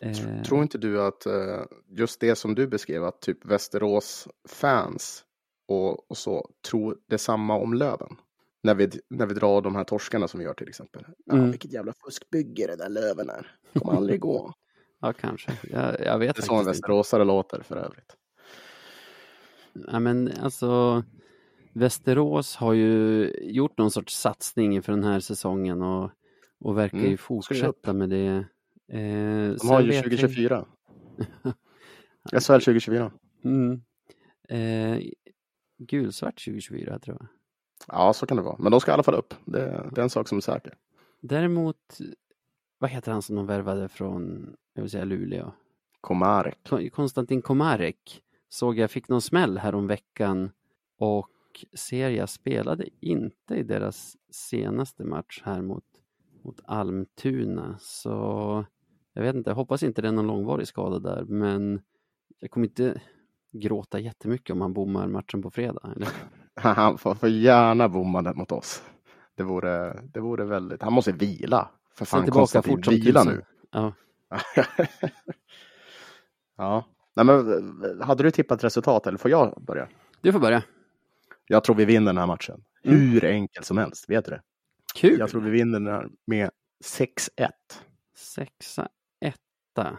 Eh, 0.02 0.42
Tror 0.44 0.62
inte 0.62 0.78
du 0.78 1.02
att 1.02 1.26
eh, 1.26 1.62
just 1.90 2.20
det 2.20 2.36
som 2.36 2.56
du 2.56 2.68
beskrev, 2.68 3.04
att 3.04 3.22
typ 3.22 3.46
Västerås 3.46 4.28
fans 4.50 5.24
och, 5.68 6.12
och 6.12 6.18
så 6.18 6.50
tror 6.70 6.98
detsamma 7.10 7.58
om 7.58 7.74
Löven? 7.74 8.16
När 8.64 8.76
vi, 8.76 8.90
när 9.10 9.26
vi 9.26 9.34
drar 9.34 9.62
de 9.62 9.76
här 9.76 9.84
torskarna 9.84 10.28
som 10.28 10.38
vi 10.40 10.46
gör 10.46 10.54
till 10.54 10.68
exempel. 10.70 11.06
Ja, 11.26 11.34
Mm. 11.34 11.52
Vilket 11.52 11.74
jävla 11.74 11.94
fuskbygge 12.06 12.68
det 12.68 12.76
där 12.76 12.90
Löven 12.90 13.30
är. 13.30 13.52
Kommer 13.80 13.98
aldrig 13.98 14.20
gå. 14.20 14.54
Ja, 15.02 15.14
kanske. 15.14 15.52
Jag, 15.64 16.00
jag 16.06 16.20
vet 16.20 16.36
Det 16.36 16.42
är 16.42 16.46
så 16.46 16.54
en 16.54 16.58
faktiskt 16.66 16.78
inte. 16.78 16.88
västeråsare 16.88 17.24
låter 17.26 17.62
för 17.62 17.76
övrigt. 17.76 18.16
Ja, 19.92 20.00
men 20.00 20.32
alltså, 20.42 21.04
Västerås 21.74 22.56
har 22.56 22.74
ju 22.74 23.30
gjort 23.42 23.78
någon 23.78 23.92
sorts 23.92 24.16
satsning 24.20 24.76
inför 24.76 24.92
den 24.94 25.04
här 25.04 25.20
säsongen 25.20 25.82
och, 25.82 26.12
och 26.60 26.78
verkar 26.78 26.98
Mm, 26.98 27.10
ju 27.12 27.18
fortsätta 27.18 27.94
med 27.94 28.10
det. 28.10 28.46
Eh, 28.88 29.00
De 29.62 29.68
har 29.70 29.82
ju 29.82 29.92
2024. 29.92 30.66
SHL 32.32 32.60
2024. 32.60 33.12
Mm. 33.44 33.82
Eh, 34.50 35.04
gulsvart 35.78 36.44
2024 36.46 37.00
tror 37.00 37.18
jag. 37.20 37.28
Ja, 37.88 38.14
så 38.14 38.26
kan 38.26 38.38
det 38.38 38.44
vara. 38.44 38.56
Men 38.60 38.72
de 38.72 38.82
ska 38.82 38.92
i 38.92 38.94
alla 38.94 39.04
fall 39.04 39.16
upp. 39.16 39.34
Det, 39.46 39.90
det 39.92 40.02
är 40.02 40.04
en 40.04 40.10
sak 40.10 40.28
som 40.28 40.38
är 40.38 40.42
säker. 40.42 40.74
Däremot, 41.22 41.98
vad 42.78 42.90
heter 42.90 43.12
han 43.12 43.22
som 43.22 43.36
de 43.36 43.46
värvade 43.46 43.90
från, 43.90 44.54
jag 44.74 44.82
vill 44.82 44.92
säga 44.92 45.06
Luleå? 45.06 45.52
Komarek. 46.02 46.60
Ko- 46.70 46.90
Konstantin 46.90 47.42
Komarek 47.42 48.22
såg 48.50 48.78
jag 48.78 48.92
fick 48.92 49.10
någon 49.10 49.22
smäll 49.22 49.58
här 49.58 49.76
om 49.76 49.88
veckan 49.88 50.52
och 51.00 51.30
Seria 51.74 52.28
spelade 52.28 52.86
inte 53.00 53.56
i 53.56 53.64
deras 53.64 54.18
senaste 54.32 55.04
match 55.04 55.42
här 55.46 55.62
mot, 55.62 55.84
mot 56.44 56.60
Almtuna. 56.66 57.78
Så 57.80 58.66
jag 59.18 59.24
vet 59.24 59.36
inte, 59.36 59.50
jag 59.50 59.56
hoppas 59.56 59.84
inte 59.84 60.02
det 60.02 60.08
är 60.08 60.12
någon 60.12 60.28
långvarig 60.28 60.68
skada 60.68 61.00
där, 61.00 61.24
men 61.24 61.82
jag 62.40 62.52
kommer 62.52 62.68
inte 62.68 63.02
gråta 63.52 64.00
jättemycket 64.00 64.54
om 64.54 64.62
han 64.62 64.74
bommar 64.74 65.08
matchen 65.08 65.42
på 65.42 65.52
fredag. 65.52 65.94
Eller? 65.96 66.10
han 66.74 66.98
får, 66.98 67.16
får 67.16 67.30
gärna 67.30 67.90
bomma 67.90 68.22
den 68.22 68.38
mot 68.38 68.52
oss. 68.52 68.84
Det 69.36 69.44
vore, 69.44 70.02
det 70.02 70.20
vore 70.20 70.46
väldigt, 70.46 70.82
han 70.82 70.94
måste 70.94 71.12
vila. 71.12 71.70
För 71.94 72.06
fan, 72.06 72.24
tillbaka 72.24 72.62
fort 72.62 72.86
som 72.86 72.94
vila 72.94 73.24
nu. 73.24 73.42
Ja. 73.72 73.94
ja. 76.58 76.86
Nej, 77.16 77.26
men, 77.26 78.02
hade 78.02 78.24
du 78.24 78.32
tippat 78.32 78.64
resultat 78.64 79.08
eller 79.08 79.18
får 79.18 79.32
jag 79.32 79.64
börja? 79.68 79.88
Du 80.22 80.32
får 80.32 80.40
börja. 80.40 80.64
Jag 81.48 81.64
tror 81.64 81.76
vi 81.76 81.86
vinner 81.86 82.06
den 82.06 82.18
här 82.18 82.28
matchen. 82.28 82.64
Mm. 82.84 83.00
Hur 83.00 83.26
enkelt 83.26 83.66
som 83.66 83.78
helst, 83.78 84.10
vet 84.10 84.26
du 84.26 84.32
det? 84.32 84.42
Kul! 84.96 85.20
Jag 85.20 85.30
tror 85.30 85.42
vi 85.42 85.50
vinner 85.50 85.80
den 85.80 85.94
här 85.94 86.10
med 86.26 86.50
6-1. 86.84 87.50
6-1 88.38 88.88
heta. 89.78 89.98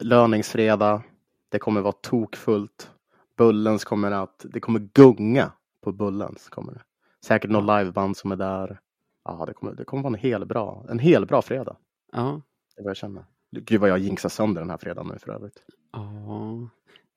Löningsfredag, 0.00 1.02
det 1.48 1.58
kommer 1.58 1.80
vara 1.80 1.92
tokfullt. 1.92 2.90
Bullens 3.36 3.84
kommer 3.84 4.10
att, 4.10 4.46
det 4.52 4.60
kommer 4.60 4.80
gunga 4.80 5.52
på 5.80 5.92
Bullens. 5.92 6.48
Kommer 6.48 6.72
det. 6.72 6.82
Säkert 7.24 7.50
något 7.50 7.78
liveband 7.78 8.16
som 8.16 8.32
är 8.32 8.36
där. 8.36 8.80
Ja, 9.24 9.44
det 9.46 9.54
kommer, 9.54 9.74
det 9.74 9.84
kommer 9.84 10.02
vara 10.02 10.14
en 10.14 10.20
hel 10.20 10.46
bra, 10.46 10.86
en 10.88 10.98
hel 10.98 11.26
bra 11.26 11.42
fredag. 11.42 11.76
Ja. 12.12 12.40
Det 12.76 12.80
är 12.80 12.84
vad 12.84 12.90
jag 12.90 12.96
känner. 12.96 13.24
Gud 13.50 13.80
vad 13.80 13.90
jag 13.90 13.98
jinxar 13.98 14.28
sönder 14.28 14.60
den 14.60 14.70
här 14.70 14.78
fredagen 14.78 15.10
nu 15.12 15.18
för 15.18 15.32
övrigt. 15.32 15.62
Ja. 15.92 16.68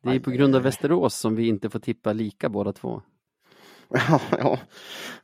Det 0.04 0.10
är 0.10 0.20
på 0.20 0.32
grund 0.32 0.56
av 0.56 0.62
Västerås 0.62 1.16
som 1.16 1.36
vi 1.36 1.48
inte 1.48 1.70
får 1.70 1.80
tippa 1.80 2.14
lika 2.14 2.50
båda 2.50 2.74
två. 2.74 3.02
Ja, 3.90 4.22
ja. 4.32 4.60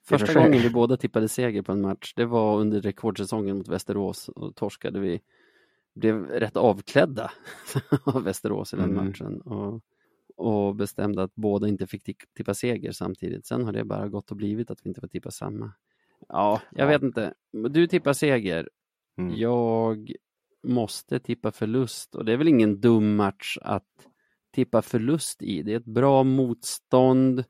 Första 0.03 0.33
gången 0.33 0.61
vi 0.61 0.69
båda 0.69 0.97
tippade 0.97 1.29
seger 1.29 1.61
på 1.61 1.71
en 1.71 1.81
match, 1.81 2.13
det 2.15 2.25
var 2.25 2.59
under 2.59 2.81
rekordsäsongen 2.81 3.57
mot 3.57 3.67
Västerås. 3.67 4.29
Och 4.29 4.41
då 4.41 4.51
torskade 4.51 4.99
vi 4.99 5.21
blev 5.95 6.25
rätt 6.25 6.57
avklädda 6.57 7.31
av 8.05 8.23
Västerås 8.23 8.73
i 8.73 8.77
den 8.77 8.89
Mm. 8.91 9.05
matchen 9.05 9.41
och, 9.41 9.81
och 10.35 10.75
bestämde 10.75 11.23
att 11.23 11.35
båda 11.35 11.67
inte 11.67 11.87
fick 11.87 12.03
ti- 12.07 12.25
tippa 12.37 12.53
seger 12.53 12.91
samtidigt. 12.91 13.45
Sen 13.45 13.63
har 13.65 13.73
det 13.73 13.83
bara 13.85 14.07
gått 14.07 14.31
och 14.31 14.37
blivit 14.37 14.71
att 14.71 14.79
vi 14.83 14.87
inte 14.87 15.01
får 15.01 15.07
tippa 15.07 15.31
samma. 15.31 15.71
Ja, 16.27 16.61
jag 16.71 16.85
Ja. 16.85 16.89
vet 16.89 17.03
inte. 17.03 17.33
Du 17.69 17.87
tippar 17.87 18.13
seger. 18.13 18.69
Mm. 19.17 19.33
Jag 19.35 20.11
måste 20.67 21.19
tippa 21.19 21.51
förlust 21.51 22.15
och 22.15 22.25
det 22.25 22.33
är 22.33 22.37
väl 22.37 22.47
ingen 22.47 22.79
dum 22.81 23.15
match 23.15 23.57
att 23.61 24.07
tippa 24.53 24.81
förlust 24.81 25.43
i. 25.43 25.63
Det 25.63 25.73
är 25.73 25.77
ett 25.77 25.85
bra 25.85 26.23
motstånd. 26.23 27.43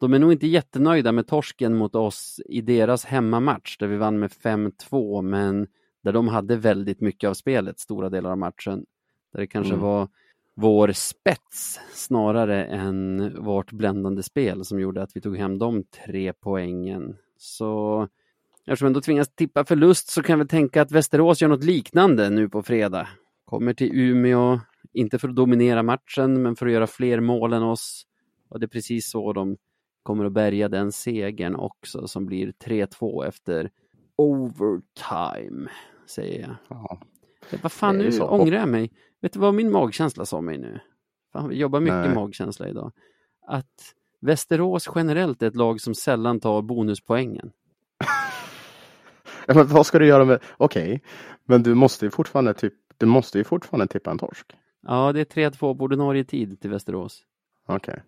De 0.00 0.12
är 0.14 0.18
nog 0.18 0.32
inte 0.32 0.46
jättenöjda 0.46 1.12
med 1.12 1.26
torsken 1.26 1.74
mot 1.76 1.94
oss 1.94 2.40
i 2.46 2.60
deras 2.60 3.04
hemmamatch 3.04 3.76
där 3.78 3.86
vi 3.86 3.96
vann 3.96 4.18
med 4.18 4.30
5-2 4.30 5.22
men 5.22 5.66
där 6.08 6.12
de 6.12 6.28
hade 6.28 6.56
väldigt 6.56 7.00
mycket 7.00 7.30
av 7.30 7.34
spelet 7.34 7.80
stora 7.80 8.10
delar 8.10 8.30
av 8.30 8.38
matchen. 8.38 8.84
Där 9.32 9.40
det 9.40 9.46
kanske 9.46 9.72
Mm. 9.72 9.84
var 9.84 10.08
vår 10.54 10.92
spets 10.92 11.80
snarare 11.92 12.64
än 12.64 13.32
vårt 13.44 13.72
bländande 13.72 14.22
spel 14.22 14.64
som 14.64 14.80
gjorde 14.80 15.02
att 15.02 15.16
vi 15.16 15.20
tog 15.20 15.36
hem 15.36 15.58
de 15.58 15.84
tre 15.84 16.32
poängen. 16.32 17.16
Så 17.36 18.02
eftersom 18.66 18.86
jag 18.86 18.90
ändå 18.90 19.00
tvingas 19.00 19.28
tippa 19.34 19.64
förlust 19.64 20.08
så 20.08 20.22
kan 20.22 20.38
väl 20.38 20.48
tänka 20.48 20.82
att 20.82 20.92
Västerås 20.92 21.42
gör 21.42 21.48
något 21.48 21.64
liknande 21.64 22.30
nu 22.30 22.48
på 22.48 22.62
fredag. 22.62 23.08
Kommer 23.44 23.74
till 23.74 23.90
Umeå, 23.92 24.60
inte 24.92 25.18
för 25.18 25.28
att 25.28 25.36
dominera 25.36 25.82
matchen 25.82 26.42
men 26.42 26.56
för 26.56 26.66
att 26.66 26.72
göra 26.72 26.86
fler 26.86 27.20
mål 27.20 27.52
än 27.52 27.62
oss. 27.62 28.06
Och 28.48 28.60
det 28.60 28.66
är 28.66 28.68
precis 28.68 29.10
så 29.10 29.32
de 29.32 29.56
kommer 30.02 30.24
att 30.24 30.32
bärga 30.32 30.68
den 30.68 30.92
segern 30.92 31.54
också 31.56 32.06
som 32.06 32.26
blir 32.26 32.52
3-2 32.64 33.24
efter 33.26 33.70
overtime, 34.16 35.70
säger 36.08 36.40
jag. 36.40 36.54
Ja. 36.68 37.00
Vad 37.62 37.72
fan, 37.72 37.98
Det 37.98 38.04
nu 38.04 38.12
så. 38.12 38.24
ångrar 38.28 38.56
jag 38.58 38.68
mig. 38.68 38.92
Vet 39.20 39.32
du 39.32 39.38
vad 39.38 39.54
min 39.54 39.72
magkänsla 39.72 40.26
sa 40.26 40.40
mig 40.40 40.58
nu? 40.58 40.80
Fan, 41.32 41.48
vi 41.48 41.56
jobbar 41.56 41.80
mycket 41.80 41.96
Nej. 41.96 42.14
magkänsla 42.14 42.68
idag. 42.68 42.92
Att 43.46 43.94
Västerås 44.20 44.88
generellt 44.94 45.42
är 45.42 45.46
ett 45.46 45.56
lag 45.56 45.80
som 45.80 45.94
sällan 45.94 46.40
tar 46.40 46.62
bonuspoängen. 46.62 47.52
Ja, 49.46 49.54
men 49.54 49.66
vad 49.66 49.86
ska 49.86 49.98
du 49.98 50.06
göra 50.06 50.24
med, 50.24 50.40
okej, 50.56 51.02
men 51.44 51.62
du 51.62 51.74
måste 51.74 52.04
ju 52.04 52.10
fortfarande 52.10 52.54
typ, 52.54 52.74
du 52.96 53.06
måste 53.06 53.38
ju 53.38 53.44
fortfarande 53.44 53.86
tippa 53.86 54.10
en 54.10 54.18
torsk. 54.18 54.56
Ja, 54.80 55.12
det 55.12 55.20
är 55.36 55.50
3-2 55.50 55.78
på 55.78 55.84
ordinarie 55.84 56.24
tid 56.24 56.60
till 56.60 56.70
Västerås. 56.70 57.22
Okej. 57.66 58.02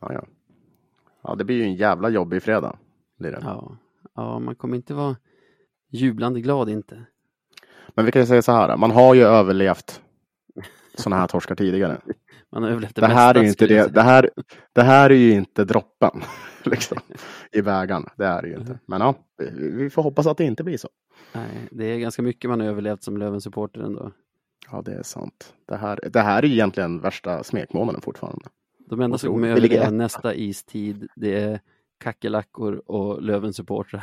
Ja, 0.00 0.12
ja. 0.12 0.24
Ja, 1.22 1.34
det 1.34 1.44
blir 1.44 1.56
ju 1.56 1.62
en 1.62 1.74
jävla 1.74 2.08
jobbig 2.08 2.42
fredag. 2.42 2.78
Blir 3.18 3.30
det. 3.30 3.40
Ja. 3.42 3.76
ja, 4.14 4.38
man 4.38 4.54
kommer 4.54 4.76
inte 4.76 4.94
vara 4.94 5.16
jublande 5.94 6.40
glad 6.40 6.68
inte. 6.68 7.04
Men 7.94 8.04
vi 8.04 8.12
kan 8.12 8.22
ju 8.22 8.26
säga 8.26 8.42
så 8.42 8.52
här, 8.52 8.76
man 8.76 8.90
har 8.90 9.14
ju 9.14 9.22
överlevt 9.22 10.00
sådana 10.94 11.20
här 11.20 11.26
torskar 11.28 11.54
tidigare. 11.54 12.00
Man 12.52 12.62
har 12.62 12.70
överlevt 12.70 12.94
det, 12.94 13.00
Det 13.00 13.06
här, 13.06 13.14
mesta, 13.34 13.38
är 13.38 13.42
ju 13.42 13.48
inte 13.48 13.66
det, 13.66 13.94
det, 13.94 14.02
här, 14.02 14.30
det 14.72 14.82
här 14.82 15.10
är 15.10 15.14
ju 15.14 15.32
inte 15.32 15.64
droppen 15.64 16.22
liksom, 16.64 16.98
i 17.52 17.60
vägen. 17.60 18.06
Det 18.16 18.24
är 18.26 18.42
det 18.42 18.48
ju 18.48 18.54
inte. 18.56 18.78
Men 18.86 19.00
ja, 19.00 19.14
vi- 19.38 19.70
vi 19.70 19.90
får 19.90 20.02
hoppas 20.02 20.26
att 20.26 20.36
det 20.36 20.44
inte 20.44 20.64
blir 20.64 20.76
så. 20.78 20.88
Nej, 21.32 21.48
det 21.70 21.84
är 21.84 21.98
ganska 21.98 22.22
mycket 22.22 22.50
man 22.50 22.60
har 22.60 22.66
överlevt 22.66 23.02
som 23.02 23.16
Löven-supporter 23.16 23.80
ändå. 23.80 24.10
Ja, 24.70 24.82
det 24.82 24.92
är 24.92 25.02
sant. 25.02 25.54
Det 25.66 25.76
här, 25.76 26.00
det 26.12 26.20
här 26.20 26.42
är 26.42 26.46
ju 26.46 26.52
egentligen 26.54 27.00
värsta 27.00 27.44
smekmånaden 27.44 28.00
fortfarande. 28.00 28.44
De 28.88 29.00
enda 29.00 29.18
som 29.18 29.30
kommer 29.32 29.48
överleva 29.48 29.90
nästa 29.90 30.34
istid, 30.34 31.08
det 31.16 31.40
är 31.42 31.60
kackerlackor 32.00 32.82
och 32.86 33.22
Löven-supportrar. 33.22 34.02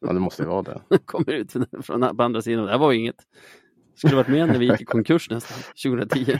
Ja, 0.00 0.12
det 0.12 0.20
måste 0.20 0.42
ju 0.42 0.48
vara 0.48 0.62
det. 0.62 0.98
kommer 1.04 1.32
ut 1.32 1.52
från 1.82 2.16
på 2.16 2.22
andra 2.22 2.42
sidan. 2.42 2.64
Det 2.64 2.70
här 2.70 2.78
var 2.78 2.92
ju 2.92 2.98
inget. 2.98 3.26
Skulle 3.94 4.16
varit 4.16 4.28
med 4.28 4.48
när 4.48 4.58
vi 4.58 4.66
gick 4.70 4.80
i 4.80 4.84
konkurs 4.84 5.30
nästan, 5.30 5.58
2010. 5.84 6.38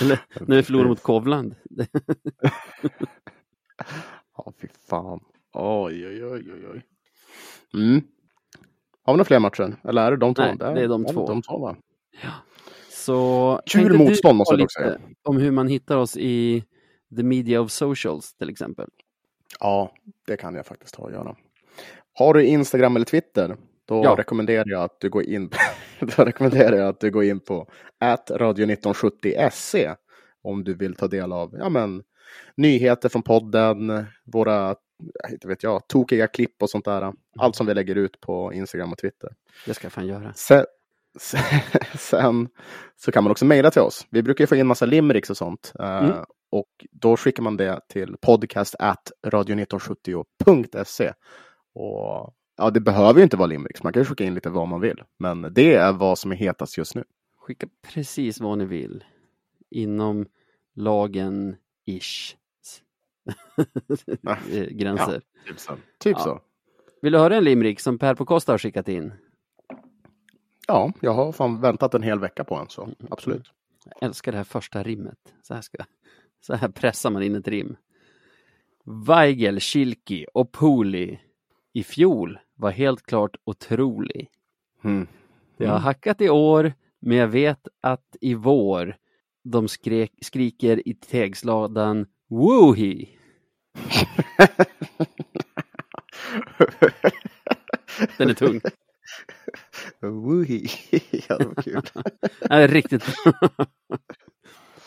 Eller 0.00 0.20
när 0.46 0.56
vi 0.56 0.62
förlorade 0.62 0.88
mot 0.88 1.02
Kovland. 1.02 1.54
Ja, 4.36 4.52
fy 4.60 4.68
fan. 4.88 5.20
Oj, 5.52 6.06
oj, 6.06 6.24
oj, 6.24 6.52
oj, 6.52 6.66
oj. 6.72 6.82
Mm. 7.74 8.02
Har 9.02 9.12
vi 9.12 9.16
några 9.16 9.24
fler 9.24 9.38
matcher? 9.38 9.76
Eller 9.84 10.02
är 10.02 10.10
det 10.10 10.16
de 10.16 10.34
två? 10.34 10.42
Nej, 10.42 10.56
det 10.58 10.80
är 10.80 10.88
de 10.88 11.04
två. 11.04 11.26
De 11.26 11.42
två 11.42 11.58
va? 11.58 11.76
Så 12.90 13.60
Kul 13.66 13.98
motstånd, 13.98 14.38
måste 14.38 14.54
ta 14.54 14.60
jag 14.60 14.68
dock 14.68 14.98
lite 14.98 15.14
Om 15.22 15.36
hur 15.36 15.50
man 15.50 15.68
hittar 15.68 15.96
oss 15.96 16.16
i 16.16 16.64
the 17.16 17.22
media 17.22 17.60
of 17.60 17.70
socials 17.70 18.34
till 18.34 18.48
exempel. 18.50 18.88
Ja, 19.60 19.92
det 20.26 20.36
kan 20.36 20.54
jag 20.54 20.66
faktiskt 20.66 20.94
ha 20.94 21.06
att 21.06 21.12
göra. 21.12 21.36
Har 22.14 22.34
du 22.34 22.44
Instagram 22.46 22.96
eller 22.96 23.06
Twitter? 23.06 23.56
Då 23.88 24.04
Ja. 24.04 24.14
rekommenderar 24.18 24.64
jag 24.66 24.82
att 24.82 25.00
du 25.00 25.08
går 25.10 25.22
in, 25.24 25.50
då 26.16 26.24
rekommenderar 26.24 26.76
jag 26.76 26.88
att 26.88 27.00
du 27.00 27.10
går 27.10 27.24
in 27.24 27.40
på 27.40 27.68
radio1970se 28.30 29.96
om 30.42 30.64
du 30.64 30.74
vill 30.74 30.94
ta 30.94 31.08
del 31.08 31.32
av 31.32 31.54
ja, 31.58 31.68
men, 31.68 32.02
nyheter 32.56 33.08
från 33.08 33.22
podden, 33.22 34.04
våra 34.32 34.74
inte 35.30 35.48
vet 35.48 35.62
jag, 35.62 35.88
tokiga 35.88 36.26
klipp 36.26 36.62
och 36.62 36.70
sånt 36.70 36.84
där. 36.84 37.12
Allt 37.38 37.56
som 37.56 37.66
vi 37.66 37.74
lägger 37.74 37.94
ut 37.94 38.20
på 38.20 38.52
Instagram 38.52 38.92
och 38.92 38.98
Twitter. 38.98 39.30
Det 39.66 39.74
ska 39.74 39.84
jag 39.84 39.92
fan 39.92 40.06
göra. 40.06 40.32
Sen, 40.34 40.64
sen 41.98 42.48
så 42.96 43.12
kan 43.12 43.24
man 43.24 43.30
också 43.30 43.44
mejla 43.44 43.70
till 43.70 43.82
oss. 43.82 44.06
Vi 44.10 44.22
brukar 44.22 44.46
få 44.46 44.56
in 44.56 44.66
massa 44.66 44.86
limericks 44.86 45.30
och 45.30 45.36
sånt. 45.36 45.72
eh, 45.78 45.98
Mm. 46.04 46.16
Och 46.52 46.86
då 46.90 47.16
skickar 47.16 47.42
man 47.42 47.56
det 47.56 47.80
till 47.88 48.16
podcast 48.22 48.74
at 48.78 49.12
radio1970.se. 49.26 51.12
Och 51.74 52.34
ja, 52.56 52.70
det 52.74 52.80
behöver 52.80 53.18
ju 53.20 53.22
inte 53.24 53.36
vara 53.36 53.46
limericks. 53.46 53.82
Man 53.82 53.92
kan 53.92 54.00
ju 54.02 54.06
skicka 54.06 54.24
in 54.24 54.34
lite 54.34 54.50
vad 54.50 54.68
man 54.68 54.80
vill. 54.80 55.02
Men 55.18 55.54
det 55.54 55.74
är 55.74 55.92
vad 55.92 56.18
som 56.18 56.32
är 56.32 56.36
hetast 56.36 56.78
just 56.78 56.94
nu. 56.94 57.04
Skicka 57.38 57.66
precis 57.82 58.40
vad 58.40 58.58
ni 58.58 58.64
vill. 58.64 59.04
Inom 59.70 60.26
lagen 60.74 61.56
ish. 61.86 62.36
Eh, 64.52 64.66
Gränser. 64.70 65.22
Typ 65.46 65.58
så. 65.60 65.72
Typ 65.98 66.16
Ja. 66.18 66.24
så. 66.24 66.40
Vill 67.02 67.12
du 67.12 67.18
höra 67.18 67.36
en 67.36 67.44
limerick 67.44 67.80
som 67.80 67.98
Per 67.98 68.14
på 68.14 68.24
Costa 68.26 68.52
har 68.52 68.58
skickat 68.58 68.88
in? 68.88 69.12
Ja, 70.68 70.92
jag 71.00 71.14
har 71.14 71.32
fan 71.32 71.60
väntat 71.60 71.94
en 71.94 72.02
hel 72.02 72.18
vecka 72.20 72.44
på 72.44 72.54
en. 72.54 72.68
Så 72.68 72.88
absolut. 73.10 73.52
Jag 73.84 74.02
älskar 74.08 74.32
det 74.32 74.38
här 74.38 74.44
första 74.44 74.82
rimmet. 74.82 75.18
Så 75.42 75.54
här, 75.54 75.60
ska, 75.60 75.78
så 76.40 76.54
här 76.54 76.68
pressar 76.68 77.10
man 77.10 77.22
in 77.22 77.34
ett 77.34 77.48
rim. 77.48 77.76
Weigel, 79.06 79.60
Schilki 79.60 80.26
och 80.34 80.52
Poli 80.52 81.20
i 81.72 81.82
fjol 81.82 82.38
var 82.54 82.70
helt 82.70 83.02
klart 83.02 83.36
otrolig. 83.44 84.28
Mm. 84.84 85.06
Det 85.56 85.66
har 85.66 85.78
hackat 85.78 86.20
i 86.20 86.28
år, 86.28 86.72
men 87.00 87.16
jag 87.16 87.28
vet 87.28 87.68
att 87.80 88.16
i 88.20 88.34
vår 88.34 88.96
de 89.42 89.68
skrek, 89.68 90.12
skriker 90.22 90.88
i 90.88 90.94
tegsladan 90.94 92.06
Woohee! 92.28 93.08
Den 98.18 98.30
är 98.30 98.34
tung. 98.34 98.60
Woohee. 100.00 100.68
ja, 101.28 101.38
det 101.38 101.46
var 101.46 101.62
kul. 101.62 101.82
Är 102.40 102.68
riktigt 102.68 103.04
bra. 103.24 103.66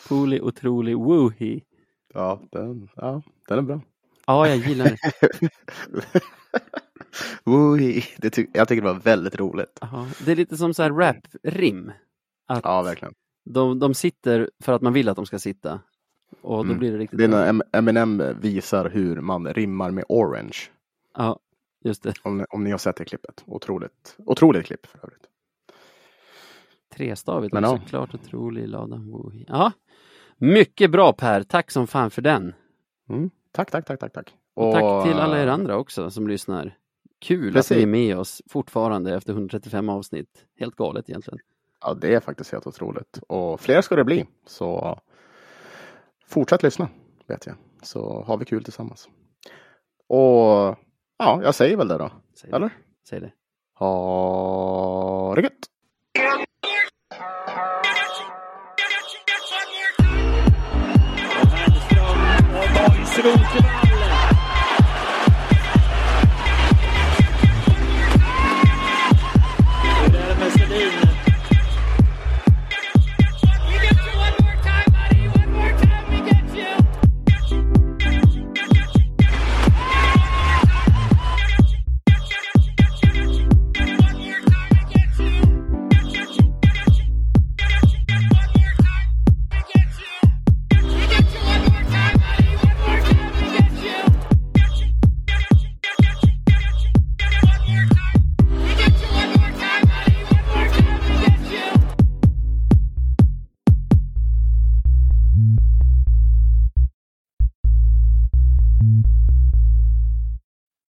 Poli, 0.07 0.41
otrolig, 0.41 0.97
Woohee! 0.97 1.61
Ja, 2.13 2.41
den, 2.51 2.89
ja, 2.95 3.21
den 3.47 3.57
är 3.57 3.61
bra. 3.61 3.81
Ja, 4.27 4.47
jag 4.47 4.57
gillar 4.57 4.85
det. 4.85 4.97
Woohee. 7.43 8.03
Det 8.17 8.29
ty- 8.29 8.47
jag 8.53 8.67
tycker 8.67 8.81
det 8.81 8.93
var 8.93 8.99
väldigt 8.99 9.35
roligt. 9.35 9.77
Ja, 9.81 10.07
det 10.25 10.31
är 10.31 10.35
lite 10.35 10.57
som 10.57 10.73
så 10.73 10.83
här 10.83 10.89
rap-rim. 10.91 11.91
Ja, 12.47 12.81
verkligen. 12.81 13.13
de, 13.45 13.79
de 13.79 13.93
sitter 13.93 14.49
för 14.63 14.73
att 14.73 14.81
man 14.81 14.93
vill 14.93 15.09
att 15.09 15.15
de 15.15 15.25
ska 15.25 15.39
sitta. 15.39 15.79
Och 16.41 16.57
då 16.57 16.63
Mm. 16.63 16.77
blir 16.79 16.91
det 16.91 16.97
riktigt 16.97 17.17
Det 17.19 17.23
är 17.25 17.27
när 17.53 17.61
Eminem 17.77 18.23
visar 18.41 18.89
hur 18.89 19.21
man 19.21 19.53
rimmar 19.53 19.91
med 19.91 20.05
orange. 20.09 20.57
Ja, 21.17 21.39
just 21.85 22.03
det. 22.03 22.13
Om, 22.23 22.37
ni- 22.37 22.45
om 22.49 22.63
ni 22.63 22.71
har 22.71 22.77
sett 22.77 22.95
det 22.95 23.05
klippet. 23.05 23.43
Otroligt, 23.45 24.15
otroligt 24.17 24.65
klipp 24.65 24.85
för 24.85 24.99
övrigt. 25.03 25.23
Trestavigt 26.95 27.53
Men 27.53 27.65
också. 27.65 27.75
ja. 27.75 27.89
Klart 27.89 28.13
otrolig. 28.15 28.69
Ja, 29.47 29.71
mycket 30.37 30.91
bra 30.91 31.13
Per. 31.13 31.43
Tack 31.43 31.71
som 31.71 31.87
fan 31.87 32.11
för 32.11 32.21
den. 32.21 32.53
Mm. 33.09 33.29
Tack, 33.53 33.71
tack, 33.71 33.85
tack, 33.85 33.99
tack, 33.99 34.13
tack. 34.13 34.33
Och 34.53 34.73
tack 34.73 35.05
till 35.05 35.19
alla 35.19 35.43
er 35.43 35.47
andra 35.47 35.77
också 35.77 36.11
som 36.11 36.27
lyssnar. 36.27 36.77
Kul 37.19 37.53
Precis. 37.53 37.71
att 37.71 37.77
ni 37.77 37.83
är 37.83 37.87
med 37.87 38.17
oss 38.17 38.41
fortfarande 38.49 39.15
efter 39.15 39.33
135 39.33 39.89
avsnitt. 39.89 40.45
Helt 40.59 40.75
galet 40.75 41.09
egentligen. 41.09 41.39
Ja, 41.81 41.93
det 41.93 42.13
är 42.13 42.19
faktiskt 42.19 42.51
helt 42.51 42.67
otroligt. 42.67 43.19
Och 43.27 43.59
fler 43.59 43.81
ska 43.81 43.95
det 43.95 44.03
bli. 44.03 44.25
Så 44.45 44.99
fortsätt 46.27 46.63
lyssna, 46.63 46.89
vet 47.27 47.45
jag. 47.45 47.55
Så 47.81 48.23
har 48.27 48.37
vi 48.37 48.45
kul 48.45 48.63
tillsammans. 48.63 49.09
Och 50.07 50.77
ja, 51.17 51.41
jag 51.43 51.55
säger 51.55 51.77
väl 51.77 51.87
det 51.87 51.97
då. 51.97 52.11
Säg 52.35 52.49
det. 52.49 52.55
Eller? 52.55 52.69
Säg 53.09 53.19
det. 53.19 53.31
Ha 53.79 55.35
det 55.35 55.41
gött! 55.41 55.72
Arsenal. 63.15 63.82